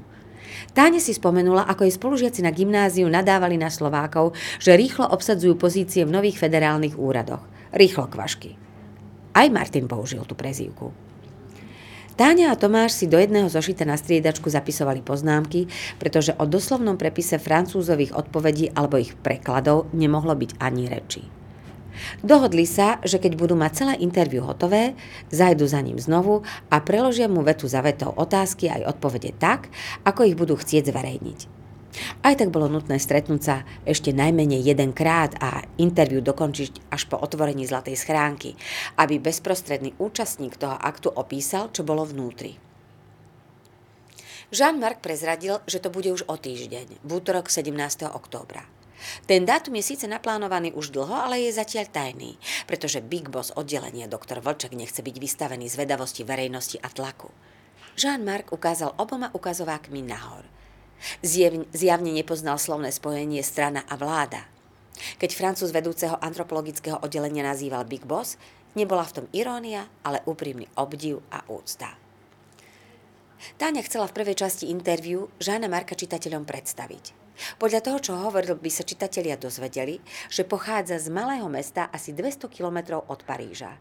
Táne 0.72 1.02
si 1.04 1.12
spomenula, 1.12 1.66
ako 1.68 1.90
jej 1.90 1.94
spolužiaci 1.98 2.46
na 2.46 2.54
gymnáziu 2.54 3.10
nadávali 3.10 3.58
na 3.60 3.74
Slovákov, 3.74 4.38
že 4.62 4.78
rýchlo 4.78 5.10
obsadzujú 5.10 5.58
pozície 5.58 6.06
v 6.06 6.14
nových 6.14 6.38
federálnych 6.38 6.96
úradoch. 6.96 7.44
Rýchlo 7.74 8.08
kvašky. 8.08 8.56
Aj 9.36 9.48
Martin 9.52 9.90
použil 9.90 10.24
tú 10.24 10.38
prezývku. 10.38 11.07
Táňa 12.18 12.50
a 12.50 12.58
Tomáš 12.58 12.98
si 12.98 13.06
do 13.06 13.22
jedného 13.22 13.46
zošita 13.46 13.86
na 13.86 13.94
striedačku 13.94 14.50
zapisovali 14.50 15.06
poznámky, 15.06 15.70
pretože 16.02 16.34
o 16.42 16.50
doslovnom 16.50 16.98
prepise 16.98 17.38
francúzových 17.38 18.18
odpovedí 18.18 18.74
alebo 18.74 18.98
ich 18.98 19.14
prekladov 19.14 19.86
nemohlo 19.94 20.34
byť 20.34 20.58
ani 20.58 20.90
reči. 20.90 21.22
Dohodli 22.26 22.66
sa, 22.66 22.98
že 23.06 23.22
keď 23.22 23.38
budú 23.38 23.54
mať 23.54 23.72
celé 23.74 23.94
interviu 24.02 24.42
hotové, 24.46 24.98
zajdu 25.30 25.70
za 25.70 25.78
ním 25.86 26.02
znovu 26.02 26.42
a 26.74 26.82
preložia 26.82 27.30
mu 27.30 27.46
vetu 27.46 27.70
za 27.70 27.86
vetou 27.86 28.10
otázky 28.10 28.66
aj 28.66 28.98
odpovede 28.98 29.38
tak, 29.38 29.70
ako 30.02 30.26
ich 30.26 30.34
budú 30.34 30.58
chcieť 30.58 30.90
zverejniť. 30.90 31.57
Aj 32.22 32.34
tak 32.38 32.50
bolo 32.54 32.70
nutné 32.70 32.98
stretnúť 33.02 33.42
sa 33.42 33.64
ešte 33.86 34.14
najmenej 34.14 34.62
jedenkrát 34.62 35.34
a 35.42 35.66
interviu 35.82 36.22
dokončiť 36.22 36.92
až 36.94 37.10
po 37.10 37.18
otvorení 37.18 37.66
zlatej 37.66 37.98
schránky, 37.98 38.54
aby 38.98 39.22
bezprostredný 39.22 39.98
účastník 39.98 40.58
toho 40.58 40.78
aktu 40.78 41.10
opísal, 41.14 41.70
čo 41.74 41.86
bolo 41.86 42.06
vnútri. 42.06 42.58
Jean-Marc 44.48 45.04
prezradil, 45.04 45.60
že 45.68 45.84
to 45.84 45.92
bude 45.92 46.08
už 46.08 46.24
o 46.32 46.40
týždeň, 46.40 47.04
v 47.04 47.10
útorok 47.12 47.52
17. 47.52 48.08
októbra. 48.08 48.64
Ten 49.30 49.46
dátum 49.46 49.78
je 49.78 49.94
síce 49.94 50.10
naplánovaný 50.10 50.74
už 50.74 50.90
dlho, 50.90 51.14
ale 51.14 51.46
je 51.46 51.54
zatiaľ 51.54 51.86
tajný, 51.92 52.40
pretože 52.66 53.04
Big 53.04 53.30
Boss 53.30 53.54
oddelenia 53.54 54.10
doktor 54.10 54.42
Vlček 54.42 54.74
nechce 54.74 55.04
byť 55.04 55.16
vystavený 55.20 55.70
zvedavosti 55.70 56.26
verejnosti 56.26 56.80
a 56.82 56.90
tlaku. 56.90 57.30
Jean-Marc 58.00 58.50
ukázal 58.50 58.98
oboma 58.98 59.30
ukazovákmi 59.36 60.02
nahor– 60.02 60.48
Zjavne 61.74 62.12
nepoznal 62.12 62.58
slovné 62.62 62.94
spojenie 62.94 63.42
strana 63.46 63.86
a 63.86 63.96
vláda. 63.98 64.46
Keď 65.22 65.30
Francúz 65.38 65.70
vedúceho 65.70 66.18
antropologického 66.18 66.98
oddelenia 67.06 67.46
nazýval 67.46 67.86
Big 67.86 68.04
Boss, 68.06 68.42
nebola 68.74 69.06
v 69.06 69.22
tom 69.22 69.26
irónia, 69.30 69.86
ale 70.02 70.26
úprimný 70.26 70.66
obdiv 70.74 71.22
a 71.30 71.46
úcta. 71.50 71.94
Táňa 73.62 73.86
chcela 73.86 74.10
v 74.10 74.18
prvej 74.18 74.42
časti 74.42 74.74
interviu 74.74 75.30
Žána 75.38 75.70
Marka 75.70 75.94
čitateľom 75.94 76.42
predstaviť. 76.50 77.14
Podľa 77.62 77.86
toho, 77.86 77.98
čo 78.02 78.14
hovoril, 78.18 78.58
by 78.58 78.70
sa 78.74 78.82
čitatelia 78.82 79.38
dozvedeli, 79.38 80.02
že 80.34 80.42
pochádza 80.42 80.98
z 80.98 81.14
malého 81.14 81.46
mesta 81.46 81.86
asi 81.94 82.10
200 82.10 82.50
kilometrov 82.50 83.06
od 83.06 83.22
Paríža. 83.22 83.78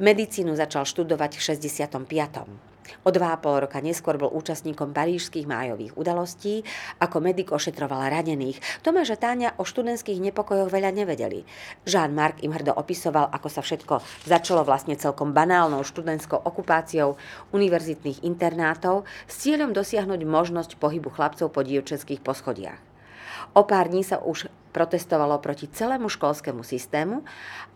Medicínu 0.00 0.56
začal 0.56 0.88
študovať 0.88 1.36
v 1.36 1.42
65. 1.44 2.75
O 3.06 3.10
dva 3.14 3.34
a 3.34 3.40
pol 3.40 3.66
roka 3.66 3.78
neskôr 3.78 4.18
bol 4.18 4.30
účastníkom 4.32 4.90
parížských 4.90 5.46
májových 5.48 5.94
udalostí, 5.94 6.66
ako 7.02 7.22
medic 7.22 7.52
ošetroval 7.54 8.08
ranených. 8.10 8.58
Tomáš 8.82 9.14
a 9.14 9.18
Táňa 9.18 9.58
o 9.58 9.64
študentských 9.64 10.18
nepokojoch 10.18 10.70
veľa 10.70 10.90
nevedeli. 10.94 11.46
Jean-Marc 11.86 12.42
im 12.42 12.54
hrdo 12.54 12.74
opisoval, 12.74 13.30
ako 13.30 13.48
sa 13.48 13.62
všetko 13.62 14.26
začalo 14.26 14.66
vlastne 14.66 14.98
celkom 14.98 15.30
banálnou 15.30 15.82
študentskou 15.86 16.42
okupáciou 16.42 17.18
univerzitných 17.54 18.26
internátov 18.26 19.08
s 19.30 19.34
cieľom 19.46 19.74
dosiahnuť 19.74 20.20
možnosť 20.26 20.70
pohybu 20.76 21.10
chlapcov 21.14 21.50
po 21.50 21.60
dievčenských 21.62 22.20
poschodiach. 22.20 22.78
O 23.56 23.64
pár 23.64 23.88
dní 23.88 24.04
sa 24.04 24.20
už 24.20 24.52
protestovalo 24.76 25.40
proti 25.40 25.72
celému 25.72 26.12
školskému 26.12 26.60
systému 26.60 27.24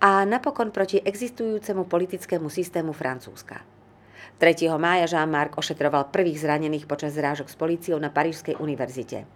a 0.04 0.28
napokon 0.28 0.68
proti 0.68 1.00
existujúcemu 1.00 1.88
politickému 1.88 2.52
systému 2.52 2.92
Francúzska. 2.92 3.79
3. 4.40 4.72
mája 4.80 5.04
Jean-Marc 5.04 5.60
ošetroval 5.60 6.08
prvých 6.08 6.40
zranených 6.40 6.88
počas 6.88 7.12
zrážok 7.12 7.52
s 7.52 7.60
políciou 7.60 8.00
na 8.00 8.08
Parížskej 8.08 8.56
univerzite. 8.56 9.28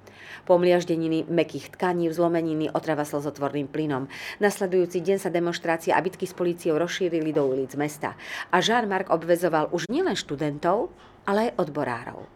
Pomliaždeniny 0.48 1.28
mekých 1.28 1.76
tkaní, 1.76 2.09
zlomeniny, 2.09 2.72
otrava 2.72 3.05
slzotvorným 3.05 3.68
plynom. 3.68 4.09
Nasledujúci 4.40 5.05
deň 5.05 5.20
sa 5.20 5.28
demonstrácie 5.28 5.92
a 5.92 6.00
bitky 6.00 6.24
s 6.24 6.32
políciou 6.32 6.80
rozšírili 6.80 7.36
do 7.36 7.44
ulic 7.44 7.76
mesta 7.76 8.16
a 8.48 8.64
Jean-Marc 8.64 9.12
obvezoval 9.12 9.68
už 9.76 9.92
nielen 9.92 10.16
študentov, 10.16 10.88
ale 11.28 11.52
aj 11.52 11.61
odborárov. 11.61 12.34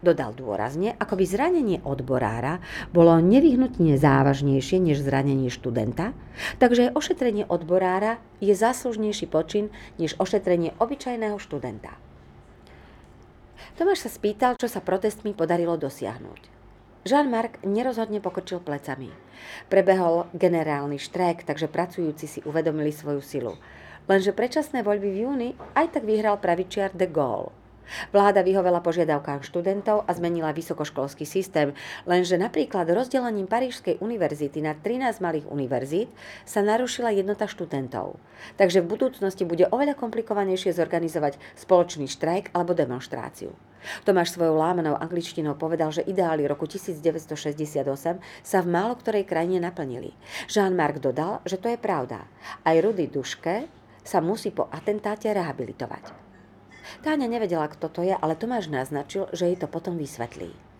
Dodal 0.00 0.32
dôrazne, 0.32 0.96
ako 0.96 1.20
by 1.20 1.24
zranenie 1.28 1.78
odborára 1.84 2.64
bolo 2.88 3.20
nevyhnutne 3.20 4.00
závažnejšie 4.00 4.80
než 4.80 5.04
zranenie 5.04 5.52
študenta, 5.52 6.16
takže 6.56 6.96
ošetrenie 6.96 7.44
odborára 7.44 8.16
je 8.40 8.56
záslužnejší 8.56 9.28
počin 9.28 9.68
než 10.00 10.16
ošetrenie 10.16 10.72
obyčajného 10.80 11.36
študenta. 11.36 12.00
Tomáš 13.76 14.08
sa 14.08 14.10
spýtal, 14.12 14.56
čo 14.56 14.72
sa 14.72 14.80
protestmi 14.80 15.36
podarilo 15.36 15.76
dosiahnuť. 15.76 16.48
Jean-Marc 17.04 17.60
nerozhodne 17.64 18.24
pokrčil 18.24 18.60
plecami. 18.60 19.12
Prebehol 19.68 20.32
generálny 20.32 20.96
štrajk, 20.96 21.44
takže 21.44 21.68
pracujúci 21.68 22.24
si 22.28 22.40
uvedomili 22.48 22.92
svoju 22.92 23.20
silu. 23.20 23.54
Lenže 24.08 24.32
predčasné 24.32 24.80
voľby 24.80 25.08
v 25.12 25.20
júni 25.28 25.48
aj 25.76 25.96
tak 25.96 26.08
vyhral 26.08 26.40
pravičiar 26.40 26.92
de 26.96 27.04
Gaulle. 27.08 27.59
Vláda 28.14 28.40
vyhovela 28.40 28.80
požiadavkám 28.80 29.42
študentov 29.44 30.06
a 30.06 30.10
zmenila 30.14 30.54
vysokoškolský 30.56 31.26
systém, 31.28 31.76
lenže 32.06 32.40
napríklad 32.40 32.88
rozdelením 32.90 33.50
Parížskej 33.50 33.98
univerzity 34.00 34.62
na 34.64 34.74
13 34.74 35.20
malých 35.20 35.46
univerzít 35.50 36.08
sa 36.48 36.64
narušila 36.64 37.12
jednota 37.12 37.50
študentov. 37.50 38.16
Takže 38.56 38.80
v 38.80 38.90
budúcnosti 38.90 39.44
bude 39.44 39.68
oveľa 39.68 39.98
komplikovanejšie 39.98 40.72
zorganizovať 40.72 41.36
spoločný 41.58 42.08
štrajk 42.08 42.54
alebo 42.56 42.72
demonstráciu. 42.72 43.52
Tomáš 44.04 44.36
svojou 44.36 44.60
lámanou 44.60 44.92
angličtinou 44.96 45.56
povedal, 45.56 45.88
že 45.88 46.04
ideály 46.04 46.44
roku 46.44 46.68
1968 46.68 48.20
sa 48.44 48.58
v 48.60 48.68
málo 48.68 48.92
ktorej 49.00 49.24
krajine 49.24 49.56
naplnili. 49.56 50.12
Jean-Marc 50.52 51.00
dodal, 51.00 51.40
že 51.48 51.56
to 51.56 51.72
je 51.72 51.80
pravda. 51.80 52.28
Aj 52.60 52.76
Rudy 52.76 53.08
Duške 53.08 53.64
sa 54.04 54.20
musí 54.20 54.52
po 54.52 54.68
atentáte 54.68 55.32
rehabilitovať. 55.32 56.29
Táňa 57.06 57.26
nevedela, 57.30 57.70
kto 57.70 57.86
to 57.88 58.00
je, 58.02 58.14
ale 58.14 58.38
Tomáš 58.38 58.66
naznačil, 58.70 59.30
že 59.30 59.46
jej 59.50 59.58
to 59.58 59.70
potom 59.70 59.94
vysvetlí. 59.94 60.70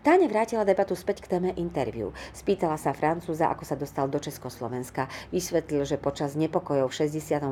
Táne 0.00 0.32
vrátila 0.32 0.64
debatu 0.64 0.96
späť 0.96 1.20
k 1.20 1.36
téme 1.36 1.52
interviu. 1.60 2.16
Spýtala 2.32 2.80
sa 2.80 2.96
Francúza, 2.96 3.52
ako 3.52 3.68
sa 3.68 3.76
dostal 3.76 4.08
do 4.08 4.16
Československa. 4.16 5.12
Vysvetlil, 5.28 5.84
že 5.84 6.00
počas 6.00 6.40
nepokojov 6.40 6.88
v 6.88 7.04
68. 7.04 7.44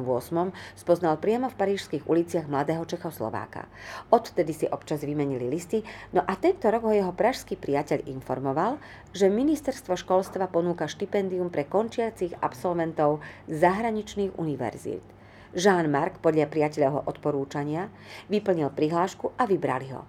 spoznal 0.73 1.21
priamo 1.21 1.53
v 1.53 1.59
parížských 1.61 2.09
uliciach 2.09 2.49
mladého 2.49 2.89
Čechoslováka. 2.89 3.69
Odtedy 4.09 4.57
si 4.57 4.65
občas 4.65 5.05
vymenili 5.05 5.45
listy, 5.45 5.85
no 6.17 6.25
a 6.25 6.33
tento 6.41 6.73
rok 6.73 6.89
ho 6.89 6.93
jeho 6.97 7.13
pražský 7.13 7.61
priateľ 7.61 8.09
informoval, 8.09 8.81
že 9.13 9.29
ministerstvo 9.29 10.01
školstva 10.01 10.49
ponúka 10.49 10.89
štipendium 10.89 11.53
pre 11.53 11.69
končiacich 11.69 12.33
absolventov 12.41 13.21
zahraničných 13.53 14.41
univerzít. 14.41 15.18
Jean-Marc 15.57 16.21
podľa 16.21 16.51
priateľovho 16.53 17.09
odporúčania 17.09 17.89
vyplnil 18.29 18.69
prihlášku 18.73 19.33
a 19.41 19.49
vybrali 19.49 19.97
ho. 19.97 20.05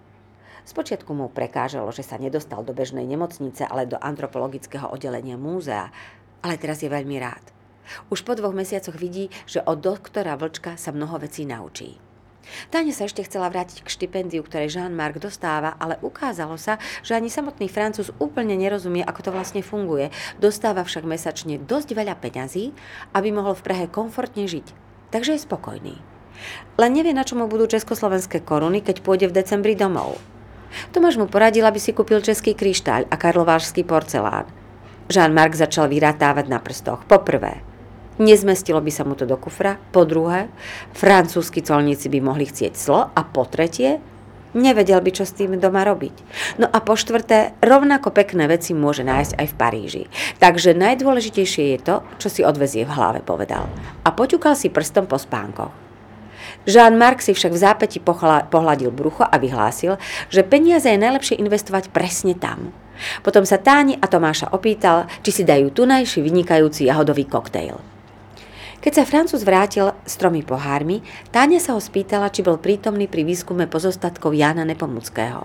Spočiatku 0.68 1.16
mu 1.16 1.32
prekážalo, 1.32 1.90
že 1.96 2.04
sa 2.04 2.20
nedostal 2.20 2.62
do 2.62 2.76
bežnej 2.76 3.08
nemocnice, 3.08 3.66
ale 3.66 3.88
do 3.88 3.98
antropologického 3.98 4.92
oddelenia 4.92 5.40
múzea, 5.40 5.90
ale 6.44 6.60
teraz 6.60 6.84
je 6.84 6.92
veľmi 6.92 7.18
rád. 7.18 7.42
Už 8.14 8.22
po 8.22 8.38
dvoch 8.38 8.54
mesiacoch 8.54 8.94
vidí, 8.94 9.34
že 9.50 9.66
od 9.66 9.82
doktora 9.82 10.38
Vlčka 10.38 10.78
sa 10.78 10.94
mnoho 10.94 11.18
vecí 11.18 11.48
naučí. 11.48 11.98
Táne 12.74 12.94
sa 12.94 13.06
ešte 13.06 13.22
chcela 13.26 13.50
vrátiť 13.50 13.86
k 13.86 13.94
štipendiu, 13.94 14.42
ktoré 14.42 14.70
Jean-Marc 14.70 15.22
dostáva, 15.22 15.78
ale 15.78 16.02
ukázalo 16.02 16.58
sa, 16.58 16.82
že 17.06 17.14
ani 17.14 17.30
samotný 17.30 17.70
Francúz 17.70 18.10
úplne 18.18 18.58
nerozumie, 18.58 19.06
ako 19.06 19.30
to 19.30 19.32
vlastne 19.34 19.62
funguje. 19.62 20.10
Dostáva 20.42 20.82
však 20.82 21.06
mesačne 21.06 21.62
dosť 21.62 21.94
veľa 21.94 22.18
peňazí, 22.18 22.74
aby 23.14 23.30
mohol 23.30 23.54
v 23.54 23.66
Prahe 23.66 23.86
komfortne 23.86 24.50
žiť 24.50 24.89
takže 25.10 25.36
je 25.36 25.46
spokojný. 25.46 25.96
Len 26.80 26.92
nevie, 26.96 27.12
na 27.12 27.28
čo 27.28 27.36
mu 27.36 27.52
budú 27.52 27.68
československé 27.68 28.40
koruny, 28.40 28.80
keď 28.80 29.04
pôjde 29.04 29.28
v 29.28 29.36
decembri 29.44 29.76
domov. 29.76 30.16
Tomáš 30.94 31.18
mu 31.20 31.26
poradil, 31.26 31.66
aby 31.66 31.82
si 31.82 31.92
kúpil 31.92 32.22
český 32.22 32.54
kryštáľ 32.56 33.10
a 33.10 33.16
karlovářský 33.18 33.84
porcelán. 33.84 34.48
Jean-Marc 35.10 35.58
začal 35.58 35.90
vyratávať 35.90 36.46
na 36.46 36.62
prstoch. 36.62 37.02
Poprvé, 37.10 37.66
nezmestilo 38.22 38.78
by 38.78 38.92
sa 38.94 39.04
mu 39.04 39.18
to 39.18 39.26
do 39.26 39.36
kufra. 39.42 39.82
Po 39.90 40.06
druhé, 40.06 40.48
francúzski 40.94 41.66
colníci 41.66 42.14
by 42.14 42.22
mohli 42.22 42.46
chcieť 42.46 42.74
slo. 42.78 43.10
A 43.10 43.22
po 43.26 43.50
tretie, 43.50 43.98
Nevedel 44.58 44.98
by, 45.06 45.12
čo 45.14 45.30
s 45.30 45.38
tým 45.38 45.62
doma 45.62 45.86
robiť. 45.86 46.16
No 46.58 46.66
a 46.66 46.82
po 46.82 46.98
štvrté, 46.98 47.54
rovnako 47.62 48.10
pekné 48.10 48.50
veci 48.50 48.74
môže 48.74 49.06
nájsť 49.06 49.38
aj 49.38 49.46
v 49.46 49.58
Paríži. 49.58 50.04
Takže 50.42 50.74
najdôležitejšie 50.74 51.78
je 51.78 51.80
to, 51.86 51.96
čo 52.18 52.28
si 52.34 52.42
odvezie 52.42 52.82
v 52.82 52.94
hlave, 52.98 53.20
povedal. 53.22 53.70
A 54.02 54.10
poťukal 54.10 54.58
si 54.58 54.74
prstom 54.74 55.06
po 55.06 55.22
spánkoch. 55.22 55.70
Jean-Marc 56.66 57.22
si 57.22 57.38
však 57.38 57.54
v 57.54 57.62
zápäti 57.62 58.00
pohľadil 58.02 58.90
brucho 58.90 59.22
a 59.22 59.38
vyhlásil, 59.38 60.02
že 60.34 60.42
peniaze 60.42 60.90
je 60.90 60.98
najlepšie 60.98 61.38
investovať 61.38 61.94
presne 61.94 62.34
tam. 62.34 62.74
Potom 63.24 63.48
sa 63.48 63.62
Táni 63.62 63.96
a 63.96 64.06
Tomáša 64.10 64.52
opýtal, 64.52 65.08
či 65.24 65.32
si 65.32 65.44
dajú 65.48 65.72
tunajší 65.72 66.20
vynikajúci 66.20 66.90
jahodový 66.90 67.30
koktejl. 67.30 67.99
Keď 68.80 68.94
sa 68.96 69.04
Francúz 69.04 69.44
vrátil 69.44 69.92
s 70.08 70.16
tromi 70.16 70.40
pohármi, 70.40 71.04
Táňa 71.36 71.60
sa 71.60 71.76
ho 71.76 71.84
spýtala, 71.84 72.32
či 72.32 72.48
bol 72.48 72.56
prítomný 72.56 73.12
pri 73.12 73.28
výskume 73.28 73.68
pozostatkov 73.68 74.32
Jána 74.32 74.64
Nepomuckého. 74.64 75.44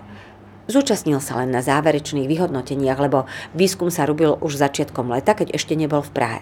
Zúčastnil 0.70 1.18
sa 1.18 1.42
len 1.42 1.50
na 1.50 1.58
záverečných 1.58 2.30
vyhodnoteniach, 2.30 2.94
lebo 3.02 3.26
výskum 3.50 3.90
sa 3.90 4.06
robil 4.06 4.38
už 4.38 4.54
začiatkom 4.54 5.10
leta, 5.10 5.34
keď 5.34 5.50
ešte 5.50 5.74
nebol 5.74 6.06
v 6.06 6.14
Prahe. 6.14 6.40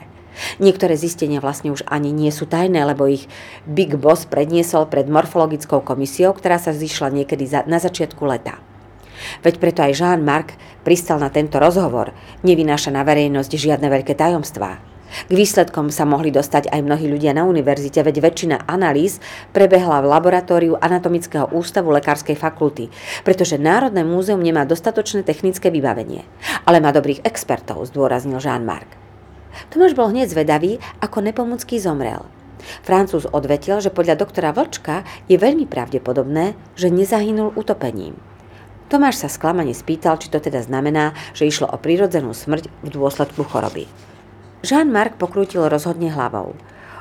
Niektoré 0.61 0.93
zistenia 1.01 1.41
vlastne 1.41 1.73
už 1.73 1.81
ani 1.89 2.13
nie 2.13 2.29
sú 2.29 2.45
tajné, 2.45 2.85
lebo 2.85 3.09
ich 3.09 3.25
Big 3.65 3.97
Boss 3.97 4.29
predniesol 4.29 4.85
pred 4.85 5.09
morfologickou 5.09 5.81
komisiou, 5.81 6.37
ktorá 6.37 6.61
sa 6.61 6.77
zišla 6.77 7.09
niekedy 7.09 7.49
za, 7.49 7.65
na 7.65 7.81
začiatku 7.81 8.21
leta. 8.29 8.61
Veď 9.41 9.65
preto 9.65 9.81
aj 9.81 9.97
Jean-Marc 9.97 10.61
pristal 10.85 11.25
na 11.25 11.33
tento 11.33 11.57
rozhovor. 11.57 12.13
Nevynáša 12.45 12.93
na 12.93 13.01
verejnosť 13.01 13.57
žiadne 13.57 13.89
veľké 13.89 14.13
tajomstvá. 14.13 14.92
K 15.29 15.33
výsledkom 15.33 15.93
sa 15.93 16.09
mohli 16.09 16.33
dostať 16.33 16.73
aj 16.73 16.81
mnohí 16.81 17.07
ľudia 17.07 17.37
na 17.37 17.45
univerzite, 17.45 18.01
veď 18.01 18.17
väčšina 18.25 18.57
analýz 18.65 19.21
prebehla 19.53 20.01
v 20.01 20.11
laboratóriu 20.11 20.75
Anatomického 20.81 21.53
ústavu 21.53 21.93
Lekárskej 21.93 22.35
fakulty, 22.35 22.89
pretože 23.23 23.61
Národné 23.61 24.03
múzeum 24.03 24.41
nemá 24.41 24.65
dostatočné 24.65 25.23
technické 25.23 25.69
vybavenie. 25.69 26.25
Ale 26.65 26.81
má 26.81 26.91
dobrých 26.91 27.23
expertov, 27.29 27.85
zdôraznil 27.93 28.41
Jean-Marc. 28.41 28.89
Tomáš 29.69 29.93
bol 29.93 30.09
hneď 30.09 30.33
zvedavý, 30.33 30.81
ako 31.05 31.21
Nepomucký 31.21 31.77
zomrel. 31.77 32.25
Francúz 32.87 33.27
odvetil, 33.27 33.83
že 33.83 33.91
podľa 33.91 34.23
doktora 34.23 34.55
Vlčka 34.55 35.03
je 35.27 35.37
veľmi 35.37 35.67
pravdepodobné, 35.67 36.55
že 36.79 36.95
nezahynul 36.95 37.53
utopením. 37.59 38.15
Tomáš 38.87 39.25
sa 39.25 39.29
sklamane 39.33 39.73
spýtal, 39.73 40.21
či 40.21 40.29
to 40.29 40.37
teda 40.37 40.61
znamená, 40.61 41.17
že 41.33 41.49
išlo 41.49 41.65
o 41.65 41.81
prírodzenú 41.81 42.37
smrť 42.37 42.69
v 42.85 42.89
dôsledku 42.93 43.41
choroby. 43.49 43.89
Jean-Marc 44.63 45.19
pokrútil 45.19 45.67
rozhodne 45.67 46.15
hlavou. 46.15 46.55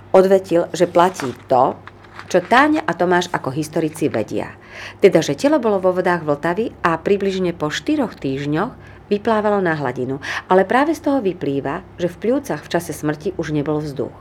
Odvetil, 0.09 0.65
že 0.73 0.89
platí 0.89 1.29
to, 1.45 1.77
čo 2.25 2.41
Táňa 2.41 2.81
a 2.89 2.97
Tomáš 2.97 3.29
ako 3.29 3.53
historici 3.53 4.09
vedia. 4.09 4.57
Teda, 4.97 5.21
že 5.21 5.37
telo 5.37 5.61
bolo 5.61 5.77
vo 5.77 5.93
vodách 5.93 6.25
Vltavy 6.25 6.73
a 6.81 6.97
približne 6.97 7.53
po 7.53 7.69
štyroch 7.69 8.17
týždňoch 8.17 8.73
vyplávalo 9.13 9.61
na 9.61 9.77
hladinu, 9.77 10.17
ale 10.49 10.65
práve 10.65 10.97
z 10.97 11.05
toho 11.05 11.21
vyplýva, 11.21 11.85
že 12.01 12.09
v 12.09 12.17
pľúcach 12.17 12.65
v 12.65 12.71
čase 12.71 12.97
smrti 12.97 13.37
už 13.37 13.53
nebol 13.53 13.77
vzduch. 13.77 14.15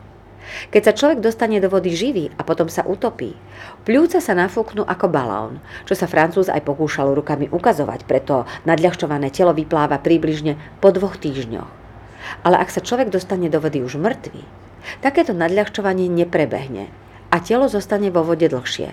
Keď 0.69 0.83
sa 0.85 0.93
človek 0.93 1.25
dostane 1.25 1.63
do 1.65 1.73
vody 1.73 1.97
živý 1.97 2.29
a 2.37 2.45
potom 2.45 2.69
sa 2.69 2.85
utopí, 2.85 3.33
pľúca 3.89 4.21
sa 4.21 4.37
nafúknú 4.37 4.85
ako 4.85 5.07
balón, 5.09 5.65
čo 5.89 5.97
sa 5.97 6.05
Francúz 6.05 6.53
aj 6.53 6.61
pokúšal 6.61 7.17
rukami 7.17 7.49
ukazovať, 7.49 8.05
preto 8.05 8.45
nadľahčované 8.69 9.33
telo 9.33 9.57
vypláva 9.57 9.97
približne 9.97 10.61
po 10.83 10.93
dvoch 10.93 11.17
týždňoch. 11.17 11.80
Ale 12.47 12.57
ak 12.59 12.71
sa 12.73 12.85
človek 12.85 13.11
dostane 13.13 13.51
do 13.53 13.59
vody 13.59 13.83
už 13.85 14.01
mŕtvý, 14.01 14.43
takéto 15.05 15.37
nadľahčovanie 15.37 16.09
neprebehne 16.09 16.89
a 17.31 17.37
telo 17.39 17.71
zostane 17.71 18.11
vo 18.11 18.27
vode 18.27 18.49
dlhšie. 18.51 18.91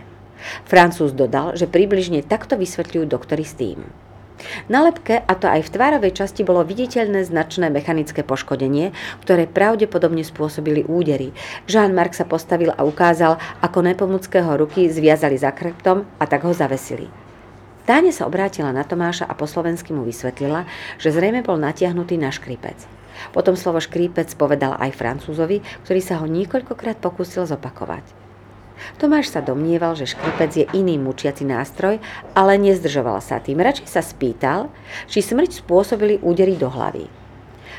Francúz 0.70 1.18
dodal, 1.18 1.58
že 1.58 1.66
približne 1.66 2.22
takto 2.22 2.56
vysvetľujú 2.56 3.06
doktory 3.10 3.44
s 3.44 3.58
tým. 3.58 3.80
Na 4.70 4.86
lepke, 4.86 5.26
a 5.26 5.34
to 5.34 5.50
aj 5.50 5.66
v 5.66 5.74
tvárovej 5.74 6.14
časti, 6.14 6.46
bolo 6.46 6.62
viditeľné 6.62 7.26
značné 7.26 7.74
mechanické 7.74 8.22
poškodenie, 8.22 8.94
ktoré 9.26 9.50
pravdepodobne 9.50 10.22
spôsobili 10.22 10.86
údery. 10.86 11.34
Jean-Marc 11.66 12.14
sa 12.14 12.26
postavil 12.30 12.70
a 12.70 12.86
ukázal, 12.86 13.42
ako 13.66 13.80
nepomúckého 13.82 14.54
ruky 14.62 14.94
zviazali 14.94 15.42
za 15.42 15.50
kreptom 15.50 16.06
a 16.22 16.30
tak 16.30 16.46
ho 16.46 16.54
zavesili. 16.54 17.10
Táne 17.90 18.14
sa 18.14 18.28
obrátila 18.30 18.70
na 18.70 18.86
Tomáša 18.86 19.26
a 19.26 19.34
po 19.34 19.50
slovensky 19.50 19.96
mu 19.96 20.04
vysvetlila, 20.06 20.70
že 21.02 21.10
zrejme 21.10 21.42
bol 21.42 21.58
natiahnutý 21.58 22.20
na 22.20 22.30
škripec. 22.30 22.97
Potom 23.34 23.58
slovo 23.58 23.82
škrípec 23.82 24.30
povedal 24.38 24.78
aj 24.78 24.96
Francúzovi, 24.98 25.62
ktorý 25.86 26.02
sa 26.02 26.22
ho 26.22 26.26
niekoľkokrát 26.26 27.02
pokúsil 27.02 27.46
zopakovať. 27.50 28.28
Tomáš 29.02 29.34
sa 29.34 29.42
domnieval, 29.42 29.98
že 29.98 30.10
škripec 30.10 30.52
je 30.54 30.66
iný 30.78 31.02
mučiaci 31.02 31.44
nástroj, 31.44 31.98
ale 32.38 32.62
nezdržoval 32.62 33.20
sa 33.26 33.42
tým. 33.42 33.58
Radšej 33.58 33.90
sa 33.90 34.06
spýtal, 34.06 34.70
či 35.10 35.26
smrť 35.26 35.66
spôsobili 35.66 36.22
údery 36.22 36.54
do 36.54 36.70
hlavy. 36.70 37.10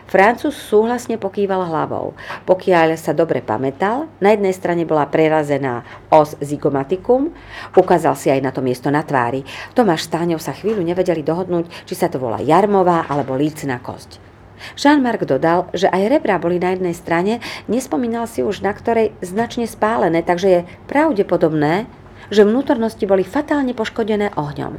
Francúz 0.08 0.56
súhlasne 0.56 1.20
pokýval 1.20 1.68
hlavou. 1.68 2.16
Pokiaľ 2.48 2.96
sa 2.96 3.12
dobre 3.12 3.44
pamätal, 3.44 4.08
na 4.24 4.32
jednej 4.32 4.56
strane 4.56 4.88
bola 4.88 5.04
prerazená 5.04 5.84
os 6.08 6.32
zygomatikum, 6.40 7.28
ukázal 7.76 8.16
si 8.16 8.32
aj 8.32 8.40
na 8.40 8.48
to 8.48 8.64
miesto 8.64 8.88
na 8.88 9.04
tvári. 9.04 9.44
Tomáš 9.76 10.08
s 10.08 10.12
Táňou 10.16 10.40
sa 10.40 10.56
chvíľu 10.56 10.80
nevedeli 10.80 11.20
dohodnúť, 11.20 11.68
či 11.84 11.92
sa 11.92 12.08
to 12.08 12.16
volá 12.16 12.40
jarmová 12.40 13.04
alebo 13.04 13.36
lícna 13.36 13.84
kosť. 13.84 14.27
Jean-Marc 14.74 15.24
dodal, 15.24 15.70
že 15.72 15.90
aj 15.90 16.18
rebra 16.18 16.38
boli 16.38 16.58
na 16.58 16.74
jednej 16.74 16.94
strane, 16.94 17.40
nespomínal 17.70 18.26
si 18.26 18.42
už 18.42 18.60
na 18.62 18.74
ktorej 18.74 19.14
značne 19.24 19.66
spálené, 19.66 20.22
takže 20.22 20.48
je 20.48 20.60
pravdepodobné, 20.90 21.86
že 22.28 22.44
vnútornosti 22.44 23.08
boli 23.08 23.24
fatálne 23.24 23.72
poškodené 23.72 24.36
ohňom. 24.36 24.76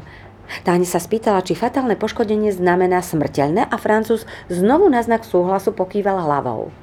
Táne 0.65 0.85
sa 0.85 0.97
spýtala, 0.97 1.45
či 1.45 1.53
fatálne 1.53 1.93
poškodenie 1.93 2.49
znamená 2.49 3.05
smrteľné 3.05 3.69
a 3.69 3.75
Francúz 3.77 4.25
znovu 4.49 4.89
na 4.89 5.05
znak 5.05 5.21
súhlasu 5.21 5.69
pokýval 5.73 6.25
hlavou. 6.25 6.73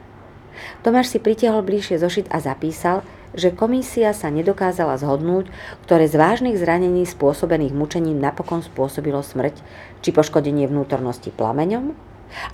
Tomáš 0.86 1.12
si 1.12 1.18
pritiahol 1.18 1.66
bližšie 1.66 1.98
zošit 1.98 2.26
a 2.30 2.38
zapísal, 2.38 3.02
že 3.36 3.52
komisia 3.52 4.16
sa 4.16 4.32
nedokázala 4.32 4.96
zhodnúť, 4.96 5.52
ktoré 5.84 6.08
z 6.08 6.16
vážnych 6.16 6.56
zranení 6.56 7.04
spôsobených 7.04 7.76
mučením 7.76 8.16
napokon 8.16 8.64
spôsobilo 8.64 9.20
smrť, 9.20 9.60
či 10.00 10.14
poškodenie 10.14 10.64
vnútornosti 10.64 11.28
plameňom, 11.34 11.92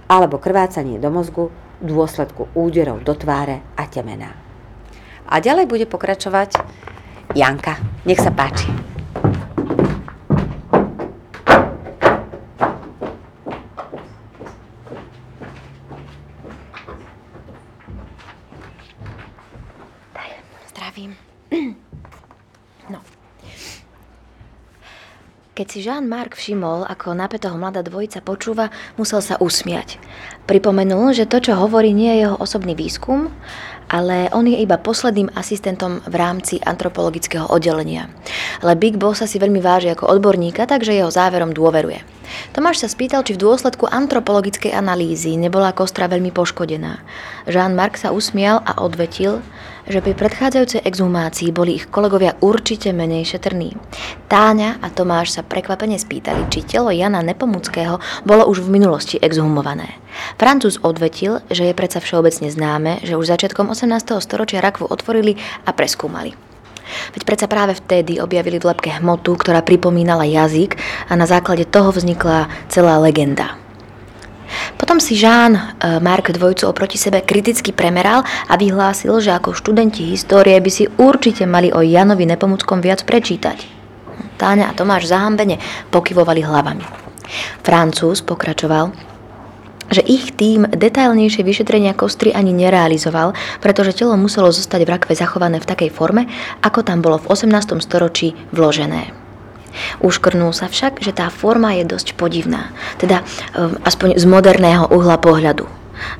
alebo 0.06 0.38
krvácanie 0.38 0.98
do 0.98 1.08
mozgu 1.10 1.50
v 1.82 1.90
dôsledku 1.90 2.46
úderov 2.54 3.02
do 3.02 3.12
tváre 3.16 3.64
a 3.74 3.84
temena. 3.90 4.36
A 5.26 5.40
ďalej 5.40 5.66
bude 5.66 5.86
pokračovať 5.88 6.60
Janka. 7.32 7.80
Nech 8.04 8.20
sa 8.20 8.28
páči. 8.28 8.68
Zdravím. 20.68 21.16
No, 22.92 23.00
keď 25.56 25.66
si 25.82 25.90
Jean-Marc 25.90 26.38
všimol, 26.38 26.86
ako 26.86 27.10
napätého 27.10 27.58
mladá 27.58 27.82
dvojica 27.82 28.22
počúva, 28.22 28.70
musel 28.94 29.18
sa 29.18 29.34
usmiať. 29.42 29.98
Pripomenul, 30.46 31.10
že 31.10 31.26
to, 31.26 31.42
čo 31.42 31.58
hovorí, 31.58 31.90
nie 31.90 32.06
je 32.14 32.22
jeho 32.22 32.38
osobný 32.38 32.78
výskum, 32.78 33.34
ale 33.90 34.30
on 34.30 34.46
je 34.46 34.62
iba 34.62 34.78
posledným 34.78 35.34
asistentom 35.34 35.98
v 36.06 36.14
rámci 36.14 36.62
antropologického 36.62 37.50
oddelenia. 37.50 38.06
Ale 38.62 38.78
Big 38.78 38.94
Boss 38.94 39.18
sa 39.18 39.26
si 39.26 39.42
veľmi 39.42 39.58
váži 39.58 39.90
ako 39.90 40.06
odborníka, 40.06 40.70
takže 40.70 40.94
jeho 40.94 41.10
záverom 41.10 41.50
dôveruje. 41.50 41.98
Tomáš 42.54 42.86
sa 42.86 42.88
spýtal, 42.88 43.26
či 43.26 43.34
v 43.34 43.42
dôsledku 43.42 43.90
antropologickej 43.90 44.70
analýzy 44.70 45.34
nebola 45.34 45.74
kostra 45.74 46.06
veľmi 46.06 46.30
poškodená. 46.30 47.02
Jean-Marc 47.50 47.98
sa 47.98 48.14
usmial 48.14 48.62
a 48.62 48.78
odvetil, 48.78 49.42
že 49.86 50.04
pri 50.04 50.14
predchádzajúcej 50.14 50.84
exhumácii 50.84 51.50
boli 51.50 51.80
ich 51.80 51.88
kolegovia 51.90 52.38
určite 52.38 52.90
menej 52.94 53.26
šetrní. 53.26 53.74
Táňa 54.30 54.82
a 54.82 54.86
Tomáš 54.92 55.34
sa 55.34 55.42
prekvapene 55.42 55.98
spýtali, 55.98 56.46
či 56.50 56.66
telo 56.66 56.90
Jana 56.92 57.24
Nepomuckého 57.24 57.98
bolo 58.22 58.46
už 58.46 58.66
v 58.66 58.78
minulosti 58.78 59.16
exhumované. 59.18 59.98
Francúz 60.36 60.78
odvetil, 60.82 61.40
že 61.48 61.70
je 61.70 61.74
predsa 61.74 62.02
všeobecne 62.02 62.52
známe, 62.52 63.00
že 63.06 63.16
už 63.16 63.30
začiatkom 63.30 63.72
18. 63.72 64.18
storočia 64.20 64.60
rakvu 64.60 64.90
otvorili 64.90 65.38
a 65.64 65.70
preskúmali. 65.72 66.36
Veď 67.16 67.22
predsa 67.24 67.46
práve 67.48 67.78
vtedy 67.78 68.18
objavili 68.18 68.60
v 68.60 68.68
lepke 68.68 68.90
hmotu, 69.00 69.38
ktorá 69.38 69.64
pripomínala 69.64 70.28
jazyk 70.28 70.76
a 71.08 71.16
na 71.16 71.24
základe 71.24 71.64
toho 71.64 71.94
vznikla 71.94 72.50
celá 72.68 72.98
legenda. 73.00 73.61
Potom 74.76 74.98
si 74.98 75.16
Jean 75.18 75.54
eh, 75.54 75.98
Mark 76.00 76.32
dvojcu 76.32 76.68
oproti 76.68 76.98
sebe 76.98 77.24
kriticky 77.24 77.72
premeral 77.72 78.24
a 78.24 78.54
vyhlásil, 78.56 79.18
že 79.20 79.32
ako 79.32 79.56
študenti 79.56 80.08
histórie 80.10 80.58
by 80.60 80.70
si 80.70 80.88
určite 81.00 81.48
mali 81.48 81.72
o 81.72 81.80
Janovi 81.80 82.24
Nepomuckom 82.28 82.80
viac 82.80 83.04
prečítať. 83.06 83.82
Táňa 84.36 84.70
a 84.70 84.76
Tomáš 84.76 85.08
zahambene 85.08 85.62
pokyvovali 85.94 86.42
hlavami. 86.42 86.84
Francúz 87.62 88.20
pokračoval, 88.26 88.90
že 89.92 90.02
ich 90.08 90.32
tým 90.34 90.64
detailnejšie 90.66 91.44
vyšetrenia 91.44 91.92
kostry 91.92 92.32
ani 92.32 92.50
nerealizoval, 92.56 93.36
pretože 93.60 93.92
telo 93.92 94.16
muselo 94.16 94.48
zostať 94.48 94.80
v 94.82 94.92
rakve 94.92 95.12
zachované 95.12 95.60
v 95.60 95.68
takej 95.68 95.90
forme, 95.92 96.26
ako 96.64 96.80
tam 96.80 97.04
bolo 97.04 97.20
v 97.20 97.28
18. 97.28 97.78
storočí 97.84 98.32
vložené. 98.50 99.21
Uškrnul 100.00 100.52
sa 100.52 100.68
však, 100.68 101.00
že 101.00 101.12
tá 101.12 101.28
forma 101.32 101.76
je 101.76 101.88
dosť 101.88 102.14
podivná, 102.16 102.72
teda 103.00 103.24
um, 103.56 103.78
aspoň 103.82 104.20
z 104.20 104.24
moderného 104.28 104.88
uhla 104.92 105.16
pohľadu. 105.18 105.64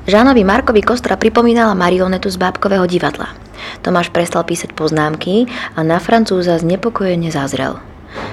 Žánovi 0.07 0.43
Markovi 0.47 0.81
Kostra 0.81 1.19
pripomínala 1.19 1.75
marionetu 1.75 2.31
z 2.31 2.39
bábkového 2.39 2.87
divadla. 2.87 3.35
Tomáš 3.83 4.11
prestal 4.11 4.43
písať 4.47 4.75
poznámky 4.75 5.47
a 5.75 5.83
na 5.83 5.99
Francúza 5.99 6.55
znepokojene 6.59 7.31
zazrel. 7.31 7.79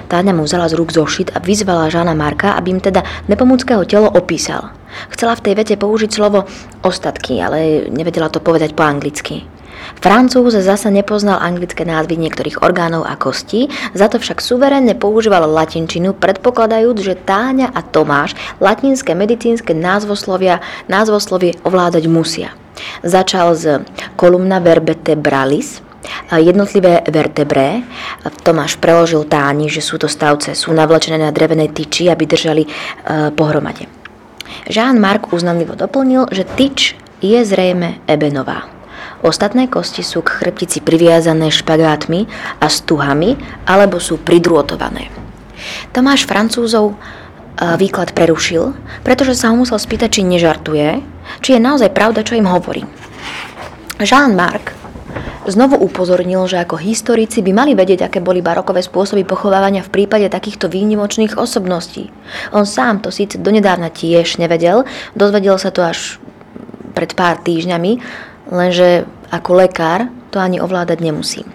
Táňa 0.07 0.35
mu 0.35 0.45
vzala 0.45 0.69
z 0.69 0.77
rúk 0.77 0.93
zošit 0.93 1.33
a 1.33 1.41
vyzvala 1.41 1.89
Žána 1.89 2.13
Marka, 2.13 2.53
aby 2.53 2.77
im 2.77 2.81
teda 2.83 3.01
nepomúckého 3.31 3.81
telo 3.87 4.11
opísal. 4.11 4.69
Chcela 5.09 5.39
v 5.39 5.43
tej 5.47 5.53
vete 5.55 5.75
použiť 5.79 6.11
slovo 6.11 6.45
ostatky, 6.83 7.39
ale 7.39 7.87
nevedela 7.87 8.27
to 8.27 8.43
povedať 8.43 8.75
po 8.75 8.83
anglicky. 8.83 9.47
Francúz 10.01 10.57
zasa 10.57 10.89
nepoznal 10.89 11.37
anglické 11.37 11.85
názvy 11.85 12.17
niektorých 12.17 12.65
orgánov 12.65 13.05
a 13.05 13.13
kostí, 13.13 13.69
za 13.93 14.09
to 14.09 14.17
však 14.17 14.41
suverénne 14.41 14.97
používal 14.97 15.45
latinčinu, 15.45 16.17
predpokladajúc, 16.17 16.97
že 17.05 17.13
Táňa 17.21 17.69
a 17.69 17.85
Tomáš 17.85 18.33
latinské 18.57 19.13
medicínske 19.13 19.77
názvoslovia, 19.77 20.57
názvoslovie 20.89 21.61
ovládať 21.61 22.09
musia. 22.09 22.49
Začal 23.05 23.53
z 23.53 23.85
kolumna 24.17 24.57
vertebralis, 24.57 25.85
jednotlivé 26.33 27.05
vertebré. 27.05 27.85
Tomáš 28.41 28.81
preložil 28.81 29.21
táni, 29.29 29.69
že 29.69 29.85
sú 29.85 30.01
to 30.01 30.09
stavce, 30.09 30.57
sú 30.57 30.73
navlečené 30.73 31.21
na 31.21 31.29
drevenej 31.29 31.77
tyči, 31.77 32.09
aby 32.09 32.25
držali 32.25 32.65
e, 32.65 32.69
pohromade. 33.37 33.85
Jean-Marc 34.65 35.29
uznanlivo 35.29 35.77
doplnil, 35.77 36.25
že 36.33 36.41
tyč 36.57 36.97
je 37.21 37.37
zrejme 37.45 38.01
ebenová. 38.09 38.80
Ostatné 39.21 39.69
kosti 39.69 40.01
sú 40.01 40.25
k 40.25 40.33
chrbtici 40.41 40.81
priviazané 40.81 41.53
špagátmi 41.53 42.25
a 42.57 42.65
stuhami 42.65 43.37
alebo 43.69 44.01
sú 44.01 44.17
pridrôtované. 44.17 45.13
Tomáš 45.93 46.25
Francúzov 46.25 46.93
e, 46.93 46.95
výklad 47.77 48.17
prerušil, 48.17 48.73
pretože 49.05 49.37
sa 49.37 49.53
ho 49.53 49.55
musel 49.55 49.77
spýtať, 49.77 50.09
či 50.17 50.21
nežartuje, 50.25 51.05
či 51.45 51.49
je 51.53 51.61
naozaj 51.61 51.93
pravda, 51.93 52.25
čo 52.25 52.33
im 52.33 52.49
hovorí. 52.49 52.81
Jean-Marc 54.01 54.73
znovu 55.45 55.77
upozornil, 55.77 56.45
že 56.49 56.61
ako 56.61 56.81
historici 56.81 57.45
by 57.45 57.51
mali 57.53 57.71
vedieť, 57.77 58.09
aké 58.09 58.19
boli 58.21 58.41
barokové 58.41 58.81
spôsoby 58.81 59.25
pochovávania 59.25 59.85
v 59.85 59.93
prípade 59.93 60.25
takýchto 60.29 60.65
výnimočných 60.69 61.37
osobností. 61.37 62.09
On 62.53 62.65
sám 62.65 63.05
to 63.05 63.09
síce 63.13 63.37
donedávna 63.37 63.93
tiež 63.93 64.41
nevedel, 64.41 64.85
dozvedel 65.13 65.57
sa 65.61 65.69
to 65.69 65.85
až 65.85 66.17
pred 66.97 67.13
pár 67.13 67.41
týždňami, 67.41 68.01
lenže 68.51 69.07
ako 69.31 69.63
lekár 69.63 70.11
to 70.29 70.37
ani 70.37 70.59
ovládať 70.59 70.99
nemusím. 70.99 71.47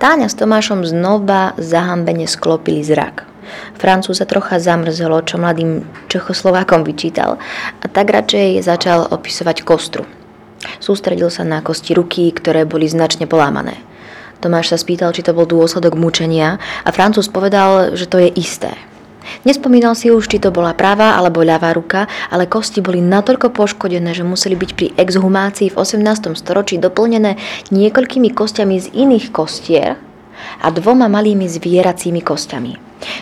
Táňa 0.00 0.26
s 0.30 0.38
Tomášom 0.38 0.82
znova 0.82 1.54
zahambene 1.58 2.26
sklopili 2.26 2.82
zrak. 2.82 3.26
Francúza 3.76 4.24
trocha 4.26 4.62
zamrzelo, 4.62 5.26
čo 5.26 5.38
mladým 5.38 5.82
Čechoslovákom 6.06 6.86
vyčítal 6.86 7.36
a 7.82 7.86
tak 7.90 8.10
radšej 8.10 8.62
začal 8.62 9.10
opisovať 9.10 9.66
kostru. 9.66 10.06
Sústredil 10.78 11.32
sa 11.32 11.42
na 11.42 11.64
kosti 11.64 11.96
ruky, 11.96 12.30
ktoré 12.30 12.68
boli 12.68 12.86
značne 12.86 13.26
polámané. 13.26 13.80
Tomáš 14.40 14.72
sa 14.72 14.78
spýtal, 14.80 15.12
či 15.12 15.20
to 15.20 15.36
bol 15.36 15.44
dôsledok 15.44 15.98
mučenia 15.98 16.56
a 16.84 16.88
Francúz 16.94 17.28
povedal, 17.28 17.92
že 17.92 18.08
to 18.08 18.16
je 18.16 18.32
isté. 18.32 18.72
Nespomínal 19.46 19.96
si 19.96 20.12
už, 20.12 20.28
či 20.28 20.38
to 20.38 20.52
bola 20.52 20.76
pravá 20.76 21.16
alebo 21.16 21.40
ľavá 21.44 21.72
ruka, 21.72 22.06
ale 22.28 22.50
kosti 22.50 22.84
boli 22.84 23.00
natoľko 23.00 23.54
poškodené, 23.54 24.12
že 24.12 24.26
museli 24.26 24.54
byť 24.56 24.70
pri 24.76 24.86
exhumácii 24.96 25.72
v 25.72 25.78
18. 25.78 26.36
storočí 26.36 26.76
doplnené 26.76 27.40
niekoľkými 27.72 28.30
kostiami 28.34 28.76
z 28.78 28.86
iných 28.92 29.32
kostier 29.32 29.98
a 30.60 30.66
dvoma 30.72 31.08
malými 31.08 31.44
zvieracími 31.48 32.20
kostiami. 32.24 32.72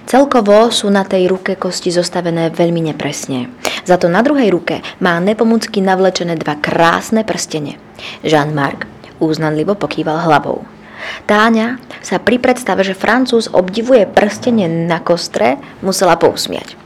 Celkovo 0.07 0.71
sú 0.75 0.91
na 0.91 1.07
tej 1.07 1.31
ruke 1.31 1.55
kosti 1.55 1.95
zostavené 1.95 2.51
veľmi 2.51 2.91
nepresne. 2.91 3.55
Za 3.87 3.95
to 3.99 4.11
na 4.11 4.27
druhej 4.27 4.51
ruke 4.51 4.83
má 4.99 5.19
nepomúcky 5.23 5.79
navlečené 5.79 6.35
dva 6.35 6.59
krásne 6.59 7.23
prstene. 7.23 7.79
Jean-Marc 8.27 8.87
úznanlivo 9.23 9.75
pokýval 9.75 10.27
hlavou. 10.27 10.78
Táňa 11.27 11.79
sa 12.01 12.17
pri 12.17 12.41
predstave, 12.41 12.85
že 12.87 12.97
Francúz 12.97 13.51
obdivuje 13.53 14.09
prstenie 14.09 14.67
na 14.67 15.03
kostre, 15.03 15.61
musela 15.85 16.17
pousmiať. 16.17 16.79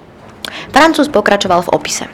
Francúz 0.75 1.09
pokračoval 1.13 1.67
v 1.69 1.73
opise. 1.73 2.07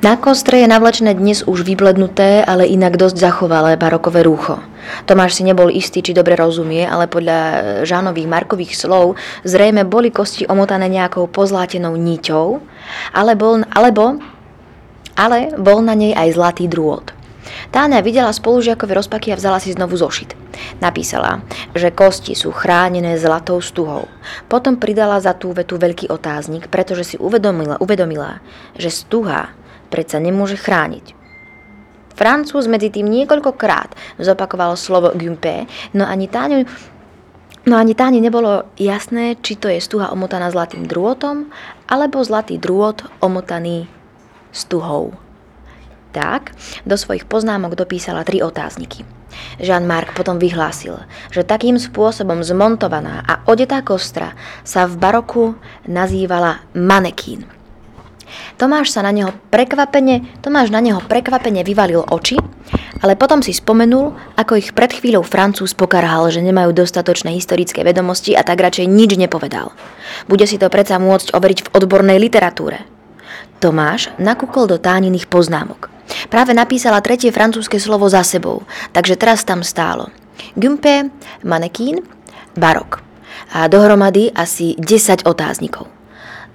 Na 0.00 0.16
kostre 0.16 0.64
je 0.64 0.68
navlečené 0.70 1.12
dnes 1.12 1.44
už 1.44 1.66
vyblednuté, 1.66 2.40
ale 2.40 2.70
inak 2.70 2.96
dosť 2.96 3.16
zachovalé 3.18 3.76
barokové 3.76 4.24
rúcho. 4.24 4.62
Tomáš 5.04 5.36
si 5.36 5.42
nebol 5.44 5.68
istý, 5.68 6.00
či 6.00 6.16
dobre 6.16 6.38
rozumie, 6.38 6.88
ale 6.88 7.10
podľa 7.10 7.38
Žánových 7.84 8.30
Markových 8.30 8.72
slov 8.72 9.20
zrejme 9.44 9.84
boli 9.84 10.08
kosti 10.08 10.48
omotané 10.48 10.88
nejakou 10.88 11.28
pozlátenou 11.28 11.98
niťou, 12.00 12.62
ale 13.12 13.36
bol, 13.36 13.60
alebo, 13.74 14.16
ale 15.18 15.52
bol 15.60 15.84
na 15.84 15.92
nej 15.92 16.16
aj 16.16 16.28
zlatý 16.32 16.64
drôt. 16.70 17.17
Táňa 17.68 18.00
videla 18.00 18.32
spolužiakovi 18.32 18.92
rozpaky 18.96 19.28
a 19.28 19.36
vzala 19.36 19.60
si 19.60 19.76
znovu 19.76 20.00
zošit. 20.00 20.32
Napísala, 20.80 21.44
že 21.76 21.92
kosti 21.92 22.32
sú 22.32 22.48
chránené 22.48 23.20
zlatou 23.20 23.60
stuhou. 23.60 24.08
Potom 24.48 24.80
pridala 24.80 25.20
za 25.20 25.36
tú 25.36 25.52
vetu 25.52 25.76
veľký 25.76 26.08
otáznik, 26.08 26.72
pretože 26.72 27.14
si 27.14 27.16
uvedomila, 27.20 27.76
uvedomila 27.76 28.40
že 28.80 28.88
stuha 28.88 29.52
predsa 29.92 30.16
nemôže 30.16 30.56
chrániť. 30.56 31.12
Francúz 32.16 32.66
medzi 32.66 32.90
tým 32.90 33.06
niekoľkokrát 33.06 33.94
zopakoval 34.18 34.74
slovo 34.74 35.12
Gumpe, 35.14 35.68
no 35.92 36.08
ani 36.08 36.26
Táňu 36.26 36.64
No 37.68 37.76
ani 37.76 37.92
Táni 37.92 38.24
nebolo 38.24 38.64
jasné, 38.80 39.36
či 39.44 39.60
to 39.60 39.68
je 39.68 39.76
stuha 39.76 40.08
omotaná 40.08 40.48
zlatým 40.48 40.88
drôtom, 40.88 41.52
alebo 41.84 42.24
zlatý 42.24 42.56
drôt 42.56 42.96
omotaný 43.20 43.84
stuhou 44.56 45.27
tak 46.18 46.50
do 46.82 46.98
svojich 46.98 47.30
poznámok 47.30 47.78
dopísala 47.78 48.26
tri 48.26 48.42
otázniky. 48.42 49.06
Jean-Marc 49.62 50.18
potom 50.18 50.42
vyhlásil, 50.42 50.98
že 51.30 51.46
takým 51.46 51.78
spôsobom 51.78 52.42
zmontovaná 52.42 53.22
a 53.22 53.46
odetá 53.46 53.86
kostra 53.86 54.34
sa 54.66 54.90
v 54.90 54.98
baroku 54.98 55.54
nazývala 55.86 56.66
manekín. 56.74 57.46
Tomáš 58.58 58.92
sa 58.92 59.06
na 59.06 59.14
neho 59.14 59.30
prekvapene, 59.48 60.26
Tomáš 60.42 60.74
na 60.74 60.82
neho 60.82 60.98
prekvapene 61.00 61.62
vyvalil 61.62 62.02
oči, 62.02 62.36
ale 63.00 63.14
potom 63.14 63.40
si 63.40 63.54
spomenul, 63.54 64.12
ako 64.34 64.58
ich 64.58 64.74
pred 64.74 64.90
chvíľou 64.90 65.22
Francúz 65.22 65.72
pokarhal, 65.72 66.28
že 66.28 66.44
nemajú 66.44 66.74
dostatočné 66.74 67.32
historické 67.38 67.86
vedomosti 67.86 68.34
a 68.34 68.42
tak 68.42 68.58
radšej 68.58 68.90
nič 68.90 69.14
nepovedal. 69.16 69.72
Bude 70.26 70.44
si 70.44 70.58
to 70.58 70.68
predsa 70.68 70.98
môcť 70.98 71.32
overiť 71.32 71.58
v 71.64 71.70
odbornej 71.78 72.18
literatúre. 72.18 72.84
Tomáš 73.62 74.12
nakúkol 74.18 74.66
do 74.68 74.76
tániných 74.76 75.30
poznámok. 75.30 75.97
Práve 76.32 76.56
napísala 76.56 77.04
tretie 77.04 77.32
francúzske 77.32 77.76
slovo 77.76 78.08
za 78.08 78.24
sebou, 78.24 78.64
takže 78.92 79.16
teraz 79.16 79.44
tam 79.44 79.60
stálo. 79.60 80.08
Gumpe, 80.56 81.12
manekín, 81.44 82.04
barok. 82.56 83.04
A 83.52 83.68
dohromady 83.68 84.32
asi 84.32 84.76
10 84.76 85.24
otáznikov. 85.24 85.88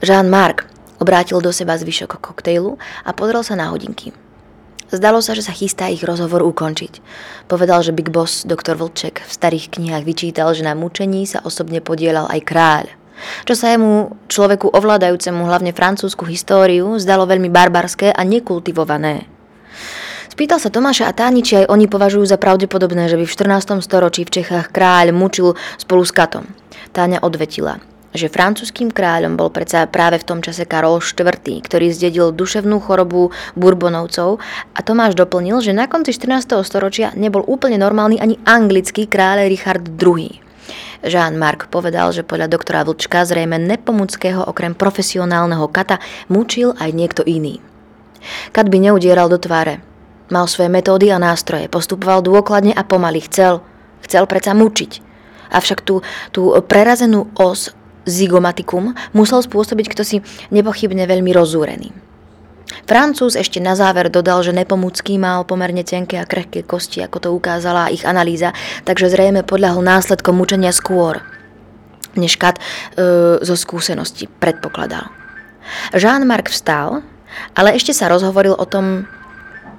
Jean-Marc 0.03 0.67
obrátil 1.01 1.41
do 1.41 1.51
seba 1.51 1.75
zvyšok 1.75 2.21
koktejlu 2.21 2.77
a 3.03 3.11
pozrel 3.15 3.41
sa 3.41 3.57
na 3.57 3.71
hodinky. 3.71 4.13
Zdalo 4.93 5.25
sa, 5.25 5.33
že 5.33 5.41
sa 5.41 5.57
chystá 5.57 5.89
ich 5.89 6.05
rozhovor 6.05 6.45
ukončiť. 6.45 7.01
Povedal, 7.49 7.81
že 7.81 7.97
Big 7.97 8.13
Boss 8.13 8.45
doktor 8.45 8.77
Vlček 8.77 9.25
v 9.25 9.31
starých 9.31 9.73
knihách 9.73 10.05
vyčítal, 10.05 10.53
že 10.53 10.61
na 10.61 10.77
mučení 10.77 11.25
sa 11.25 11.41
osobne 11.41 11.81
podielal 11.81 12.29
aj 12.29 12.41
kráľ. 12.45 12.85
Čo 13.49 13.57
sa 13.57 13.73
jemu, 13.73 14.13
človeku 14.29 14.69
ovládajúcemu 14.69 15.41
hlavne 15.49 15.73
francúzsku 15.73 16.29
históriu, 16.29 16.93
zdalo 17.01 17.25
veľmi 17.25 17.49
barbarské 17.49 18.13
a 18.13 18.21
nekultivované. 18.21 19.32
Spýtal 20.33 20.57
sa 20.57 20.73
Tomáša 20.73 21.05
a 21.05 21.13
Táni, 21.13 21.45
či 21.45 21.61
aj 21.61 21.69
oni 21.69 21.85
považujú 21.85 22.25
za 22.25 22.41
pravdepodobné, 22.41 23.05
že 23.05 23.21
by 23.21 23.29
v 23.29 23.35
14. 23.53 23.85
storočí 23.85 24.25
v 24.25 24.41
Čechách 24.41 24.73
kráľ 24.73 25.13
mučil 25.13 25.53
spolu 25.77 26.01
s 26.01 26.09
Katom. 26.09 26.49
Táňa 26.89 27.21
odvetila, 27.21 27.77
že 28.17 28.33
francúzským 28.33 28.89
kráľom 28.89 29.37
bol 29.37 29.53
predsa 29.53 29.85
práve 29.85 30.17
v 30.17 30.25
tom 30.25 30.41
čase 30.41 30.65
Karol 30.65 31.05
IV, 31.05 31.37
ktorý 31.37 31.93
zdedil 31.93 32.33
duševnú 32.33 32.81
chorobu 32.81 33.29
Bourbonovcov 33.53 34.41
a 34.73 34.79
Tomáš 34.81 35.13
doplnil, 35.13 35.61
že 35.61 35.69
na 35.69 35.85
konci 35.85 36.09
14. 36.09 36.65
storočia 36.65 37.13
nebol 37.13 37.45
úplne 37.45 37.77
normálny 37.77 38.17
ani 38.17 38.41
anglický 38.41 39.05
kráľ 39.05 39.45
Richard 39.45 39.85
II. 39.85 40.33
Jean-Marc 41.05 41.69
povedal, 41.69 42.09
že 42.09 42.25
podľa 42.25 42.49
doktora 42.49 42.81
Vlčka 42.81 43.21
zrejme 43.21 43.61
Nepomuckého 43.61 44.49
okrem 44.49 44.73
profesionálneho 44.73 45.69
kata 45.69 46.01
mučil 46.25 46.73
aj 46.81 46.89
niekto 46.89 47.21
iný. 47.21 47.61
Kat 48.49 48.65
by 48.65 48.81
neudieral 48.81 49.29
do 49.29 49.37
tváre, 49.37 49.92
Mal 50.33 50.49
svoje 50.49 50.73
metódy 50.73 51.13
a 51.13 51.21
nástroje, 51.21 51.69
postupoval 51.69 52.25
dôkladne 52.25 52.73
a 52.73 52.81
pomaly, 52.81 53.21
chcel, 53.29 53.61
chcel 54.01 54.25
predsa 54.25 54.57
mučiť. 54.57 55.05
Avšak 55.53 55.85
tú, 55.85 56.01
tú 56.33 56.49
prerazenú 56.65 57.29
os 57.37 57.69
zygomatikum 58.09 58.97
musel 59.13 59.45
spôsobiť 59.45 59.85
kto 59.93 60.01
si 60.01 60.17
nepochybne 60.49 61.05
veľmi 61.05 61.29
rozúrený. 61.29 61.93
Francúz 62.89 63.37
ešte 63.37 63.61
na 63.61 63.77
záver 63.77 64.09
dodal, 64.09 64.41
že 64.41 64.55
Nepomucký 64.55 65.21
mal 65.21 65.45
pomerne 65.45 65.85
tenké 65.85 66.17
a 66.17 66.25
krehké 66.25 66.65
kosti, 66.65 67.05
ako 67.05 67.17
to 67.21 67.29
ukázala 67.29 67.93
ich 67.93 68.01
analýza, 68.01 68.51
takže 68.83 69.13
zrejme 69.13 69.45
podľahol 69.45 69.85
následkom 69.85 70.33
mučenia 70.33 70.73
skôr, 70.73 71.21
než 72.17 72.41
Kat 72.41 72.57
e, 72.57 72.61
zo 73.39 73.55
skúsenosti 73.55 74.25
predpokladal. 74.27 75.05
Jean-Marc 75.93 76.49
vstal, 76.49 77.05
ale 77.53 77.77
ešte 77.77 77.93
sa 77.93 78.09
rozhovoril 78.09 78.57
o 78.57 78.65
tom, 78.65 79.05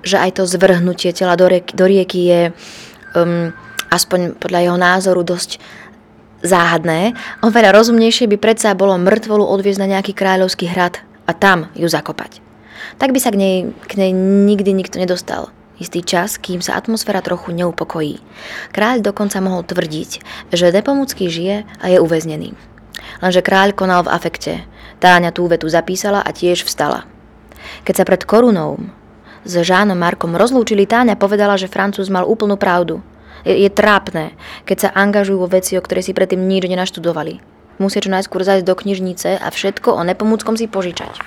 že 0.05 0.20
aj 0.20 0.40
to 0.40 0.42
zvrhnutie 0.44 1.11
tela 1.16 1.34
do, 1.34 1.48
rieky, 1.48 1.72
do 1.72 1.84
rieky 1.88 2.20
je 2.28 2.42
um, 3.16 3.50
aspoň 3.88 4.36
podľa 4.38 4.61
jeho 4.70 4.78
názoru 4.78 5.22
dosť 5.24 5.59
záhadné. 6.44 7.16
Oveľa 7.40 7.72
rozumnejšie 7.72 8.28
by 8.28 8.36
predsa 8.36 8.76
bolo 8.76 9.00
mŕtvolu 9.00 9.42
odviezť 9.48 9.80
na 9.80 9.90
nejaký 9.96 10.12
kráľovský 10.12 10.68
hrad 10.68 11.00
a 11.24 11.32
tam 11.32 11.72
ju 11.72 11.88
zakopať. 11.88 12.44
Tak 13.00 13.16
by 13.16 13.18
sa 13.18 13.32
k 13.32 13.40
nej, 13.40 13.57
k 13.88 13.92
nej 13.96 14.12
nikdy 14.44 14.76
nikto 14.76 15.00
nedostal. 15.00 15.48
Istý 15.74 16.00
čas, 16.07 16.38
kým 16.38 16.62
sa 16.62 16.78
atmosféra 16.78 17.18
trochu 17.18 17.50
neupokojí. 17.50 18.22
Kráľ 18.70 19.02
dokonca 19.02 19.42
mohol 19.42 19.66
tvrdiť, 19.66 20.11
že 20.55 20.70
Nepomucký 20.70 21.26
žije 21.26 21.66
a 21.66 21.84
je 21.90 21.98
uväznený. 21.98 22.55
Lenže 23.18 23.42
kráľ 23.42 23.74
konal 23.74 24.07
v 24.07 24.12
afekte. 24.14 24.62
Táňa 25.02 25.34
tú 25.34 25.50
vetu 25.50 25.66
zapísala 25.66 26.22
a 26.22 26.30
tiež 26.30 26.62
vstala. 26.62 27.02
Keď 27.82 27.94
sa 28.00 28.05
pred 28.07 28.22
korunou 28.22 28.78
s 29.45 29.53
Žánom 29.61 29.97
Markom 29.97 30.32
rozlúčili, 30.32 30.88
Táňa 30.88 31.20
povedala, 31.20 31.61
že 31.61 31.68
Francúz 31.68 32.09
mal 32.09 32.24
úplnú 32.24 32.57
pravdu. 32.57 33.05
Je, 33.45 33.53
je 33.53 33.68
trápne, 33.68 34.32
keď 34.64 34.88
sa 34.88 34.95
angažujú 34.97 35.45
vo 35.45 35.53
veci, 35.53 35.76
o 35.76 35.84
ktoré 35.84 36.01
si 36.01 36.16
predtým 36.16 36.40
nič 36.40 36.64
nenaštudovali. 36.64 37.45
Musia 37.76 38.01
čo 38.01 38.09
najskôr 38.09 38.40
zajsť 38.40 38.64
do 38.64 38.74
knižnice 38.74 39.36
a 39.36 39.49
všetko 39.53 39.92
o 39.92 40.03
nepomúckom 40.07 40.57
si 40.57 40.64
požičať. 40.64 41.20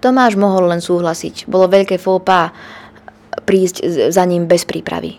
Tomáš 0.00 0.38
mohol 0.38 0.70
len 0.70 0.78
súhlasiť. 0.78 1.50
Bolo 1.50 1.66
veľké 1.66 1.98
fópa 1.98 2.54
prísť 3.42 4.08
za 4.12 4.22
ním 4.24 4.46
bez 4.46 4.62
prípravy. 4.62 5.18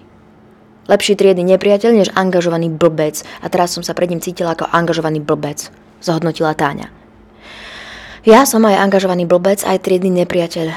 Lepší 0.87 1.19
triedy 1.19 1.43
nepriateľ 1.43 1.91
než 1.91 2.09
angažovaný 2.15 2.71
blbec 2.71 3.19
a 3.43 3.51
teraz 3.51 3.75
som 3.75 3.83
sa 3.83 3.91
pred 3.91 4.07
ním 4.07 4.23
cítila 4.23 4.55
ako 4.55 4.71
angažovaný 4.71 5.19
blbec, 5.19 5.67
zhodnotila 5.99 6.55
Táňa. 6.55 7.06
Ja 8.27 8.43
som 8.43 8.67
aj 8.67 8.75
angažovaný 8.75 9.23
blbec, 9.23 9.63
aj 9.63 9.87
triedny 9.87 10.11
nepriateľ. 10.11 10.75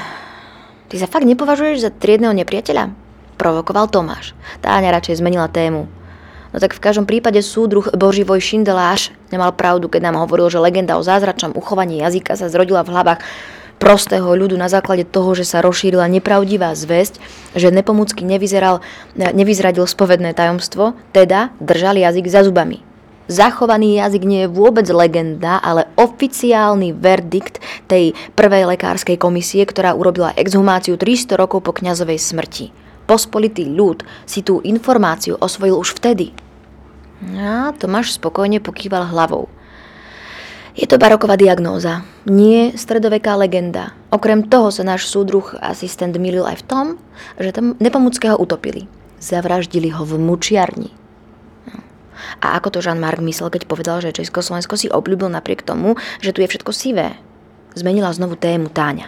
Ty 0.87 0.95
sa 0.95 1.11
fakt 1.11 1.27
nepovažuješ 1.27 1.83
za 1.83 1.91
triedného 1.91 2.31
nepriateľa? 2.31 2.95
Provokoval 3.35 3.91
Tomáš. 3.91 4.31
Táňa 4.63 4.95
radšej 4.95 5.19
zmenila 5.19 5.51
tému. 5.51 5.91
No 6.55 6.57
tak 6.63 6.71
v 6.71 6.79
každom 6.79 7.03
prípade 7.03 7.43
súdruh 7.43 7.83
Boživoj 7.91 8.39
Šindeláš 8.39 9.11
nemal 9.35 9.51
pravdu, 9.51 9.91
keď 9.91 9.99
nám 9.99 10.23
hovoril, 10.23 10.47
že 10.47 10.63
legenda 10.63 10.95
o 10.95 11.03
zázračnom 11.03 11.51
uchovaní 11.51 11.99
jazyka 11.99 12.39
sa 12.39 12.47
zrodila 12.47 12.87
v 12.87 12.95
hlavách 12.95 13.19
prostého 13.83 14.31
ľudu 14.31 14.55
na 14.55 14.71
základe 14.71 15.03
toho, 15.03 15.35
že 15.35 15.43
sa 15.43 15.59
rozšírila 15.59 16.07
nepravdivá 16.07 16.71
zväzť, 16.71 17.19
že 17.51 17.67
Nepomucký 17.67 18.23
nevyzeral, 18.23 18.79
nevyzradil 19.19 19.83
spovedné 19.83 20.31
tajomstvo, 20.39 20.95
teda 21.11 21.51
držal 21.59 21.99
jazyk 21.99 22.31
za 22.31 22.47
zubami. 22.47 22.90
Zachovaný 23.31 23.95
jazyk 23.95 24.27
nie 24.27 24.43
je 24.43 24.51
vôbec 24.51 24.83
legenda, 24.91 25.63
ale 25.63 25.87
oficiálny 25.95 26.91
verdikt 26.91 27.63
tej 27.87 28.11
prvej 28.35 28.75
lekárskej 28.75 29.15
komisie, 29.15 29.63
ktorá 29.63 29.95
urobila 29.95 30.35
exhumáciu 30.35 30.99
300 30.99 31.39
rokov 31.39 31.63
po 31.63 31.71
kňazovej 31.71 32.19
smrti. 32.19 32.65
Pospolitý 33.07 33.71
ľud 33.71 34.03
si 34.27 34.43
tú 34.43 34.59
informáciu 34.67 35.39
osvojil 35.39 35.79
už 35.79 35.95
vtedy. 35.95 36.35
A 37.39 37.71
Tomáš 37.79 38.19
spokojne 38.19 38.59
pokýval 38.59 39.07
hlavou. 39.07 39.47
Je 40.75 40.83
to 40.83 40.99
baroková 40.99 41.39
diagnóza, 41.39 42.03
nie 42.27 42.75
stredoveká 42.75 43.39
legenda. 43.39 43.95
Okrem 44.11 44.43
toho 44.43 44.75
sa 44.75 44.83
náš 44.83 45.07
súdruh 45.07 45.55
asistent 45.63 46.19
milil 46.19 46.43
aj 46.43 46.63
v 46.63 46.67
tom, 46.67 46.85
že 47.39 47.55
tam 47.55 47.79
Nepomuckého 47.79 48.35
utopili. 48.35 48.91
Zavraždili 49.23 49.87
ho 49.95 50.03
v 50.03 50.19
mučiarni. 50.19 51.00
A 52.41 52.57
ako 52.59 52.77
to 52.77 52.79
Jean-Marc 52.83 53.21
myslel, 53.21 53.49
keď 53.53 53.63
povedal, 53.69 53.97
že 54.01 54.15
Československo 54.15 54.75
si 54.77 54.87
obľúbil 54.89 55.29
napriek 55.31 55.65
tomu, 55.65 55.99
že 56.19 56.33
tu 56.33 56.41
je 56.41 56.49
všetko 56.49 56.71
sivé? 56.73 57.17
Zmenila 57.77 58.11
znovu 58.11 58.35
tému 58.35 58.67
Táňa. 58.67 59.07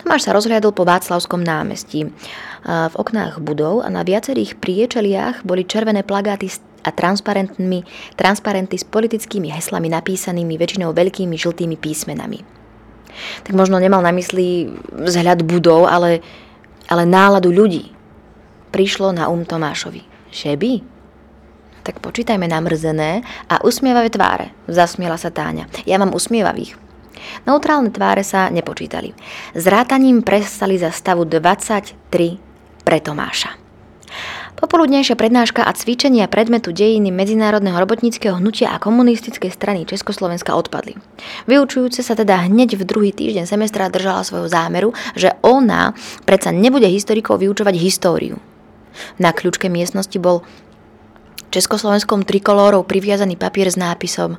Tomáš 0.00 0.28
sa 0.28 0.36
rozhliadol 0.36 0.76
po 0.76 0.84
Václavskom 0.84 1.40
námestí. 1.40 2.12
V 2.64 2.94
oknách 2.94 3.40
budov 3.40 3.80
a 3.80 3.88
na 3.88 4.04
viacerých 4.04 4.60
priečeliach 4.60 5.44
boli 5.48 5.64
červené 5.64 6.04
plagáty 6.04 6.52
a 6.84 6.92
transparentmi, 6.92 7.84
transparenty 8.16 8.76
s 8.76 8.88
politickými 8.88 9.52
heslami 9.52 9.92
napísanými 9.92 10.56
väčšinou 10.56 10.92
veľkými 10.96 11.36
žltými 11.36 11.76
písmenami. 11.76 12.40
Tak 13.44 13.52
možno 13.52 13.76
nemal 13.76 14.00
na 14.00 14.12
mysli 14.16 14.68
vzhľad 14.92 15.44
budov, 15.44 15.88
ale, 15.88 16.24
ale 16.88 17.04
náladu 17.04 17.52
ľudí. 17.52 17.92
Prišlo 18.72 19.12
na 19.12 19.28
um 19.28 19.44
Tomášovi. 19.44 20.04
Že 20.30 20.52
by? 20.56 20.72
Tak 21.90 22.06
počítajme 22.06 22.46
namrzené 22.46 23.26
a 23.50 23.66
usmievavé 23.66 24.14
tváre, 24.14 24.54
zasmiela 24.70 25.18
sa 25.18 25.34
Táňa. 25.34 25.66
Ja 25.90 25.98
mám 25.98 26.14
usmievavých. 26.14 26.78
Neutrálne 27.50 27.90
tváre 27.90 28.22
sa 28.22 28.46
nepočítali. 28.46 29.10
Zrátaním 29.58 30.22
prestali 30.22 30.78
za 30.78 30.94
stavu 30.94 31.26
23 31.26 31.98
pre 32.86 32.98
Tomáša. 33.02 33.58
Popoludnejšia 34.62 35.18
prednáška 35.18 35.66
a 35.66 35.74
cvičenia 35.74 36.30
predmetu 36.30 36.70
dejiny 36.70 37.10
medzinárodného 37.10 37.74
robotníckého 37.82 38.38
hnutia 38.38 38.70
a 38.70 38.78
komunistickej 38.78 39.50
strany 39.50 39.82
Československa 39.82 40.54
odpadli. 40.54 40.94
Vyučujúce 41.50 42.06
sa 42.06 42.14
teda 42.14 42.46
hneď 42.46 42.78
v 42.78 42.86
druhý 42.86 43.10
týždeň 43.10 43.50
semestra 43.50 43.90
držala 43.90 44.22
svojho 44.22 44.46
zámeru, 44.46 44.94
že 45.18 45.34
ona 45.42 45.90
predsa 46.22 46.54
nebude 46.54 46.86
historikov 46.86 47.42
vyučovať 47.42 47.74
históriu. 47.82 48.38
Na 49.18 49.34
kľúčke 49.34 49.66
miestnosti 49.66 50.14
bol 50.22 50.46
československom 51.50 52.22
trikolórou 52.22 52.86
priviazaný 52.86 53.34
papier 53.34 53.68
s 53.68 53.76
nápisom 53.76 54.38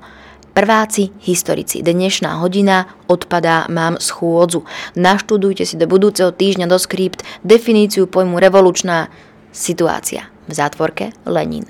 Prváci 0.51 1.15
historici, 1.23 1.79
dnešná 1.79 2.43
hodina 2.43 2.83
odpadá, 3.07 3.71
mám 3.71 3.95
schôdzu. 4.03 4.67
Naštudujte 4.99 5.63
si 5.63 5.79
do 5.79 5.87
budúceho 5.87 6.35
týždňa 6.35 6.67
do 6.67 6.75
skript 6.75 7.23
definíciu 7.47 8.03
pojmu 8.03 8.35
revolučná 8.35 9.07
Situácia. 9.55 10.27
V 10.47 10.51
zátvorke 10.51 11.15
Lenin. 11.23 11.63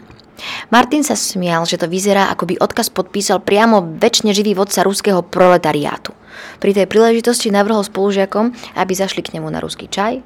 Martin 0.74 1.06
sa 1.06 1.14
smial, 1.14 1.70
že 1.70 1.78
to 1.78 1.86
vyzerá, 1.86 2.34
ako 2.34 2.50
by 2.50 2.56
odkaz 2.58 2.90
podpísal 2.90 3.46
priamo 3.46 3.86
väčšine 4.02 4.34
živý 4.34 4.58
vodca 4.58 4.82
ruského 4.82 5.22
proletariátu. 5.22 6.18
Pri 6.58 6.74
tej 6.74 6.90
príležitosti 6.90 7.54
navrhol 7.54 7.86
spolužiakom, 7.86 8.50
aby 8.74 8.94
zašli 8.98 9.22
k 9.22 9.38
nemu 9.38 9.46
na 9.54 9.62
ruský 9.62 9.86
čaj, 9.86 10.26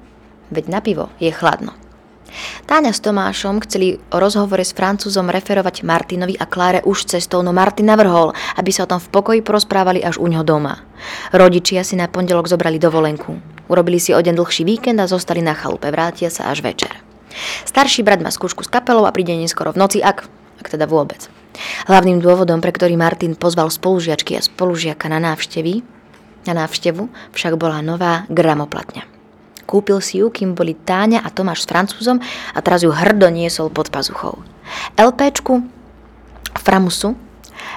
veď 0.55 0.65
na 0.71 0.79
pivo 0.79 1.11
je 1.19 1.35
chladno. 1.35 1.75
Táňa 2.65 2.91
s 2.91 3.03
Tomášom 3.03 3.61
chceli 3.63 4.01
o 4.11 4.17
rozhovore 4.19 4.63
s 4.63 4.73
Francúzom 4.73 5.29
referovať 5.29 5.85
Martinovi 5.85 6.35
a 6.35 6.49
Kláre 6.49 6.81
už 6.83 7.07
cestou, 7.07 7.45
no 7.45 7.55
Martin 7.55 7.87
navrhol, 7.87 8.33
aby 8.57 8.71
sa 8.73 8.83
o 8.83 8.91
tom 8.91 8.99
v 8.99 9.11
pokoji 9.11 9.39
porozprávali 9.45 10.01
až 10.01 10.19
u 10.19 10.27
ňoho 10.27 10.43
doma. 10.43 10.81
Rodičia 11.31 11.85
si 11.85 11.95
na 11.95 12.09
pondelok 12.11 12.49
zobrali 12.49 12.81
dovolenku. 12.81 13.37
Urobili 13.71 13.97
si 13.97 14.13
o 14.13 14.21
deň 14.21 14.35
dlhší 14.37 14.63
víkend 14.67 14.99
a 15.01 15.09
zostali 15.09 15.41
na 15.41 15.57
chalupe, 15.57 15.89
vrátia 15.89 16.29
sa 16.29 16.51
až 16.51 16.61
večer. 16.61 16.93
Starší 17.65 18.05
brat 18.05 18.23
má 18.23 18.31
skúšku 18.31 18.63
s 18.63 18.71
kapelou 18.71 19.03
a 19.03 19.11
príde 19.11 19.35
neskoro 19.35 19.75
v 19.75 19.81
noci, 19.81 19.99
ak, 19.99 20.27
ak 20.61 20.67
teda 20.71 20.87
vôbec. 20.87 21.27
Hlavným 21.87 22.19
dôvodom, 22.19 22.59
pre 22.59 22.75
ktorý 22.75 22.99
Martin 22.99 23.35
pozval 23.35 23.71
spolužiačky 23.71 24.35
a 24.35 24.43
spolužiaka 24.43 25.07
na 25.07 25.23
návštevy, 25.23 25.83
na 26.45 26.53
návštevu 26.53 27.09
však 27.33 27.57
bola 27.57 27.81
nová 27.81 28.29
gramoplatňa. 28.29 29.14
Kúpil 29.65 29.97
si 30.01 30.21
ju, 30.21 30.29
kým 30.29 30.53
boli 30.53 30.77
Táňa 30.77 31.25
a 31.25 31.29
Tomáš 31.33 31.65
s 31.65 31.69
Francúzom 31.69 32.21
a 32.53 32.59
teraz 32.61 32.85
ju 32.85 32.93
hrdo 32.93 33.29
niesol 33.33 33.73
pod 33.73 33.89
pazuchou. 33.89 34.41
LPčku 34.97 35.65
Framusu 36.61 37.17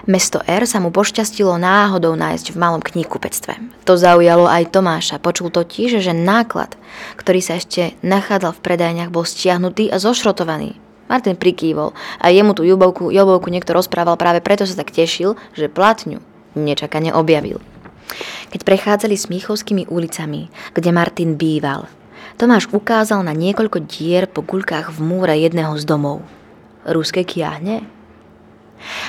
Mesto 0.04 0.40
R 0.44 0.64
sa 0.68 0.78
mu 0.78 0.92
pošťastilo 0.94 1.56
náhodou 1.60 2.14
nájsť 2.14 2.54
v 2.54 2.60
malom 2.60 2.80
knihkupectve. 2.80 3.84
To 3.88 3.96
zaujalo 3.96 4.46
aj 4.46 4.72
Tomáša. 4.72 5.20
Počul 5.20 5.52
totiž, 5.52 6.00
že 6.00 6.12
náklad, 6.12 6.76
ktorý 7.16 7.40
sa 7.42 7.58
ešte 7.58 7.96
nachádzal 8.04 8.56
v 8.56 8.62
predajniach, 8.64 9.12
bol 9.12 9.24
stiahnutý 9.26 9.90
a 9.90 10.00
zošrotovaný. 10.00 10.76
Martin 11.08 11.40
prikývol 11.40 11.96
a 12.20 12.28
jemu 12.28 12.52
tú 12.52 12.68
jubovku, 12.68 13.08
jubovku 13.08 13.48
niekto 13.48 13.72
rozprával 13.72 14.20
práve 14.20 14.44
preto 14.44 14.68
sa 14.68 14.76
tak 14.76 14.92
tešil, 14.92 15.40
že 15.56 15.72
platňu 15.72 16.20
nečakane 16.52 17.12
objavil. 17.16 17.64
Keď 18.54 18.60
prechádzali 18.64 19.14
Smíchovskými 19.16 19.88
ulicami, 19.92 20.48
kde 20.72 20.90
Martin 20.92 21.36
býval, 21.36 21.88
Tomáš 22.38 22.70
ukázal 22.70 23.26
na 23.26 23.34
niekoľko 23.34 23.82
dier 23.90 24.30
po 24.30 24.46
guľkách 24.46 24.94
v 24.94 24.98
múre 25.02 25.34
jedného 25.42 25.74
z 25.74 25.82
domov. 25.82 26.22
Ruské 26.86 27.26
kiahne? 27.26 27.82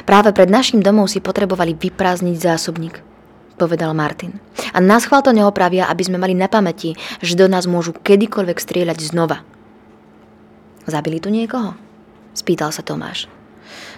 Práve 0.09 0.33
pred 0.33 0.49
našim 0.49 0.81
domom 0.81 1.05
si 1.05 1.21
potrebovali 1.21 1.77
vyprázdniť 1.77 2.35
zásobník, 2.41 3.05
povedal 3.53 3.93
Martin. 3.93 4.41
A 4.73 4.81
nás 4.81 5.05
chval 5.05 5.21
to 5.21 5.29
neopravia, 5.29 5.85
aby 5.85 6.03
sme 6.09 6.17
mali 6.17 6.33
na 6.33 6.49
pamäti, 6.49 6.97
že 7.21 7.37
do 7.37 7.45
nás 7.45 7.69
môžu 7.69 7.93
kedykoľvek 7.93 8.57
strieľať 8.57 8.97
znova. 9.13 9.45
Zabili 10.89 11.21
tu 11.21 11.29
niekoho? 11.29 11.77
Spýtal 12.33 12.73
sa 12.73 12.81
Tomáš. 12.81 13.29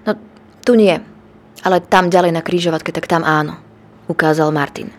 No, 0.03 0.19
tu 0.67 0.75
nie, 0.75 0.99
ale 1.63 1.77
tam 1.79 2.11
ďalej 2.11 2.35
na 2.35 2.43
krížovatke, 2.43 2.91
tak 2.91 3.07
tam 3.07 3.23
áno, 3.23 3.55
ukázal 4.09 4.49
Martin. 4.53 4.89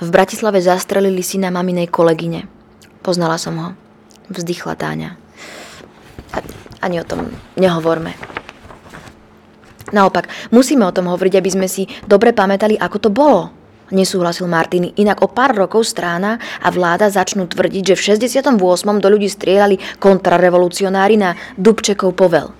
V 0.00 0.08
Bratislave 0.08 0.64
zastrelili 0.64 1.20
syna 1.20 1.52
maminej 1.52 1.92
kolegyne. 1.92 2.48
Poznala 3.04 3.36
som 3.36 3.56
ho. 3.56 3.68
Vzdychla 4.30 4.74
Táňa. 4.76 5.10
Ani 6.80 6.96
o 7.00 7.04
tom 7.04 7.28
nehovorme. 7.60 8.16
Naopak, 9.90 10.30
musíme 10.54 10.86
o 10.86 10.94
tom 10.94 11.10
hovoriť, 11.10 11.34
aby 11.36 11.50
sme 11.50 11.66
si 11.66 11.84
dobre 12.06 12.30
pamätali, 12.30 12.78
ako 12.78 12.96
to 12.96 13.10
bolo. 13.10 13.42
Nesúhlasil 13.90 14.46
Martin, 14.46 14.94
inak 14.94 15.18
o 15.18 15.28
pár 15.28 15.50
rokov 15.50 15.82
strána 15.82 16.38
a 16.62 16.70
vláda 16.70 17.10
začnú 17.10 17.50
tvrdiť, 17.50 17.92
že 17.92 17.98
v 17.98 18.04
68. 18.14 18.54
do 19.02 19.08
ľudí 19.10 19.26
strieľali 19.26 19.98
kontrarevolucionári 19.98 21.18
na 21.18 21.34
Dubčekov 21.58 22.14
povel. 22.14 22.54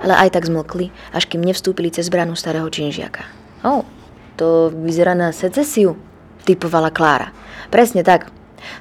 Ale 0.00 0.16
aj 0.24 0.40
tak 0.40 0.48
zmlkli, 0.48 0.88
až 1.12 1.28
kým 1.28 1.44
nevstúpili 1.44 1.92
cez 1.92 2.08
branu 2.08 2.32
starého 2.32 2.66
činžiaka. 2.72 3.28
O, 3.60 3.84
to 4.34 4.70
vyzerá 4.70 5.14
na 5.14 5.30
secesiu, 5.30 5.96
typovala 6.44 6.90
Klára. 6.90 7.30
Presne 7.70 8.02
tak, 8.02 8.30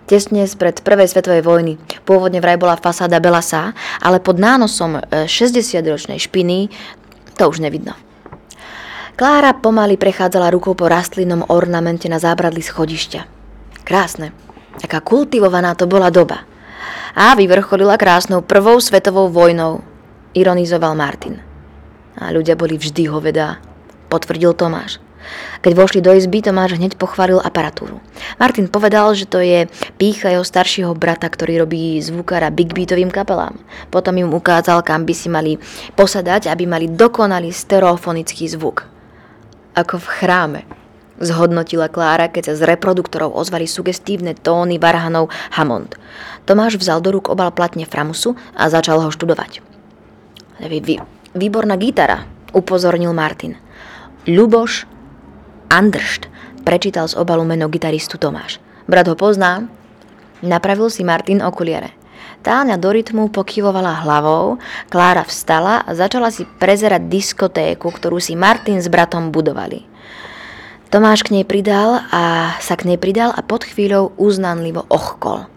tesne 0.06 0.46
spred 0.46 0.82
prvej 0.82 1.10
svetovej 1.10 1.44
vojny. 1.46 1.74
Pôvodne 2.04 2.44
vraj 2.44 2.58
bola 2.60 2.80
fasáda 2.80 3.24
Belasa, 3.24 3.72
ale 4.02 4.20
pod 4.20 4.40
nánosom 4.42 5.00
60-ročnej 5.08 6.20
e, 6.20 6.24
špiny 6.24 6.58
to 7.38 7.50
už 7.50 7.64
nevidno. 7.64 7.98
Klára 9.14 9.54
pomaly 9.54 9.94
prechádzala 9.94 10.50
rukou 10.50 10.74
po 10.74 10.90
rastlinnom 10.90 11.46
ornamente 11.54 12.10
na 12.10 12.18
zábradli 12.18 12.66
schodišťa. 12.66 13.22
Krásne. 13.86 14.34
Aká 14.82 15.06
kultivovaná 15.06 15.78
to 15.78 15.86
bola 15.86 16.10
doba. 16.10 16.50
A 17.14 17.38
vyvrcholila 17.38 17.94
krásnou 17.94 18.42
prvou 18.42 18.82
svetovou 18.82 19.30
vojnou, 19.30 19.86
ironizoval 20.34 20.98
Martin. 20.98 21.38
A 22.18 22.34
ľudia 22.34 22.58
boli 22.58 22.74
vždy 22.74 23.06
hovedá, 23.06 23.62
potvrdil 24.10 24.58
Tomáš. 24.58 24.98
Keď 25.64 25.72
vošli 25.74 26.00
do 26.04 26.12
izby, 26.12 26.44
Tomáš 26.44 26.76
hneď 26.76 27.00
pochválil 27.00 27.40
aparatúru. 27.40 28.04
Martin 28.38 28.68
povedal, 28.68 29.12
že 29.16 29.26
to 29.26 29.40
je 29.40 29.68
pícha 29.96 30.32
jeho 30.32 30.44
staršieho 30.44 30.94
brata, 30.94 31.28
ktorý 31.28 31.64
robí 31.64 32.00
zvukára 32.04 32.52
big 32.52 32.76
beatovým 32.76 33.10
kapelám. 33.10 33.60
Potom 33.88 34.20
im 34.20 34.32
ukázal, 34.32 34.84
kam 34.84 35.08
by 35.08 35.14
si 35.16 35.28
mali 35.32 35.56
posadať, 35.96 36.52
aby 36.52 36.68
mali 36.68 36.86
dokonalý 36.92 37.52
stereofonický 37.52 38.48
zvuk. 38.52 38.88
Ako 39.74 39.98
v 39.98 40.08
chráme, 40.08 40.62
zhodnotila 41.22 41.90
Klára, 41.90 42.30
keď 42.30 42.52
sa 42.52 42.54
z 42.60 42.62
reproduktorov 42.70 43.34
ozvali 43.34 43.66
sugestívne 43.66 44.38
tóny 44.38 44.78
varhanov 44.78 45.32
Hammond. 45.56 45.96
Tomáš 46.44 46.78
vzal 46.78 47.00
do 47.00 47.16
rúk 47.16 47.32
obal 47.32 47.50
platne 47.56 47.88
Framusu 47.88 48.36
a 48.54 48.68
začal 48.68 49.00
ho 49.00 49.10
študovať. 49.10 49.64
Výborná 51.34 51.76
gitara, 51.82 52.30
upozornil 52.54 53.12
Martin. 53.12 53.58
Ľuboš 54.30 54.86
Andršt, 55.74 56.30
prečítal 56.62 57.10
z 57.10 57.18
obalu 57.18 57.50
meno 57.50 57.66
gitaristu 57.66 58.22
Tomáš. 58.22 58.62
Brat 58.86 59.10
ho 59.10 59.18
pozná? 59.18 59.66
Napravil 60.46 60.94
si 60.94 61.02
Martin 61.02 61.42
okuliare. 61.42 61.98
Táňa 62.46 62.78
do 62.78 62.94
rytmu 62.94 63.34
pokyvovala 63.34 64.06
hlavou, 64.06 64.62
Klára 64.94 65.26
vstala 65.26 65.82
a 65.82 65.98
začala 65.98 66.30
si 66.30 66.46
prezerať 66.46 67.10
diskotéku, 67.10 67.90
ktorú 67.90 68.22
si 68.22 68.38
Martin 68.38 68.86
s 68.86 68.86
bratom 68.86 69.34
budovali. 69.34 69.82
Tomáš 70.94 71.26
k 71.26 71.42
nej 71.42 71.46
pridal 71.48 72.06
a 72.14 72.54
sa 72.62 72.78
k 72.78 72.94
nej 72.94 73.02
pridal 73.02 73.34
a 73.34 73.42
pod 73.42 73.66
chvíľou 73.66 74.14
uznanlivo 74.22 74.86
ochkol. 74.94 75.50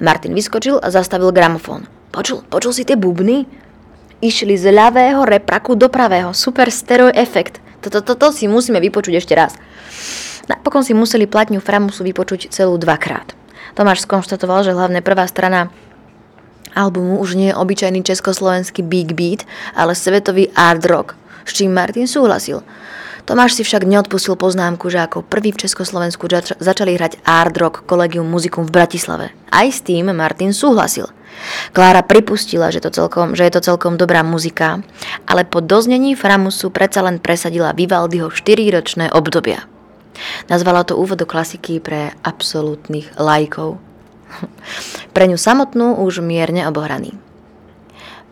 Martin 0.00 0.32
vyskočil 0.32 0.80
a 0.80 0.88
zastavil 0.88 1.28
gramofón. 1.28 1.84
Počul, 2.08 2.40
počul 2.48 2.72
si 2.72 2.88
tie 2.88 2.96
bubny? 2.96 3.44
Išli 4.24 4.56
z 4.56 4.72
ľavého 4.72 5.28
repraku 5.28 5.76
do 5.76 5.92
pravého. 5.92 6.32
Super 6.32 6.72
stereo 6.72 7.12
efekt. 7.12 7.61
Toto 7.82 7.98
to, 8.00 8.14
to, 8.14 8.28
si 8.30 8.46
musíme 8.46 8.78
vypočuť 8.78 9.18
ešte 9.18 9.34
raz. 9.34 9.58
Napokon 10.46 10.86
si 10.86 10.94
museli 10.94 11.26
platňu 11.26 11.58
Framusu 11.58 12.06
vypočuť 12.06 12.54
celú 12.54 12.78
dvakrát. 12.78 13.34
Tomáš 13.74 14.06
skonštatoval, 14.06 14.62
že 14.62 14.76
hlavne 14.76 15.02
prvá 15.02 15.26
strana 15.26 15.74
albumu 16.78 17.20
už 17.20 17.34
nie 17.34 17.50
je 17.50 17.58
obyčajný 17.58 18.00
československý 18.06 18.86
big 18.86 19.12
beat, 19.18 19.44
ale 19.76 19.98
svetový 19.98 20.48
art 20.54 20.84
rock, 20.86 21.18
s 21.44 21.58
čím 21.58 21.74
Martin 21.74 22.06
súhlasil. 22.06 22.62
Tomáš 23.22 23.54
si 23.54 23.62
však 23.62 23.86
neodpustil 23.86 24.34
poznámku, 24.34 24.90
že 24.90 24.98
ako 24.98 25.22
prvý 25.22 25.54
v 25.54 25.62
Československu 25.62 26.26
začali 26.58 26.98
hrať 26.98 27.22
art 27.22 27.54
rock 27.54 27.86
kolegium 27.86 28.26
muzikum 28.26 28.66
v 28.66 28.74
Bratislave. 28.74 29.30
Aj 29.46 29.70
s 29.70 29.78
tým 29.78 30.10
Martin 30.10 30.50
súhlasil. 30.50 31.06
Klára 31.72 32.04
pripustila, 32.04 32.70
že, 32.70 32.84
to 32.84 32.92
celkom, 32.92 33.34
že 33.34 33.48
je 33.48 33.52
to 33.58 33.64
celkom 33.64 33.96
dobrá 33.96 34.20
muzika, 34.22 34.84
ale 35.26 35.42
po 35.48 35.64
doznení 35.64 36.14
Framusu 36.14 36.70
predsa 36.70 37.02
len 37.02 37.18
presadila 37.18 37.74
Vivaldiho 37.74 38.30
4-ročné 38.30 39.10
obdobia. 39.10 39.66
Nazvala 40.46 40.84
to 40.84 41.00
úvod 41.00 41.24
do 41.24 41.26
klasiky 41.26 41.80
pre 41.80 42.12
absolútnych 42.22 43.16
lajkov. 43.16 43.80
Pre 45.14 45.24
ňu 45.28 45.36
samotnú 45.36 46.00
už 46.00 46.24
mierne 46.24 46.64
obohraný. 46.64 47.12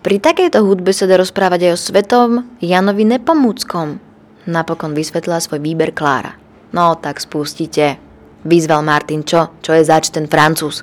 Pri 0.00 0.16
takejto 0.16 0.64
hudbe 0.64 0.96
sa 0.96 1.04
dá 1.04 1.20
rozprávať 1.20 1.68
aj 1.68 1.72
o 1.76 1.78
svetom 1.78 2.30
Janovi 2.64 3.04
Nepomúckom. 3.04 4.00
Napokon 4.48 4.96
vysvetlila 4.96 5.44
svoj 5.44 5.60
výber 5.60 5.92
Klára. 5.92 6.40
No 6.72 6.96
tak 6.96 7.20
spustite. 7.20 8.00
Vyzval 8.40 8.80
Martin 8.80 9.20
čo? 9.28 9.52
Čo 9.60 9.76
je 9.76 9.84
zač 9.84 10.08
ten 10.08 10.24
francúz? 10.24 10.80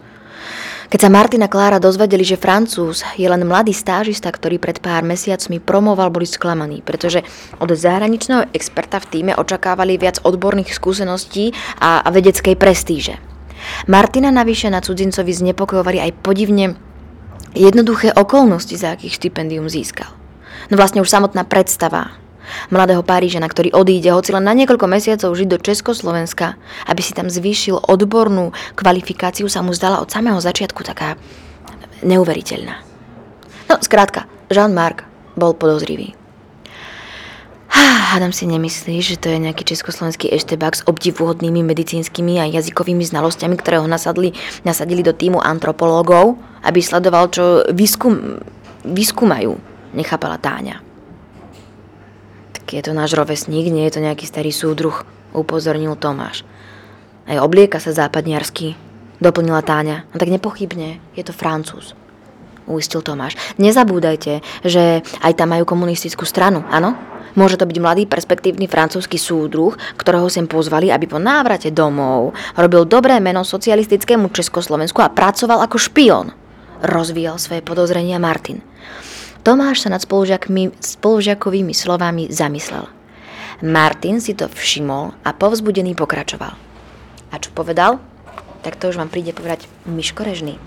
Keď 0.88 0.99
sa 1.03 1.11
Martin 1.11 1.43
a 1.43 1.51
Klára 1.51 1.83
dozvedeli, 1.83 2.23
že 2.23 2.39
Francúz 2.39 3.03
je 3.19 3.27
len 3.27 3.43
mladý 3.43 3.75
stážista, 3.75 4.31
ktorý 4.31 4.55
pred 4.55 4.79
pár 4.79 5.03
mesiacmi 5.03 5.59
promoval, 5.59 6.07
boli 6.07 6.23
sklamaní, 6.23 6.79
pretože 6.79 7.27
od 7.59 7.67
zahraničného 7.75 8.55
experta 8.55 9.03
v 9.03 9.09
týme 9.11 9.33
očakávali 9.35 9.99
viac 9.99 10.23
odborných 10.23 10.71
skúseností 10.71 11.51
a 11.83 12.07
vedeckej 12.07 12.55
prestíže. 12.55 13.19
Martina 13.91 14.31
navyše 14.31 14.71
na 14.71 14.79
cudzincovi 14.79 15.35
znepokojovali 15.35 15.99
aj 16.07 16.11
podivne 16.23 16.79
jednoduché 17.51 18.15
okolnosti, 18.15 18.71
za 18.79 18.95
akých 18.95 19.19
štipendium 19.19 19.67
získal. 19.67 20.07
No 20.71 20.79
vlastne 20.79 21.03
už 21.03 21.11
samotná 21.11 21.43
predstava 21.43 22.15
mladého 22.69 23.03
Parížana, 23.03 23.47
ktorý 23.47 23.73
odíde 23.73 24.11
hoci 24.11 24.33
len 24.35 24.45
na 24.45 24.53
niekoľko 24.55 24.85
mesiacov 24.89 25.35
žiť 25.35 25.47
do 25.47 25.59
Československa, 25.61 26.59
aby 26.87 27.01
si 27.01 27.15
tam 27.15 27.27
zvýšil 27.31 27.79
odbornú 27.87 28.55
kvalifikáciu, 28.75 29.47
sa 29.51 29.63
mu 29.63 29.71
zdala 29.71 30.03
od 30.03 30.09
samého 30.11 30.37
začiatku 30.37 30.83
taká 30.83 31.15
neuveriteľná. 32.01 32.81
No, 33.67 33.75
skrátka, 33.83 34.29
Jean-Marc 34.47 35.03
bol 35.35 35.51
podozrivý. 35.51 36.15
Hádam 38.07 38.31
si 38.31 38.47
nemyslíš, 38.47 39.03
že 39.13 39.19
to 39.19 39.27
je 39.27 39.43
nejaký 39.43 39.67
československý 39.67 40.31
eštebák 40.31 40.73
s 40.79 40.85
obdivuhodnými 40.87 41.61
medicínskymi 41.67 42.39
a 42.39 42.47
jazykovými 42.47 43.03
znalosťami, 43.03 43.59
ktoré 43.59 43.83
ho 43.83 43.87
nasadli, 43.91 44.31
nasadili 44.63 45.03
do 45.03 45.11
týmu 45.11 45.43
antropológov, 45.43 46.39
aby 46.63 46.79
sledoval, 46.79 47.27
čo 47.27 47.67
výskum, 47.75 48.39
vyskúmajú, 48.87 49.59
nechápala 49.91 50.39
Táňa. 50.39 50.86
Tak 52.68 52.76
je 52.76 52.84
to 52.84 52.91
náš 52.91 53.15
rovesník, 53.15 53.72
nie 53.72 53.88
je 53.88 53.95
to 53.95 54.03
nejaký 54.03 54.28
starý 54.28 54.51
súdruh, 54.51 55.07
upozornil 55.32 55.95
Tomáš. 55.95 56.43
Aj 57.24 57.39
oblieka 57.39 57.80
sa 57.80 57.95
západniarsky, 57.95 58.76
doplnila 59.24 59.63
Táňa. 59.63 60.03
No 60.11 60.20
tak 60.20 60.28
nepochybne, 60.28 60.99
je 61.15 61.24
to 61.24 61.32
Francúz 61.32 61.95
uistil 62.68 62.99
Tomáš. 62.99 63.39
Nezabúdajte, 63.55 64.43
že 64.68 65.01
aj 65.24 65.34
tam 65.39 65.55
majú 65.55 65.63
komunistickú 65.63 66.28
stranu, 66.28 66.68
áno? 66.68 66.99
Môže 67.38 67.55
to 67.55 67.70
byť 67.70 67.78
mladý 67.78 68.03
perspektívny 68.09 68.65
francúzsky 68.65 69.15
súdruh, 69.22 69.78
ktorého 69.95 70.26
sem 70.28 70.49
pozvali, 70.49 70.89
aby 70.89 71.05
po 71.05 71.22
návrate 71.22 71.70
domov 71.70 72.34
robil 72.57 72.84
dobré 72.84 73.22
meno 73.22 73.45
socialistickému 73.45 74.34
Československu 74.34 74.99
a 75.05 75.13
pracoval 75.13 75.63
ako 75.63 75.78
špion. 75.80 76.34
Rozvíjal 76.82 77.38
svoje 77.38 77.61
podozrenia 77.61 78.18
Martin. 78.18 78.59
Tomáš 79.47 79.87
sa 79.87 79.95
nad 79.95 80.03
spolužiakovými 80.03 81.71
slovami 81.71 82.27
zamyslel. 82.27 82.83
Martin 83.63 84.19
si 84.19 84.35
to 84.35 84.51
všimol 84.51 85.15
a 85.23 85.31
povzbudený 85.31 85.95
pokračoval. 85.95 86.51
A 87.31 87.35
čo 87.39 87.55
povedal? 87.55 88.03
Tak 88.67 88.75
to 88.75 88.91
už 88.91 88.99
vám 88.99 89.07
príde 89.07 89.31
povedať 89.31 89.71
Miško 89.87 90.27
Režný. 90.27 90.59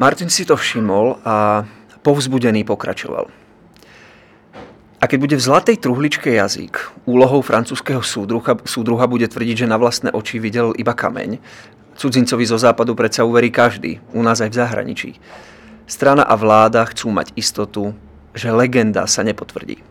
Martin 0.00 0.32
si 0.32 0.48
to 0.48 0.56
všimol 0.56 1.20
a 1.28 1.68
povzbudený 2.00 2.64
pokračoval. 2.64 3.28
A 5.00 5.04
keď 5.04 5.18
bude 5.20 5.36
v 5.36 5.44
zlatej 5.44 5.76
truhličke 5.76 6.32
jazyk, 6.32 7.04
úlohou 7.04 7.44
francúzského 7.44 8.00
súdruha, 8.00 8.56
súdruha 8.64 9.04
bude 9.04 9.28
tvrdiť, 9.28 9.64
že 9.64 9.68
na 9.68 9.76
vlastné 9.76 10.08
oči 10.16 10.40
videl 10.40 10.72
iba 10.80 10.96
kameň. 10.96 11.36
Cudzincovi 12.00 12.48
zo 12.48 12.56
západu 12.56 12.96
predsa 12.96 13.28
uverí 13.28 13.52
každý, 13.52 14.00
u 14.16 14.24
nás 14.24 14.40
aj 14.40 14.48
v 14.48 14.58
zahraničí. 14.64 15.10
Strana 15.84 16.24
a 16.24 16.32
vláda 16.32 16.80
chcú 16.88 17.12
mať 17.12 17.36
istotu, 17.36 17.92
že 18.32 18.48
legenda 18.48 19.04
sa 19.04 19.20
nepotvrdí. 19.20 19.84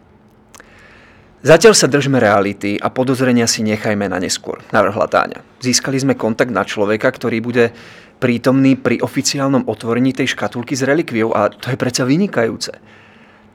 Zatiaľ 1.45 1.73
sa 1.77 1.85
držme 1.85 2.17
reality 2.17 2.81
a 2.81 2.89
podozrenia 2.89 3.45
si 3.45 3.61
nechajme 3.61 4.09
na 4.09 4.17
neskôr, 4.17 4.59
navrhla 4.73 5.05
Táňa. 5.05 5.39
Získali 5.61 6.01
sme 6.01 6.17
kontakt 6.17 6.51
na 6.51 6.65
človeka, 6.65 7.13
ktorý 7.13 7.39
bude 7.39 7.71
prítomný 8.19 8.75
pri 8.75 8.99
oficiálnom 8.99 9.65
otvorení 9.65 10.11
tej 10.11 10.35
škatulky 10.35 10.75
s 10.75 10.83
relikviou 10.83 11.31
a 11.31 11.47
to 11.49 11.71
je 11.71 11.79
predsa 11.79 12.03
vynikajúce. 12.03 12.75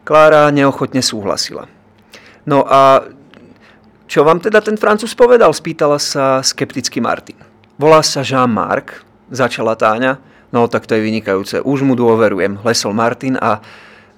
Klára 0.04 0.48
neochotne 0.52 1.04
súhlasila. 1.04 1.68
No 2.44 2.64
a 2.64 3.04
čo 4.04 4.24
vám 4.24 4.40
teda 4.40 4.60
ten 4.60 4.76
Francúz 4.76 5.16
povedal? 5.16 5.52
Spýtala 5.52 5.96
sa 5.96 6.44
skeptický 6.44 7.00
Martin. 7.00 7.40
Volá 7.80 8.04
sa 8.04 8.20
Jean-Marc, 8.20 9.00
začala 9.32 9.76
Táňa. 9.76 10.20
No 10.54 10.68
tak 10.70 10.86
to 10.86 10.94
je 10.94 11.02
vynikajúce, 11.02 11.64
už 11.66 11.82
mu 11.82 11.98
dôverujem, 11.98 12.62
lesol 12.62 12.94
Martin 12.94 13.34
a 13.40 13.58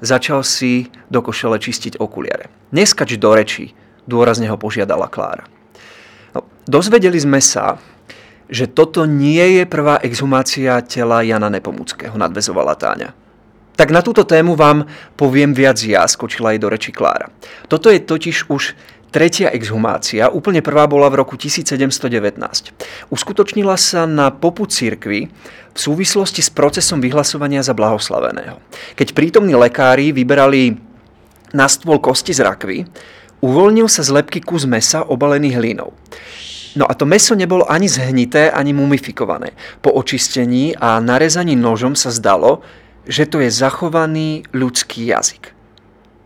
začal 0.04 0.44
si 0.44 0.92
do 1.08 1.24
košele 1.24 1.56
čistiť 1.56 1.96
okuliare. 1.96 2.52
Neskač 2.76 3.16
do 3.16 3.32
reči, 3.32 3.72
dôrazne 4.04 4.44
ho 4.52 4.60
požiadala 4.60 5.08
Klára. 5.08 5.48
No, 6.36 6.44
dozvedeli 6.68 7.16
sme 7.16 7.40
sa, 7.40 7.80
že 8.46 8.70
toto 8.70 9.04
nie 9.04 9.60
je 9.60 9.64
prvá 9.66 9.98
exhumácia 10.02 10.78
tela 10.86 11.22
Jana 11.22 11.50
Nepomuckého, 11.50 12.14
nadvezovala 12.14 12.78
Táňa. 12.78 13.10
Tak 13.76 13.92
na 13.92 14.00
túto 14.00 14.24
tému 14.24 14.56
vám 14.56 14.88
poviem 15.20 15.52
viac 15.52 15.76
ja, 15.84 16.08
skočila 16.08 16.56
aj 16.56 16.58
do 16.64 16.68
reči 16.72 16.90
Klára. 16.96 17.28
Toto 17.68 17.92
je 17.92 18.00
totiž 18.00 18.48
už 18.48 18.72
tretia 19.12 19.52
exhumácia, 19.52 20.32
úplne 20.32 20.64
prvá 20.64 20.88
bola 20.88 21.12
v 21.12 21.20
roku 21.24 21.36
1719. 21.36 22.40
Uskutočnila 23.12 23.76
sa 23.76 24.08
na 24.08 24.32
popu 24.32 24.64
cirkvi 24.64 25.28
v 25.72 25.78
súvislosti 25.78 26.40
s 26.40 26.48
procesom 26.48 27.04
vyhlasovania 27.04 27.60
za 27.60 27.76
blahoslaveného. 27.76 28.60
Keď 28.96 29.12
prítomní 29.12 29.52
lekári 29.52 30.12
vyberali 30.12 30.80
na 31.52 31.68
stôl 31.68 32.00
kosti 32.00 32.32
z 32.32 32.44
rakvy, 32.44 32.78
uvoľnil 33.44 33.88
sa 33.92 34.00
z 34.00 34.10
lepky 34.16 34.40
kus 34.40 34.64
mesa 34.64 35.04
obalený 35.04 35.52
hlinou. 35.52 35.92
No 36.76 36.84
a 36.84 36.92
to 36.92 37.08
meso 37.08 37.32
nebolo 37.32 37.64
ani 37.64 37.88
zhnité, 37.88 38.52
ani 38.52 38.76
mumifikované. 38.76 39.56
Po 39.80 39.96
očistení 39.96 40.76
a 40.76 41.00
narezaní 41.00 41.56
nožom 41.56 41.96
sa 41.96 42.12
zdalo, 42.12 42.60
že 43.08 43.24
to 43.24 43.40
je 43.40 43.48
zachovaný 43.48 44.44
ľudský 44.52 45.08
jazyk. 45.08 45.56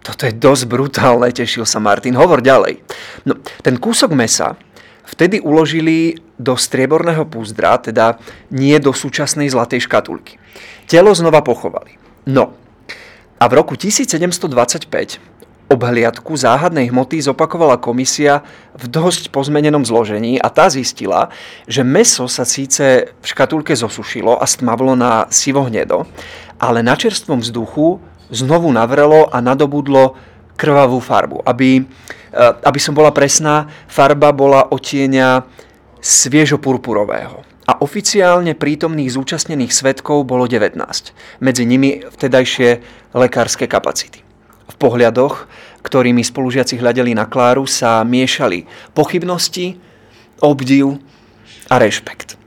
Toto 0.02 0.26
je 0.26 0.34
dosť 0.34 0.64
brutálne, 0.66 1.30
tešil 1.30 1.62
sa 1.62 1.78
Martin. 1.78 2.16
Hovor 2.16 2.42
ďalej. 2.42 2.82
No, 3.28 3.38
ten 3.62 3.78
kúsok 3.78 4.16
mesa 4.16 4.58
vtedy 5.06 5.38
uložili 5.38 6.18
do 6.40 6.56
strieborného 6.56 7.28
púzdra, 7.28 7.76
teda 7.78 8.16
nie 8.50 8.74
do 8.80 8.96
súčasnej 8.96 9.52
zlatej 9.52 9.84
škatulky. 9.84 10.40
Telo 10.88 11.12
znova 11.12 11.44
pochovali. 11.44 12.00
No, 12.26 12.56
a 13.40 13.44
v 13.48 13.52
roku 13.56 13.76
1725 13.76 15.39
obhliadku 15.70 16.34
záhadnej 16.34 16.90
hmoty 16.90 17.22
zopakovala 17.22 17.78
komisia 17.78 18.42
v 18.74 18.90
dosť 18.90 19.30
pozmenenom 19.30 19.86
zložení 19.86 20.42
a 20.42 20.50
tá 20.50 20.66
zistila, 20.66 21.30
že 21.70 21.86
meso 21.86 22.26
sa 22.26 22.42
síce 22.42 23.14
v 23.14 23.24
škatulke 23.24 23.78
zosušilo 23.78 24.34
a 24.34 24.44
stmavlo 24.50 24.98
na 24.98 25.30
sivo 25.30 25.62
hnedo, 25.70 26.10
ale 26.58 26.82
na 26.82 26.98
čerstvom 26.98 27.38
vzduchu 27.38 28.02
znovu 28.34 28.66
navrelo 28.74 29.30
a 29.30 29.38
nadobudlo 29.38 30.18
krvavú 30.58 30.98
farbu. 30.98 31.46
Aby, 31.46 31.80
e, 31.80 32.42
aby 32.66 32.78
som 32.82 32.92
bola 32.92 33.14
presná, 33.14 33.70
farba 33.86 34.34
bola 34.34 34.66
otieňa 34.74 35.46
sviežo 36.02 36.58
purpurového 36.58 37.46
a 37.70 37.78
oficiálne 37.78 38.58
prítomných 38.58 39.14
zúčastnených 39.14 39.70
svetkov 39.70 40.26
bolo 40.26 40.50
19. 40.50 40.74
Medzi 41.38 41.62
nimi 41.62 42.02
vtedajšie 42.02 42.82
lekárske 43.14 43.70
kapacity. 43.70 44.29
V 44.70 44.76
pohľadoch, 44.78 45.50
ktorými 45.82 46.22
spolužiaci 46.22 46.78
hľadeli 46.78 47.12
na 47.12 47.26
Kláru, 47.26 47.66
sa 47.66 48.06
miešali 48.06 48.64
pochybnosti, 48.94 49.76
obdiv 50.38 51.02
a 51.66 51.76
rešpekt. 51.82 52.40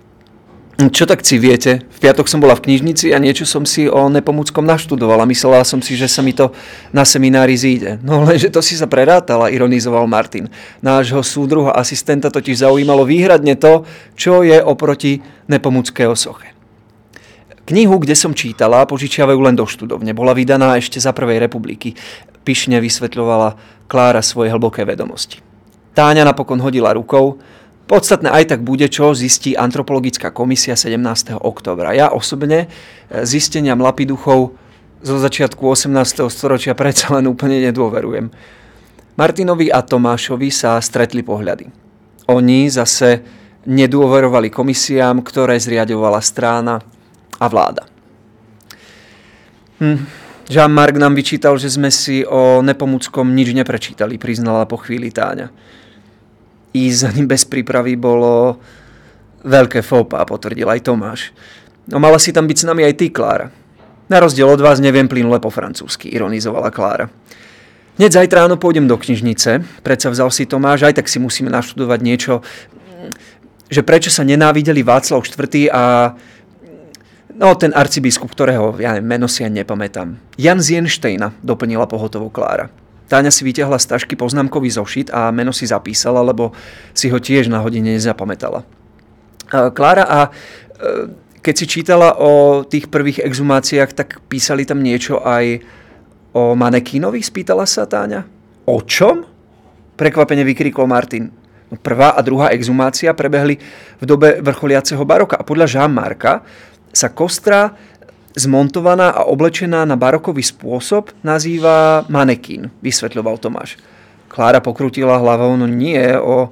Čo 0.74 1.06
tak 1.06 1.22
si 1.22 1.38
viete? 1.38 1.86
V 1.86 2.00
piatok 2.02 2.26
som 2.26 2.42
bola 2.42 2.58
v 2.58 2.66
knižnici 2.66 3.14
a 3.14 3.22
niečo 3.22 3.46
som 3.46 3.62
si 3.62 3.86
o 3.86 4.10
Nepomuckom 4.10 4.66
naštudovala. 4.66 5.30
Myslela 5.30 5.62
som 5.62 5.80
si, 5.80 5.94
že 5.94 6.10
sa 6.10 6.26
mi 6.26 6.34
to 6.34 6.50
na 6.90 7.06
seminári 7.06 7.54
zíde. 7.54 8.02
No 8.02 8.26
lenže 8.26 8.50
to 8.50 8.60
si 8.60 8.74
sa 8.74 8.90
prerátala, 8.90 9.54
ironizoval 9.54 10.10
Martin. 10.10 10.50
Nášho 10.82 11.22
súdruha 11.22 11.78
asistenta 11.78 12.34
totiž 12.34 12.66
zaujímalo 12.66 13.06
výhradne 13.06 13.54
to, 13.54 13.86
čo 14.18 14.42
je 14.42 14.58
oproti 14.60 15.22
Nepomuckého 15.46 16.18
soche. 16.18 16.53
Knihu, 17.64 17.96
kde 18.00 18.16
som 18.16 18.36
čítala, 18.36 18.84
požičiavajú 18.84 19.40
len 19.40 19.56
do 19.56 19.64
študovne. 19.64 20.12
Bola 20.12 20.36
vydaná 20.36 20.76
ešte 20.76 21.00
za 21.00 21.16
Prvej 21.16 21.40
republiky. 21.40 21.96
Pyšne 22.44 22.84
vysvetľovala 22.84 23.56
Klára 23.88 24.20
svoje 24.20 24.52
hlboké 24.52 24.84
vedomosti. 24.84 25.40
Táňa 25.96 26.28
napokon 26.28 26.60
hodila 26.60 26.92
rukou, 26.92 27.40
Podstatné 27.84 28.32
aj 28.32 28.56
tak 28.56 28.62
bude, 28.64 28.88
čo 28.88 29.12
zistí 29.12 29.60
antropologická 29.60 30.32
komisia 30.32 30.80
17. 30.80 31.36
oktobra. 31.36 31.92
Ja 31.92 32.16
osobne 32.16 32.66
e, 32.66 32.68
zisteniam 33.28 33.76
lapiduchov 33.84 34.56
zo 35.04 35.16
začiatku 35.20 35.60
18. 35.60 35.92
storočia 36.32 36.80
predsa 36.80 37.12
len 37.12 37.28
úplne 37.28 37.60
nedôverujem. 37.60 38.32
Martinovi 39.20 39.68
a 39.68 39.84
Tomášovi 39.84 40.48
sa 40.48 40.80
stretli 40.80 41.28
pohľady. 41.28 41.68
Oni 42.32 42.72
zase 42.72 43.20
nedôverovali 43.68 44.48
komisiám, 44.48 45.20
ktoré 45.20 45.60
zriadovala 45.60 46.24
strána 46.24 46.80
a 47.40 47.46
vláda. 47.48 47.84
Hm. 49.80 50.06
Jean-Marc 50.44 51.00
nám 51.00 51.16
vyčítal, 51.16 51.56
že 51.56 51.72
sme 51.72 51.88
si 51.88 52.28
o 52.28 52.60
Nepomuckom 52.60 53.32
nič 53.32 53.56
neprečítali, 53.56 54.20
priznala 54.20 54.68
po 54.68 54.76
chvíli 54.76 55.10
Táňa 55.10 55.50
ísť 56.74 56.98
za 56.98 57.10
ním 57.14 57.30
bez 57.30 57.46
prípravy 57.46 57.94
bolo 57.94 58.58
veľké 59.46 59.86
fópa, 59.86 60.26
potvrdil 60.26 60.66
aj 60.66 60.90
Tomáš. 60.90 61.22
No 61.88 62.02
mala 62.02 62.18
si 62.18 62.34
tam 62.34 62.50
byť 62.50 62.58
s 62.58 62.68
nami 62.68 62.82
aj 62.84 62.94
ty, 62.98 63.14
Klára. 63.14 63.54
Na 64.10 64.20
rozdiel 64.20 64.50
od 64.50 64.60
vás 64.60 64.82
neviem 64.82 65.08
plynule 65.08 65.40
po 65.40 65.54
francúzsky, 65.54 66.10
ironizovala 66.12 66.74
Klára. 66.74 67.08
Hneď 68.02 68.26
zajtra 68.26 68.50
ráno 68.50 68.58
pôjdem 68.58 68.90
do 68.90 68.98
knižnice, 68.98 69.62
predsa 69.86 70.10
vzal 70.10 70.34
si 70.34 70.50
Tomáš, 70.50 70.90
aj 70.90 70.98
tak 70.98 71.06
si 71.06 71.22
musíme 71.22 71.54
naštudovať 71.54 72.00
niečo, 72.02 72.42
že 73.70 73.86
prečo 73.86 74.10
sa 74.10 74.26
nenávideli 74.26 74.82
Václav 74.82 75.22
IV. 75.22 75.70
a 75.70 76.14
no, 77.38 77.54
ten 77.58 77.74
arcibiskup, 77.74 78.32
ktorého 78.32 78.78
ja 78.78 78.98
meno 79.02 79.26
si 79.28 79.46
ani 79.46 79.62
nepamätám. 79.62 80.18
Jan 80.38 80.60
Zienštejna, 80.62 81.34
doplnila 81.42 81.90
pohotovo 81.90 82.30
Klára. 82.30 82.70
Táňa 83.12 83.30
si 83.30 83.46
vyťahla 83.46 83.78
z 83.78 83.94
tašky 83.94 84.16
poznámkový 84.18 84.74
zošit 84.74 85.14
a 85.14 85.30
meno 85.30 85.54
si 85.54 85.70
zapísala, 85.70 86.24
lebo 86.24 86.56
si 86.96 87.12
ho 87.12 87.20
tiež 87.20 87.52
na 87.52 87.62
hodine 87.62 87.94
nezapamätala. 87.94 88.66
Klára, 89.54 90.06
a 90.08 90.20
e, 90.26 90.30
keď 91.44 91.54
si 91.54 91.66
čítala 91.70 92.18
o 92.18 92.64
tých 92.66 92.90
prvých 92.90 93.22
exhumáciách, 93.22 93.92
tak 93.94 94.24
písali 94.26 94.66
tam 94.66 94.82
niečo 94.82 95.22
aj 95.22 95.62
o 96.34 96.58
manekínovi, 96.58 97.22
spýtala 97.22 97.70
sa 97.70 97.86
Táňa. 97.86 98.26
O 98.66 98.82
čom? 98.82 99.28
Prekvapene 99.94 100.42
vykrikol 100.42 100.90
Martin. 100.90 101.30
No, 101.70 101.78
prvá 101.78 102.18
a 102.18 102.22
druhá 102.26 102.50
exhumácia 102.50 103.14
prebehli 103.14 103.62
v 104.02 104.04
dobe 104.10 104.42
vrcholiaceho 104.42 105.06
baroka 105.06 105.38
a 105.38 105.46
podľa 105.46 105.70
Jean-Marca 105.70 106.42
sa 106.94 107.10
kostra 107.10 107.74
zmontovaná 108.38 109.14
a 109.14 109.26
oblečená 109.26 109.86
na 109.86 109.98
barokový 109.98 110.42
spôsob 110.46 111.14
nazýva 111.26 112.06
manekín, 112.10 112.70
vysvetľoval 112.82 113.38
Tomáš. 113.38 113.78
Klára 114.30 114.62
pokrutila 114.62 115.22
hlavou, 115.22 115.54
no 115.58 115.70
nie, 115.70 116.02
o 116.18 116.50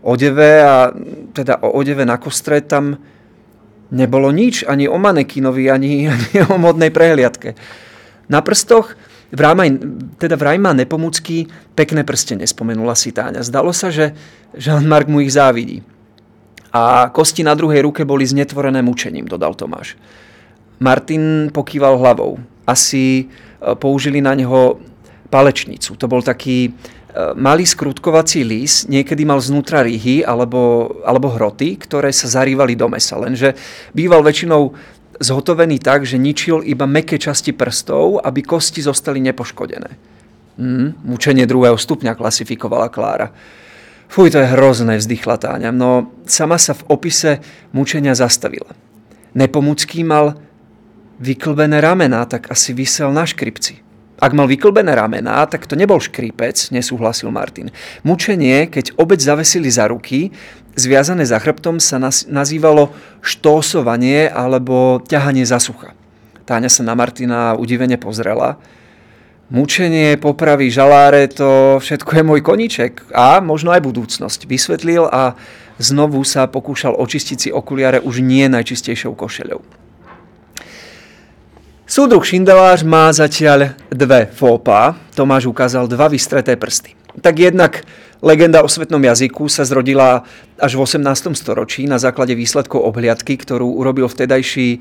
odeve 0.00 0.64
a 0.64 0.92
teda 1.36 1.60
o 1.60 1.76
odeve 1.76 2.08
na 2.08 2.16
kostre 2.16 2.64
tam 2.64 2.96
nebolo 3.92 4.32
nič, 4.32 4.64
ani 4.64 4.88
o 4.88 4.96
manekínovi, 4.96 5.68
ani, 5.68 5.92
ani 6.14 6.36
o 6.48 6.56
modnej 6.56 6.88
prehliadke. 6.88 7.56
Na 8.28 8.44
prstoch 8.44 8.96
vraj, 9.32 9.72
teda 10.20 10.36
vraj 10.36 10.56
má 10.60 10.72
Nepomucký 10.72 11.48
pekné 11.76 12.04
prste, 12.04 12.36
nespomenula 12.36 12.96
si 12.96 13.12
Táňa. 13.12 13.44
Zdalo 13.44 13.72
sa, 13.72 13.92
že 13.92 14.16
Jean-Marc 14.56 15.08
mu 15.08 15.20
ich 15.20 15.32
závidí. 15.32 15.84
A 16.72 17.08
kosti 17.08 17.40
na 17.40 17.56
druhej 17.56 17.80
ruke 17.80 18.04
boli 18.04 18.28
znetvorené 18.28 18.84
mučením, 18.84 19.24
dodal 19.24 19.56
Tomáš. 19.56 19.96
Martin 20.78 21.50
pokýval 21.50 21.98
hlavou. 21.98 22.38
Asi 22.68 23.24
e, 23.24 23.74
použili 23.74 24.20
na 24.20 24.36
neho 24.36 24.78
palečnicu. 25.32 25.96
To 25.96 26.06
bol 26.06 26.20
taký 26.20 26.68
e, 26.68 26.70
malý 27.34 27.64
skrutkovací 27.64 28.44
lís, 28.44 28.84
niekedy 28.86 29.24
mal 29.24 29.40
znútra 29.40 29.82
ryhy 29.82 30.22
alebo, 30.22 30.92
alebo 31.02 31.32
hroty, 31.32 31.80
ktoré 31.80 32.12
sa 32.12 32.28
zarývali 32.28 32.76
do 32.76 32.86
mesa. 32.92 33.16
Lenže 33.16 33.56
býval 33.96 34.20
väčšinou 34.20 34.76
zhotovený 35.18 35.82
tak, 35.82 36.06
že 36.06 36.20
ničil 36.20 36.62
iba 36.62 36.86
meké 36.86 37.18
časti 37.18 37.50
prstov, 37.50 38.22
aby 38.22 38.44
kosti 38.44 38.84
zostali 38.84 39.18
nepoškodené. 39.24 39.90
Mm, 40.58 41.06
mučenie 41.06 41.46
druhého 41.46 41.78
stupňa 41.78 42.14
klasifikovala 42.14 42.90
Klára. 42.90 43.30
Fuj, 44.08 44.32
to 44.32 44.40
je 44.40 44.48
hrozné, 44.48 44.96
vzdychla 44.96 45.36
Táňa. 45.36 45.70
No 45.70 46.08
sama 46.24 46.56
sa 46.56 46.72
v 46.72 46.86
opise 46.88 47.44
mučenia 47.76 48.16
zastavila. 48.16 48.72
Nepomucký 49.36 50.00
mal 50.00 50.40
vyklbené 51.20 51.84
ramená, 51.84 52.24
tak 52.24 52.48
asi 52.48 52.72
vysel 52.72 53.12
na 53.12 53.28
škripci. 53.28 53.84
Ak 54.18 54.34
mal 54.34 54.50
vyklbené 54.50 54.98
ramená, 54.98 55.46
tak 55.46 55.70
to 55.70 55.78
nebol 55.78 56.02
škripec, 56.02 56.74
nesúhlasil 56.74 57.30
Martin. 57.30 57.70
Mučenie, 58.02 58.66
keď 58.66 58.98
obec 58.98 59.22
zavesili 59.22 59.70
za 59.70 59.86
ruky, 59.86 60.34
zviazané 60.74 61.22
za 61.22 61.38
chrbtom, 61.38 61.78
sa 61.78 62.02
nazývalo 62.26 62.90
štósovanie 63.22 64.26
alebo 64.26 64.98
ťahanie 65.06 65.46
za 65.46 65.62
sucha. 65.62 65.94
Táňa 66.48 66.66
sa 66.66 66.82
na 66.82 66.98
Martina 66.98 67.54
udivene 67.54 67.94
pozrela. 67.94 68.58
Mučenie, 69.48 70.20
popravy, 70.20 70.68
žaláre, 70.68 71.24
to 71.24 71.80
všetko 71.80 72.20
je 72.20 72.22
môj 72.22 72.40
koniček 72.44 73.08
a 73.16 73.40
možno 73.40 73.72
aj 73.72 73.80
budúcnosť. 73.80 74.44
Vysvetlil 74.44 75.08
a 75.08 75.40
znovu 75.80 76.20
sa 76.20 76.44
pokúšal 76.44 76.92
očistiť 76.92 77.38
si 77.40 77.48
okuliare 77.48 77.96
už 78.04 78.20
nie 78.20 78.44
najčistejšou 78.44 79.16
košeľou. 79.16 79.64
Súdruh 81.88 82.20
Šindelář 82.20 82.84
má 82.84 83.08
zatiaľ 83.08 83.72
dve 83.88 84.28
fópa. 84.28 85.00
Tomáš 85.16 85.48
ukázal 85.48 85.88
dva 85.88 86.12
vystreté 86.12 86.52
prsty. 86.52 86.92
Tak 87.24 87.34
jednak 87.40 87.88
legenda 88.22 88.62
o 88.62 88.68
svetnom 88.68 88.98
jazyku 88.98 89.46
sa 89.46 89.62
zrodila 89.62 90.26
až 90.58 90.74
v 90.74 90.82
18. 90.82 91.38
storočí 91.38 91.86
na 91.86 92.02
základe 92.02 92.34
výsledkov 92.34 92.82
obhliadky, 92.82 93.38
ktorú 93.38 93.78
urobil 93.78 94.10
vtedajší, 94.10 94.68
e, 94.74 94.78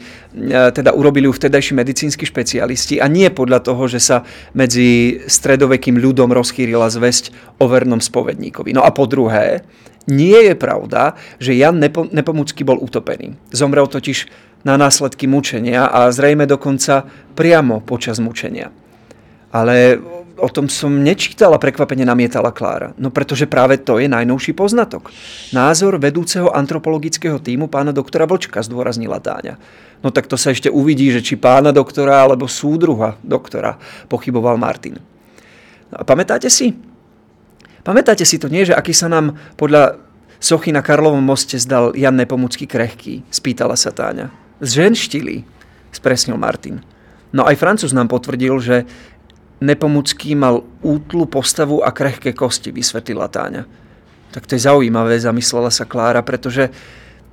teda 0.74 0.94
urobili 0.94 1.30
ju 1.30 1.34
vtedajší 1.38 1.78
medicínsky 1.78 2.26
špecialisti 2.26 2.98
a 2.98 3.06
nie 3.06 3.30
podľa 3.30 3.62
toho, 3.62 3.86
že 3.86 4.02
sa 4.02 4.18
medzi 4.58 5.22
stredovekým 5.30 6.02
ľudom 6.02 6.34
rozchýrila 6.34 6.90
zväzť 6.90 7.58
o 7.62 7.70
vernom 7.70 8.02
spovedníkovi. 8.02 8.74
No 8.74 8.82
a 8.82 8.90
po 8.90 9.06
druhé, 9.06 9.62
nie 10.08 10.40
je 10.48 10.56
pravda, 10.56 11.20
že 11.36 11.52
Jan 11.52 11.84
Nepomucký 11.84 12.64
bol 12.64 12.80
utopený. 12.80 13.36
Zomrel 13.52 13.92
totiž 13.92 14.32
na 14.64 14.80
následky 14.80 15.28
mučenia 15.28 15.92
a 15.92 16.08
zrejme 16.10 16.48
dokonca 16.48 17.04
priamo 17.36 17.84
počas 17.84 18.24
mučenia. 18.24 18.72
Ale 19.52 20.00
o 20.38 20.50
tom 20.50 20.70
som 20.70 20.94
nečítala, 21.02 21.58
prekvapene 21.58 22.06
namietala 22.06 22.54
Klára. 22.54 22.94
No 22.96 23.10
pretože 23.10 23.50
práve 23.50 23.82
to 23.82 23.98
je 23.98 24.06
najnovší 24.06 24.54
poznatok. 24.54 25.10
Názor 25.52 25.98
vedúceho 25.98 26.54
antropologického 26.54 27.42
týmu 27.42 27.68
pána 27.68 27.90
doktora 27.90 28.30
Vlčka, 28.30 28.62
zdôraznila 28.62 29.18
Táňa. 29.18 29.58
No 30.06 30.14
tak 30.14 30.30
to 30.30 30.38
sa 30.38 30.54
ešte 30.54 30.70
uvidí, 30.70 31.10
že 31.10 31.26
či 31.26 31.36
pána 31.36 31.74
doktora 31.74 32.22
alebo 32.22 32.46
súdruha 32.46 33.18
doktora, 33.26 33.82
pochyboval 34.08 34.62
Martin. 34.62 35.02
No 35.90 35.96
a 36.00 36.04
pamätáte 36.06 36.48
si? 36.54 36.78
Pamätáte 37.82 38.28
si 38.28 38.38
to 38.38 38.52
nie, 38.52 38.68
že 38.68 38.78
aký 38.78 38.94
sa 38.94 39.10
nám 39.10 39.40
podľa 39.58 39.98
sochy 40.38 40.70
na 40.70 40.86
Karlovom 40.86 41.24
moste 41.24 41.58
zdal 41.58 41.98
Jan 41.98 42.20
Nepomucký 42.20 42.70
krehký? 42.70 43.26
Spýtala 43.34 43.74
sa 43.74 43.90
Táňa. 43.90 44.30
Zženštili, 44.62 45.48
spresnil 45.90 46.38
Martin. 46.38 46.84
No 47.36 47.44
aj 47.44 47.60
Francúz 47.60 47.92
nám 47.92 48.08
potvrdil, 48.08 48.56
že 48.64 48.88
Nepomucký 49.58 50.38
mal 50.38 50.62
útlu 50.86 51.26
postavu 51.26 51.82
a 51.82 51.90
krehké 51.90 52.34
kosti, 52.34 52.70
vysvetlila 52.70 53.26
Táňa. 53.26 53.66
Tak 54.30 54.46
to 54.46 54.54
je 54.54 54.68
zaujímavé, 54.70 55.18
zamyslela 55.18 55.74
sa 55.74 55.90
Klára, 55.90 56.22
pretože 56.22 56.70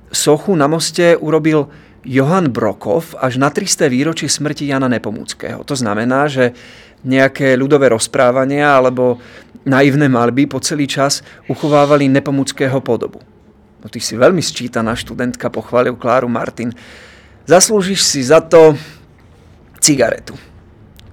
sochu 0.09 0.57
na 0.57 0.65
moste 0.65 1.13
urobil 1.19 1.69
Johan 2.05 2.49
Brokov 2.53 3.17
až 3.17 3.41
na 3.41 3.49
300. 3.49 3.89
výročie 3.89 4.29
smrti 4.29 4.69
Jana 4.69 4.85
Nepomuckého. 4.89 5.65
To 5.65 5.75
znamená, 5.77 6.29
že 6.29 6.53
nejaké 7.05 7.53
ľudové 7.53 7.89
rozprávania 7.89 8.73
alebo 8.73 9.21
naivné 9.65 10.09
malby 10.09 10.45
po 10.49 10.61
celý 10.61 10.85
čas 10.89 11.25
uchovávali 11.49 12.09
Nepomuckého 12.09 12.81
podobu. 12.81 13.21
No 13.81 13.89
ty 13.89 14.01
si 14.01 14.17
veľmi 14.17 14.41
sčítaná 14.41 14.97
študentka, 14.97 15.53
pochválil 15.53 15.93
Kláru 15.97 16.25
Martin. 16.25 16.73
Zaslúžiš 17.45 18.01
si 18.01 18.25
za 18.25 18.41
to 18.41 18.73
cigaretu. 19.77 20.33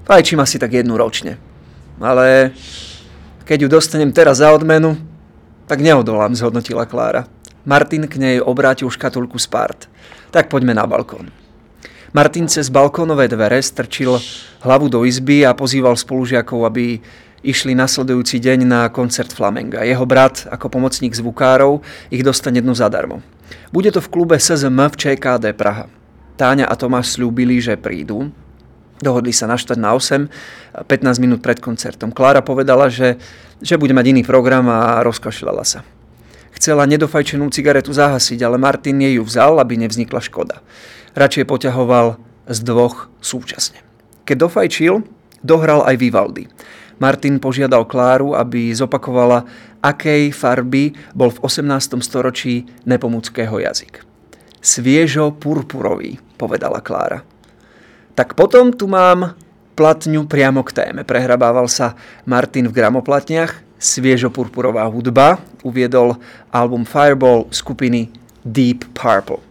Fajčím 0.02 0.42
asi 0.42 0.58
tak 0.58 0.74
jednu 0.74 0.98
ročne. 0.98 1.38
Ale 2.02 2.50
keď 3.46 3.66
ju 3.66 3.68
dostanem 3.70 4.10
teraz 4.10 4.42
za 4.42 4.50
odmenu, 4.50 4.98
tak 5.70 5.78
neodolám, 5.78 6.34
zhodnotila 6.34 6.84
Klára. 6.84 7.30
Martin 7.62 8.10
k 8.10 8.18
nej 8.18 8.36
obrátil 8.42 8.90
škatulku 8.90 9.38
Spart. 9.38 9.86
Tak 10.34 10.50
poďme 10.50 10.74
na 10.74 10.82
balkón. 10.82 11.30
Martin 12.12 12.50
cez 12.50 12.68
balkónové 12.68 13.30
dvere 13.30 13.62
strčil 13.62 14.18
hlavu 14.60 14.90
do 14.90 15.06
izby 15.06 15.46
a 15.46 15.56
pozýval 15.56 15.96
spolužiakov, 15.96 16.66
aby 16.68 17.00
išli 17.40 17.72
nasledujúci 17.72 18.36
deň 18.36 18.58
na 18.66 18.80
koncert 18.92 19.32
Flamenga. 19.32 19.86
Jeho 19.86 20.04
brat, 20.04 20.44
ako 20.50 20.68
pomocník 20.68 21.14
zvukárov, 21.14 21.80
ich 22.12 22.20
dostane 22.20 22.60
dnu 22.60 22.74
zadarmo. 22.74 23.22
Bude 23.72 23.88
to 23.94 24.04
v 24.04 24.10
klube 24.12 24.36
SZM 24.36 24.76
v 24.92 24.94
ČKD 24.98 25.56
Praha. 25.56 25.88
Táňa 26.36 26.66
a 26.66 26.74
Tomáš 26.76 27.14
slúbili, 27.14 27.62
že 27.62 27.80
prídu. 27.80 28.28
Dohodli 29.02 29.34
sa 29.34 29.50
na 29.50 29.58
štvrť 29.58 29.82
na 29.82 29.98
8, 29.98 30.86
15 30.86 31.18
minút 31.18 31.42
pred 31.42 31.58
koncertom. 31.58 32.14
Klára 32.14 32.38
povedala, 32.38 32.86
že, 32.86 33.18
že 33.58 33.74
bude 33.74 33.90
mať 33.90 34.14
iný 34.14 34.22
program 34.22 34.70
a 34.70 35.02
rozkašľala 35.02 35.66
sa. 35.66 35.82
Chcela 36.54 36.86
nedofajčenú 36.86 37.50
cigaretu 37.50 37.90
zahasiť, 37.90 38.38
ale 38.46 38.62
Martin 38.62 39.02
jej 39.02 39.18
ju 39.18 39.26
vzal, 39.26 39.58
aby 39.58 39.74
nevznikla 39.74 40.22
škoda. 40.22 40.62
Radšej 41.18 41.50
poťahoval 41.50 42.22
z 42.46 42.58
dvoch 42.62 43.10
súčasne. 43.18 43.82
Keď 44.22 44.36
dofajčil, 44.46 45.02
dohral 45.42 45.82
aj 45.82 45.98
Vivaldi. 45.98 46.46
Martin 47.02 47.42
požiadal 47.42 47.82
Kláru, 47.90 48.38
aby 48.38 48.70
zopakovala, 48.70 49.42
akej 49.82 50.30
farby 50.30 50.94
bol 51.18 51.34
v 51.34 51.42
18. 51.42 51.98
storočí 51.98 52.70
nepomuckého 52.86 53.58
jazyk. 53.58 54.06
Sviežo 54.62 55.34
purpurový, 55.34 56.22
povedala 56.38 56.78
Klára. 56.78 57.26
Tak 58.12 58.36
potom 58.36 58.76
tu 58.76 58.84
mám 58.88 59.32
platňu 59.72 60.28
priamo 60.28 60.60
k 60.60 60.76
téme. 60.76 61.00
Prehrabával 61.00 61.64
sa 61.68 61.96
Martin 62.28 62.68
v 62.68 62.76
gramoplatniach. 62.76 63.64
Sviežo 63.82 64.30
purpurová 64.30 64.86
hudba 64.86 65.42
uviedol 65.66 66.20
album 66.54 66.86
Fireball 66.86 67.50
skupiny 67.50 68.12
Deep 68.46 68.94
Purple. 68.94 69.42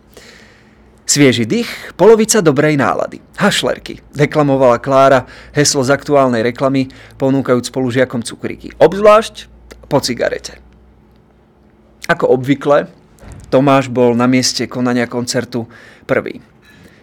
Svieži 1.03 1.43
dých, 1.43 1.67
polovica 1.99 2.39
dobrej 2.39 2.79
nálady. 2.79 3.19
Hašlerky, 3.35 3.99
deklamovala 4.15 4.79
Klára 4.79 5.27
heslo 5.51 5.83
z 5.83 5.91
aktuálnej 5.91 6.39
reklamy, 6.39 6.87
ponúkajúc 7.19 7.67
spolužiakom 7.67 8.23
cukríky. 8.23 8.71
Obzvlášť 8.79 9.51
po 9.91 9.99
cigarete. 9.99 10.63
Ako 12.07 12.31
obvykle, 12.31 12.87
Tomáš 13.51 13.91
bol 13.91 14.15
na 14.15 14.31
mieste 14.31 14.63
konania 14.71 15.03
koncertu 15.11 15.67
prvý. 16.07 16.39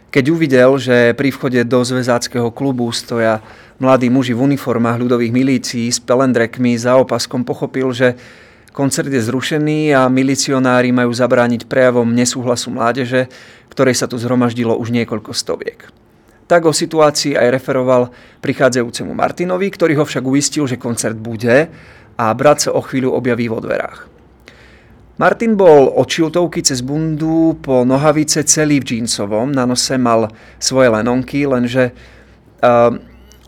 Keď 0.09 0.25
uvidel, 0.33 0.73
že 0.81 1.13
pri 1.13 1.29
vchode 1.29 1.61
do 1.69 1.85
zväzáckého 1.85 2.49
klubu 2.49 2.89
stoja 2.97 3.45
mladí 3.77 4.09
muži 4.09 4.33
v 4.33 4.49
uniformách 4.49 5.05
ľudových 5.05 5.37
milícií 5.37 5.93
s 5.93 6.01
pelendrekmi 6.01 6.81
za 6.81 6.97
opaskom, 6.97 7.45
pochopil, 7.45 7.93
že 7.93 8.17
koncert 8.73 9.13
je 9.13 9.21
zrušený 9.21 9.93
a 9.93 10.09
milicionári 10.09 10.97
majú 10.97 11.13
zabrániť 11.13 11.69
prejavom 11.69 12.09
nesúhlasu 12.09 12.73
mládeže, 12.73 13.29
ktorej 13.69 14.01
sa 14.01 14.09
tu 14.09 14.17
zhromaždilo 14.17 14.81
už 14.81 14.97
niekoľko 14.97 15.37
stoviek. 15.37 15.93
Tak 16.49 16.65
o 16.65 16.73
situácii 16.73 17.37
aj 17.37 17.61
referoval 17.61 18.09
prichádzajúcemu 18.41 19.13
Martinovi, 19.13 19.69
ktorý 19.69 20.01
ho 20.01 20.09
však 20.09 20.25
uistil, 20.25 20.65
že 20.65 20.81
koncert 20.81 21.21
bude 21.21 21.69
a 22.17 22.25
brat 22.33 22.65
sa 22.65 22.73
o 22.73 22.81
chvíľu 22.81 23.13
objaví 23.13 23.53
vo 23.53 23.61
dverách. 23.61 24.18
Martin 25.19 25.59
bol 25.59 25.91
od 25.91 26.07
čiltovky 26.07 26.63
cez 26.63 26.79
bundu 26.79 27.59
po 27.59 27.83
nohavice 27.83 28.47
celý 28.47 28.79
v 28.79 28.87
džínsovom, 28.87 29.51
na 29.51 29.67
nose 29.67 29.99
mal 29.99 30.31
svoje 30.63 30.95
lenonky, 30.95 31.43
lenže 31.43 31.91
uh, 32.63 32.95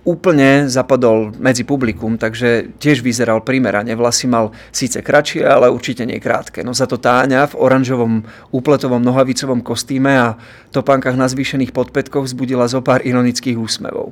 úplne 0.03 0.67
zapadol 0.67 1.31
medzi 1.39 1.63
publikum, 1.63 2.19
takže 2.19 2.75
tiež 2.83 3.07
vyzeral 3.07 3.47
primerane. 3.47 3.95
Vlasy 3.95 4.27
mal 4.27 4.51
síce 4.75 4.99
kratšie, 4.99 5.47
ale 5.47 5.71
určite 5.71 6.03
nie 6.03 6.19
krátke. 6.19 6.67
No 6.67 6.75
za 6.75 6.91
to 6.91 6.99
Táňa 6.99 7.47
v 7.53 7.59
oranžovom 7.63 8.27
úpletovom 8.51 8.99
nohavicovom 8.99 9.63
kostýme 9.63 10.13
a 10.19 10.29
topánkach 10.75 11.15
na 11.15 11.31
zvýšených 11.31 11.71
podpätkoch 11.71 12.27
vzbudila 12.27 12.67
zo 12.67 12.83
pár 12.83 13.07
ironických 13.07 13.55
úsmevov. 13.55 14.11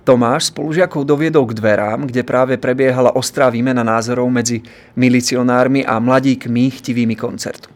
Tomáš 0.00 0.48
spolužiakov 0.48 1.04
doviedol 1.04 1.44
k 1.48 1.56
dverám, 1.60 2.08
kde 2.08 2.24
práve 2.24 2.56
prebiehala 2.56 3.12
ostrá 3.12 3.52
výmena 3.52 3.84
názorov 3.84 4.32
medzi 4.32 4.64
milicionármi 4.96 5.84
a 5.84 6.00
mladíkmi 6.00 6.72
chtivými 6.72 7.14
koncertu. 7.14 7.68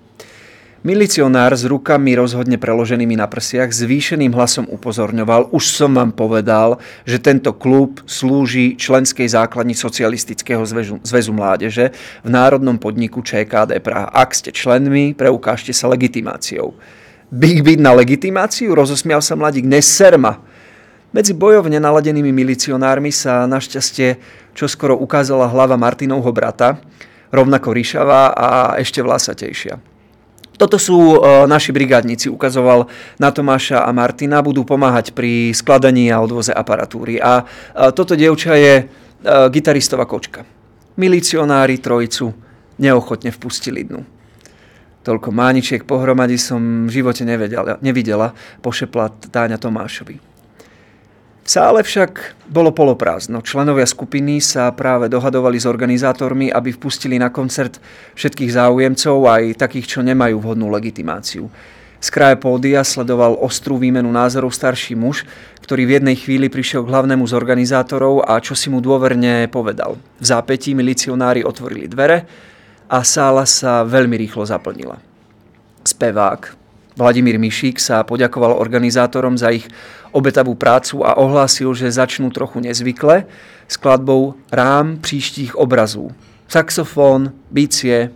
Milicionár 0.85 1.57
s 1.57 1.65
rukami 1.65 2.13
rozhodne 2.13 2.61
preloženými 2.61 3.17
na 3.17 3.25
prsiach 3.25 3.73
zvýšeným 3.73 4.37
hlasom 4.37 4.69
upozorňoval, 4.69 5.49
už 5.49 5.65
som 5.65 5.97
vám 5.97 6.13
povedal, 6.13 6.77
že 7.09 7.17
tento 7.17 7.57
klub 7.57 8.05
slúži 8.05 8.77
členskej 8.77 9.25
základni 9.25 9.73
Socialistického 9.73 10.61
zväzu, 10.61 11.01
zväzu 11.01 11.33
mládeže 11.33 11.89
v 12.21 12.29
národnom 12.29 12.77
podniku 12.77 13.25
ČKD 13.25 13.81
Praha. 13.81 14.13
Ak 14.13 14.37
ste 14.37 14.53
členmi, 14.53 15.17
preukážte 15.17 15.73
sa 15.73 15.89
legitimáciou. 15.89 16.77
Big 17.33 17.65
byť 17.65 17.81
na 17.81 17.97
legitimáciu? 17.97 18.77
Rozosmial 18.77 19.25
sa 19.25 19.41
mladík. 19.41 19.65
Neserma. 19.65 20.45
Medzi 21.15 21.31
bojovne 21.31 21.79
naladenými 21.79 22.35
milicionármi 22.35 23.15
sa 23.15 23.47
našťastie 23.47 24.19
čoskoro 24.51 24.99
ukázala 24.99 25.47
hlava 25.47 25.79
Martinovho 25.79 26.35
brata, 26.35 26.83
rovnako 27.31 27.71
ríšavá 27.71 28.35
a 28.35 28.49
ešte 28.83 28.99
vlasatejšia. 28.99 29.79
Toto 30.59 30.75
sú 30.75 30.99
uh, 31.19 31.47
naši 31.47 31.71
brigádnici, 31.71 32.27
ukazoval 32.27 32.91
na 33.23 33.31
Tomáša 33.31 33.87
a 33.87 33.95
Martina, 33.95 34.43
budú 34.43 34.67
pomáhať 34.67 35.15
pri 35.15 35.55
skladaní 35.55 36.11
a 36.11 36.19
odvoze 36.19 36.51
aparatúry. 36.51 37.23
A 37.23 37.47
uh, 37.47 37.95
toto 37.95 38.19
dievča 38.19 38.59
je 38.59 38.75
uh, 38.83 39.47
gitaristová 39.55 40.11
kočka. 40.11 40.43
Milicionári 40.99 41.79
trojicu 41.79 42.35
neochotne 42.83 43.31
vpustili 43.31 43.87
dnu. 43.87 44.03
Toľko 45.07 45.31
máničiek 45.31 45.87
pohromady 45.87 46.43
som 46.43 46.91
v 46.91 47.03
živote 47.03 47.23
nevedela, 47.23 47.79
nevidela, 47.79 48.35
pošepla 48.67 49.31
Táňa 49.31 49.63
Tomášovi. 49.63 50.34
V 51.45 51.49
sále 51.53 51.85
však 51.85 52.41
bolo 52.49 52.73
poloprázdno. 52.73 53.45
Členovia 53.45 53.85
skupiny 53.85 54.41
sa 54.41 54.73
práve 54.73 55.13
dohadovali 55.13 55.61
s 55.61 55.69
organizátormi, 55.69 56.49
aby 56.49 56.73
vpustili 56.73 57.21
na 57.21 57.29
koncert 57.29 57.77
všetkých 58.17 58.57
záujemcov, 58.57 59.29
aj 59.29 59.61
takých, 59.61 59.87
čo 59.93 60.01
nemajú 60.01 60.41
vhodnú 60.41 60.73
legitimáciu. 60.73 61.53
Z 62.01 62.09
kraja 62.09 62.41
pódia 62.41 62.81
sledoval 62.81 63.37
ostrú 63.37 63.77
výmenu 63.77 64.09
názorov 64.09 64.57
starší 64.57 64.97
muž, 64.97 65.29
ktorý 65.61 65.85
v 65.85 65.95
jednej 66.01 66.17
chvíli 66.17 66.49
prišiel 66.49 66.81
k 66.85 66.93
hlavnému 66.93 67.29
z 67.29 67.37
organizátorov 67.37 68.25
a 68.25 68.41
čo 68.41 68.57
si 68.57 68.73
mu 68.73 68.81
dôverne 68.81 69.45
povedal. 69.53 70.01
V 70.17 70.25
zápätí 70.25 70.73
milicionári 70.73 71.45
otvorili 71.45 71.93
dvere 71.93 72.25
a 72.89 73.05
sála 73.05 73.45
sa 73.45 73.85
veľmi 73.85 74.17
rýchlo 74.17 74.49
zaplnila. 74.49 74.97
Spevák, 75.85 76.64
Vladimír 76.95 77.43
Mišík 77.43 77.83
sa 77.83 78.07
poďakoval 78.07 78.55
organizátorom 78.55 79.35
za 79.35 79.51
ich 79.51 79.67
obetavú 80.15 80.55
prácu 80.55 81.03
a 81.03 81.19
ohlásil, 81.19 81.75
že 81.75 81.91
začnú 81.91 82.31
trochu 82.31 82.63
nezvykle 82.63 83.27
skladbou 83.67 84.39
rám 84.55 85.03
příštích 85.03 85.59
obrazů. 85.59 86.15
Saxofón, 86.47 87.35
bicie, 87.51 88.15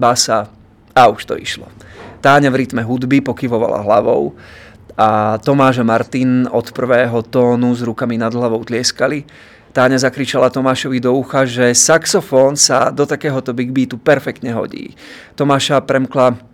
basa 0.00 0.48
a 0.96 1.08
už 1.12 1.24
to 1.28 1.36
išlo. 1.36 1.68
Táňa 2.24 2.48
v 2.48 2.64
rytme 2.64 2.80
hudby 2.80 3.20
pokyvovala 3.20 3.84
hlavou 3.84 4.32
a 4.96 5.36
Tomáš 5.44 5.78
a 5.78 5.84
Martin 5.84 6.48
od 6.48 6.72
prvého 6.72 7.20
tónu 7.28 7.76
s 7.76 7.84
rukami 7.84 8.16
nad 8.16 8.32
hlavou 8.32 8.64
tlieskali. 8.64 9.28
Táňa 9.74 10.00
zakričala 10.00 10.48
Tomášovi 10.48 11.02
do 11.02 11.12
ucha, 11.12 11.44
že 11.44 11.76
saxofón 11.76 12.56
sa 12.56 12.88
do 12.88 13.04
takéhoto 13.04 13.52
big 13.52 13.74
beatu 13.74 14.00
perfektne 14.00 14.54
hodí. 14.56 14.96
Tomáša 15.34 15.82
premkla 15.82 16.53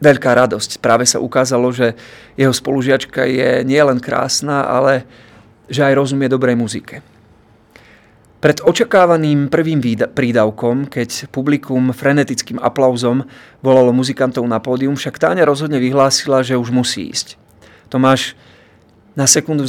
veľká 0.00 0.32
radosť. 0.32 0.80
Práve 0.80 1.04
sa 1.04 1.20
ukázalo, 1.20 1.70
že 1.70 1.94
jeho 2.36 2.52
spolužiačka 2.52 3.24
je 3.28 3.64
nielen 3.64 4.00
krásna, 4.00 4.64
ale 4.64 5.04
že 5.70 5.86
aj 5.86 5.94
rozumie 5.94 6.26
dobrej 6.26 6.58
muzike. 6.58 7.04
Pred 8.40 8.64
očakávaným 8.64 9.52
prvým 9.52 9.84
prídavkom, 10.16 10.88
keď 10.88 11.28
publikum 11.28 11.92
frenetickým 11.92 12.56
aplauzom 12.56 13.28
volalo 13.60 13.92
muzikantov 13.92 14.48
na 14.48 14.56
pódium, 14.56 14.96
však 14.96 15.20
Táňa 15.20 15.44
rozhodne 15.44 15.76
vyhlásila, 15.76 16.40
že 16.40 16.56
už 16.56 16.72
musí 16.72 17.12
ísť. 17.12 17.36
Tomáš 17.92 18.32
Na 19.18 19.26
sekundu 19.26 19.66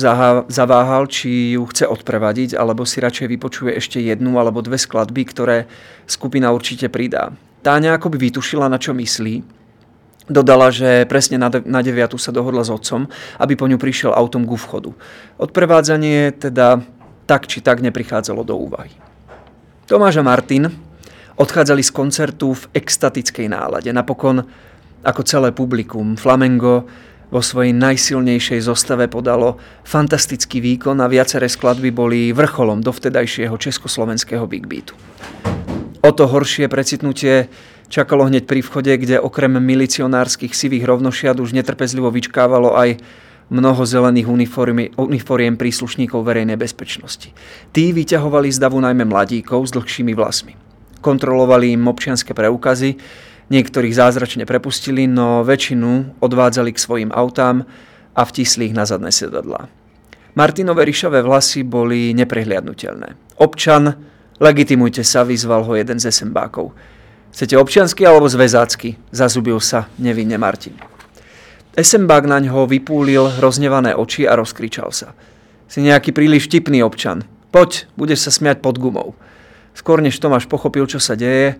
zaváhal, 0.48 1.10
či 1.10 1.58
ju 1.58 1.66
chce 1.66 1.90
odprevadiť, 1.90 2.54
alebo 2.56 2.86
si 2.86 3.02
radšej 3.02 3.26
vypočuje 3.26 3.74
ešte 3.74 3.98
jednu 3.98 4.38
alebo 4.38 4.62
dve 4.62 4.78
skladby, 4.78 5.28
ktoré 5.28 5.66
skupina 6.06 6.54
určite 6.54 6.88
pridá. 6.94 7.34
Táňa 7.66 7.98
akoby 7.98 8.30
vytušila, 8.30 8.70
na 8.70 8.78
čo 8.78 8.94
myslí. 8.94 9.61
Dodala, 10.30 10.70
že 10.70 11.10
presne 11.10 11.42
na 11.42 11.82
9 11.82 12.18
sa 12.22 12.30
dohodla 12.30 12.62
s 12.62 12.70
otcom, 12.70 13.10
aby 13.42 13.54
po 13.58 13.66
ňu 13.66 13.82
prišiel 13.82 14.14
autom 14.14 14.46
ku 14.46 14.54
vchodu. 14.54 14.94
Odprevádzanie 15.42 16.38
teda 16.38 16.86
tak 17.26 17.50
či 17.50 17.64
tak 17.64 17.82
neprichádzalo 17.82 18.46
do 18.46 18.60
úvahy. 18.60 18.94
Tomáš 19.90 20.20
a 20.20 20.24
Martin 20.24 20.70
odchádzali 21.36 21.82
z 21.82 21.92
koncertu 21.92 22.54
v 22.54 22.64
extatickej 22.76 23.50
nálade. 23.50 23.90
Napokon, 23.90 24.46
ako 25.02 25.22
celé 25.26 25.50
publikum, 25.52 26.14
Flamengo 26.14 26.86
vo 27.32 27.40
svojej 27.40 27.72
najsilnejšej 27.72 28.68
zostave 28.68 29.08
podalo 29.08 29.56
fantastický 29.88 30.60
výkon 30.60 31.00
a 31.00 31.08
viaceré 31.08 31.48
skladby 31.48 31.90
boli 31.96 32.36
vrcholom 32.36 32.84
dovtedajšieho 32.84 33.56
československého 33.56 34.44
big 34.46 34.68
beatu. 34.68 34.94
O 36.04 36.12
to 36.12 36.28
horšie 36.28 36.68
precitnutie 36.68 37.48
čakalo 37.92 38.32
hneď 38.32 38.48
pri 38.48 38.64
vchode, 38.64 38.96
kde 38.96 39.20
okrem 39.20 39.60
milicionárskych 39.60 40.56
sivých 40.56 40.88
rovnošiad 40.88 41.36
už 41.44 41.52
netrpezlivo 41.52 42.08
vyčkávalo 42.08 42.74
aj 42.80 43.04
mnoho 43.52 43.84
zelených 43.84 44.32
uniforiem 44.96 45.60
príslušníkov 45.60 46.24
verejnej 46.24 46.56
bezpečnosti. 46.56 47.36
Tí 47.76 47.92
vyťahovali 47.92 48.48
z 48.48 48.64
davu 48.64 48.80
najmä 48.80 49.04
mladíkov 49.04 49.68
s 49.68 49.76
dlhšími 49.76 50.16
vlasmi. 50.16 50.56
Kontrolovali 51.04 51.76
im 51.76 51.84
občianske 51.92 52.32
preukazy, 52.32 52.96
Niektorých 53.52 53.92
zázračne 53.92 54.48
prepustili, 54.48 55.12
no 55.12 55.44
väčšinu 55.44 56.24
odvádzali 56.24 56.72
k 56.72 56.80
svojim 56.80 57.12
autám 57.12 57.68
a 58.16 58.22
vtisli 58.24 58.72
ich 58.72 58.76
na 58.76 58.88
zadné 58.88 59.12
sedadlá. 59.12 59.68
Martinové 60.40 60.88
ryšavé 60.88 61.20
vlasy 61.20 61.68
boli 61.68 62.16
neprehliadnutelné. 62.16 63.36
Občan, 63.44 63.92
legitimujte 64.40 65.04
sa, 65.04 65.28
vyzval 65.28 65.68
ho 65.68 65.76
jeden 65.76 66.00
z 66.00 66.08
SMBákov. 66.08 66.72
Chcete 67.32 67.56
občiansky 67.58 68.04
alebo 68.04 68.28
zväzácky? 68.28 69.00
Zazubil 69.16 69.58
sa 69.64 69.88
nevinne 69.96 70.36
Martin. 70.36 70.76
SMBák 71.74 72.28
na 72.28 72.44
ňo 72.44 72.68
vypúlil 72.68 73.40
roznevané 73.40 73.96
oči 73.96 74.28
a 74.28 74.36
rozkričal 74.36 74.92
sa. 74.92 75.16
Si 75.72 75.80
nejaký 75.80 76.12
príliš 76.12 76.52
vtipný 76.52 76.84
občan. 76.84 77.24
Poď, 77.56 77.88
budeš 77.96 78.28
sa 78.28 78.32
smiať 78.32 78.60
pod 78.60 78.76
gumou. 78.76 79.16
Skôr 79.72 80.04
než 80.04 80.20
Tomáš 80.20 80.52
pochopil, 80.52 80.84
čo 80.84 81.00
sa 81.00 81.16
deje, 81.16 81.56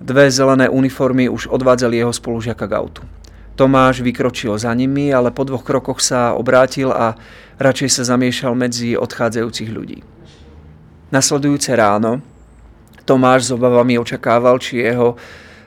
Dve 0.00 0.32
zelené 0.32 0.72
uniformy 0.72 1.28
už 1.28 1.52
odvádzali 1.52 2.00
jeho 2.00 2.08
spolužiaka 2.08 2.64
k 2.64 2.72
autu. 2.72 3.04
Tomáš 3.52 4.00
vykročil 4.00 4.56
za 4.56 4.72
nimi, 4.72 5.12
ale 5.12 5.28
po 5.28 5.44
dvoch 5.44 5.60
krokoch 5.60 6.00
sa 6.00 6.32
obrátil 6.32 6.88
a 6.88 7.20
radšej 7.60 8.00
sa 8.00 8.16
zamiešal 8.16 8.56
medzi 8.56 8.96
odchádzajúcich 8.96 9.68
ľudí. 9.68 10.00
Nasledujúce 11.12 11.76
ráno 11.76 12.24
Tomáš 13.04 13.48
s 13.48 13.50
obavami 13.54 13.98
očakával, 13.98 14.58
či 14.58 14.84
jeho 14.84 15.16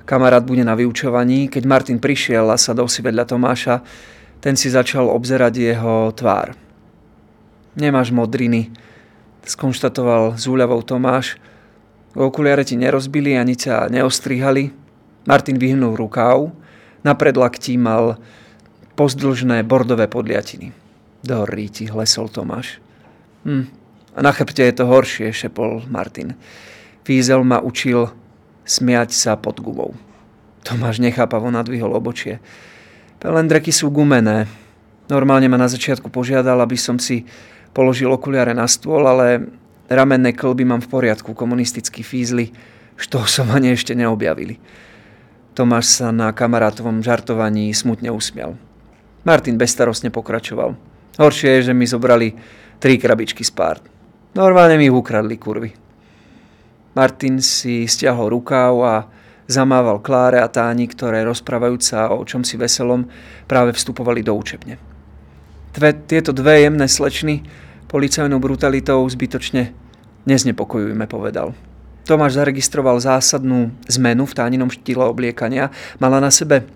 kamarát 0.06 0.44
bude 0.44 0.62
na 0.62 0.76
vyučovaní. 0.78 1.50
Keď 1.50 1.64
Martin 1.66 1.98
prišiel 2.00 2.50
a 2.52 2.60
sadol 2.60 2.88
si 2.88 3.00
vedľa 3.00 3.26
Tomáša, 3.26 3.82
ten 4.44 4.60
si 4.60 4.68
začal 4.70 5.08
obzerať 5.08 5.54
jeho 5.74 6.12
tvár. 6.12 6.54
Nemáš 7.74 8.14
modriny, 8.14 8.70
skonštatoval 9.44 10.38
z 10.38 10.44
úľavou 10.48 10.86
Tomáš– 10.86 11.36
Okuliare 12.14 12.62
ti 12.62 12.78
nerozbili 12.78 13.34
ani 13.34 13.58
ťa 13.58 13.90
neostrihali. 13.90 14.70
Martin 15.26 15.58
vyhnul 15.58 15.98
rukáv. 15.98 16.54
Na 17.02 17.18
predlaktí 17.18 17.74
mal 17.76 18.22
pozdĺžné 18.94 19.66
bordové 19.66 20.06
podliatiny. 20.06 20.72
Do 21.26 21.42
ti, 21.74 21.90
hlesol 21.90 22.30
Tomáš. 22.30 22.78
Hm. 23.50 23.66
A 24.14 24.20
na 24.22 24.30
chrbte 24.30 24.62
je 24.62 24.78
to 24.78 24.86
horšie, 24.86 25.34
šepol 25.34 25.82
Martin. 25.90 26.38
Fízel 27.04 27.44
ma 27.44 27.60
učil 27.60 28.12
smiať 28.64 29.12
sa 29.12 29.36
pod 29.36 29.60
gumou. 29.60 29.92
Tomáš 30.64 31.04
nechápavo 31.04 31.52
nadvihol 31.52 31.92
obočie. 31.92 32.40
Pelendreky 33.20 33.76
sú 33.76 33.92
gumené. 33.92 34.48
Normálne 35.12 35.52
ma 35.52 35.60
na 35.60 35.68
začiatku 35.68 36.08
požiadal, 36.08 36.64
aby 36.64 36.80
som 36.80 36.96
si 36.96 37.28
položil 37.76 38.08
okuliare 38.08 38.56
na 38.56 38.64
stôl, 38.72 39.04
ale 39.04 39.52
Ramenné 39.92 40.32
klby 40.32 40.64
mám 40.64 40.80
v 40.80 40.88
poriadku, 40.90 41.36
komunistickí 41.36 42.08
fízly, 42.08 42.56
som 43.28 43.52
ani 43.52 43.76
ešte 43.76 43.92
neobjavili. 43.92 44.58
Tomáš 45.54 46.02
sa 46.02 46.10
na 46.10 46.32
kamarátovom 46.32 47.04
žartovaní 47.04 47.70
smutne 47.76 48.10
usmial. 48.10 48.56
Martin 49.28 49.60
bestarostne 49.60 50.10
pokračoval. 50.10 50.74
Horšie 51.20 51.60
je, 51.60 51.70
že 51.70 51.74
mi 51.78 51.86
zobrali 51.86 52.34
tri 52.82 52.98
krabičky 52.98 53.46
spár. 53.46 53.84
Normálne 54.34 54.82
mi 54.82 54.90
ich 54.90 54.96
ukradli, 54.96 55.38
kurvy. 55.38 55.83
Martin 56.94 57.42
si 57.42 57.90
stiahol 57.90 58.30
rukáv 58.30 58.74
a 58.86 58.96
zamával 59.50 60.00
Kláre 60.00 60.40
a 60.40 60.48
Táni, 60.48 60.86
ktoré 60.86 61.26
rozprávajúc 61.26 61.82
sa 61.82 62.14
o 62.14 62.22
čom 62.24 62.46
si 62.46 62.56
veselom 62.56 63.10
práve 63.50 63.74
vstupovali 63.74 64.22
do 64.22 64.38
učebne. 64.38 64.78
Dve, 65.74 65.90
tieto 66.06 66.30
dve 66.32 66.62
jemné 66.64 66.86
slečny 66.86 67.42
policajnou 67.90 68.38
brutalitou 68.38 69.02
zbytočne 69.10 69.74
neznepokojujme, 70.30 71.06
povedal. 71.10 71.58
Tomáš 72.04 72.36
zaregistroval 72.38 73.00
zásadnú 73.00 73.72
zmenu 73.88 74.28
v 74.28 74.38
táninom 74.38 74.70
štýle 74.70 75.08
obliekania. 75.08 75.72
Mala 75.98 76.20
na 76.20 76.30
sebe 76.30 76.68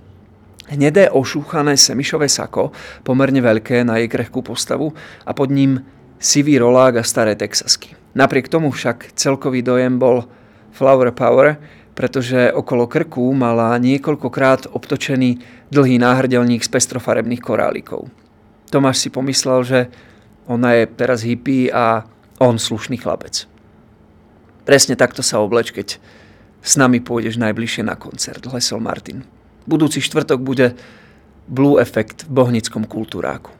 hnedé 0.71 1.11
ošúchané 1.11 1.75
semišové 1.75 2.31
sako, 2.31 2.71
pomerne 3.03 3.43
veľké 3.43 3.83
na 3.83 3.99
jej 3.99 4.07
krehkú 4.07 4.39
postavu 4.41 4.95
a 5.27 5.31
pod 5.35 5.51
ním 5.51 5.83
sivý 6.17 6.57
rolák 6.57 6.99
a 6.99 7.03
staré 7.03 7.35
texasky. 7.35 7.93
Napriek 8.17 8.49
tomu 8.49 8.73
však 8.73 9.13
celkový 9.13 9.61
dojem 9.61 10.01
bol 10.01 10.25
flower 10.73 11.13
power, 11.13 11.61
pretože 11.93 12.49
okolo 12.49 12.89
krku 12.89 13.29
mala 13.37 13.77
niekoľkokrát 13.77 14.73
obtočený 14.73 15.37
dlhý 15.69 16.01
náhrdelník 16.01 16.65
z 16.65 16.69
pestrofarebných 16.73 17.41
korálikov. 17.45 18.09
Tomáš 18.73 19.05
si 19.05 19.09
pomyslel, 19.13 19.61
že 19.61 19.79
ona 20.49 20.73
je 20.81 20.89
teraz 20.89 21.21
hippie 21.21 21.69
a 21.69 22.09
on 22.41 22.57
slušný 22.57 22.97
chlapec. 22.97 23.45
Presne 24.65 24.97
takto 24.97 25.21
sa 25.21 25.37
obleč, 25.37 25.69
keď 25.69 26.01
s 26.61 26.73
nami 26.75 26.99
pôjdeš 26.99 27.37
najbližšie 27.37 27.85
na 27.85 27.93
koncert, 27.93 28.41
lesol 28.49 28.81
Martin. 28.81 29.21
Budúci 29.69 30.01
štvrtok 30.01 30.39
bude 30.41 30.73
Blue 31.47 31.79
Effect 31.79 32.25
v 32.27 32.33
Bohnickom 32.33 32.83
kultúráku. 32.89 33.53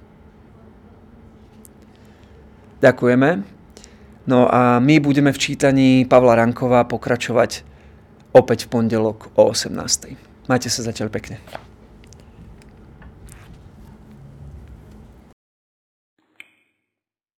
Ďakujeme. 2.82 3.57
No 4.28 4.44
a 4.52 4.84
my 4.84 5.00
budeme 5.00 5.32
v 5.32 5.40
čítaní 5.40 6.04
Pavla 6.04 6.36
Rankova 6.36 6.84
pokračovať 6.84 7.64
opäť 8.36 8.68
v 8.68 8.76
pondelok 8.76 9.32
o 9.40 9.48
18. 9.48 9.72
Majte 10.52 10.68
sa 10.68 10.84
zatiaľ 10.84 11.08
pekne. 11.08 11.40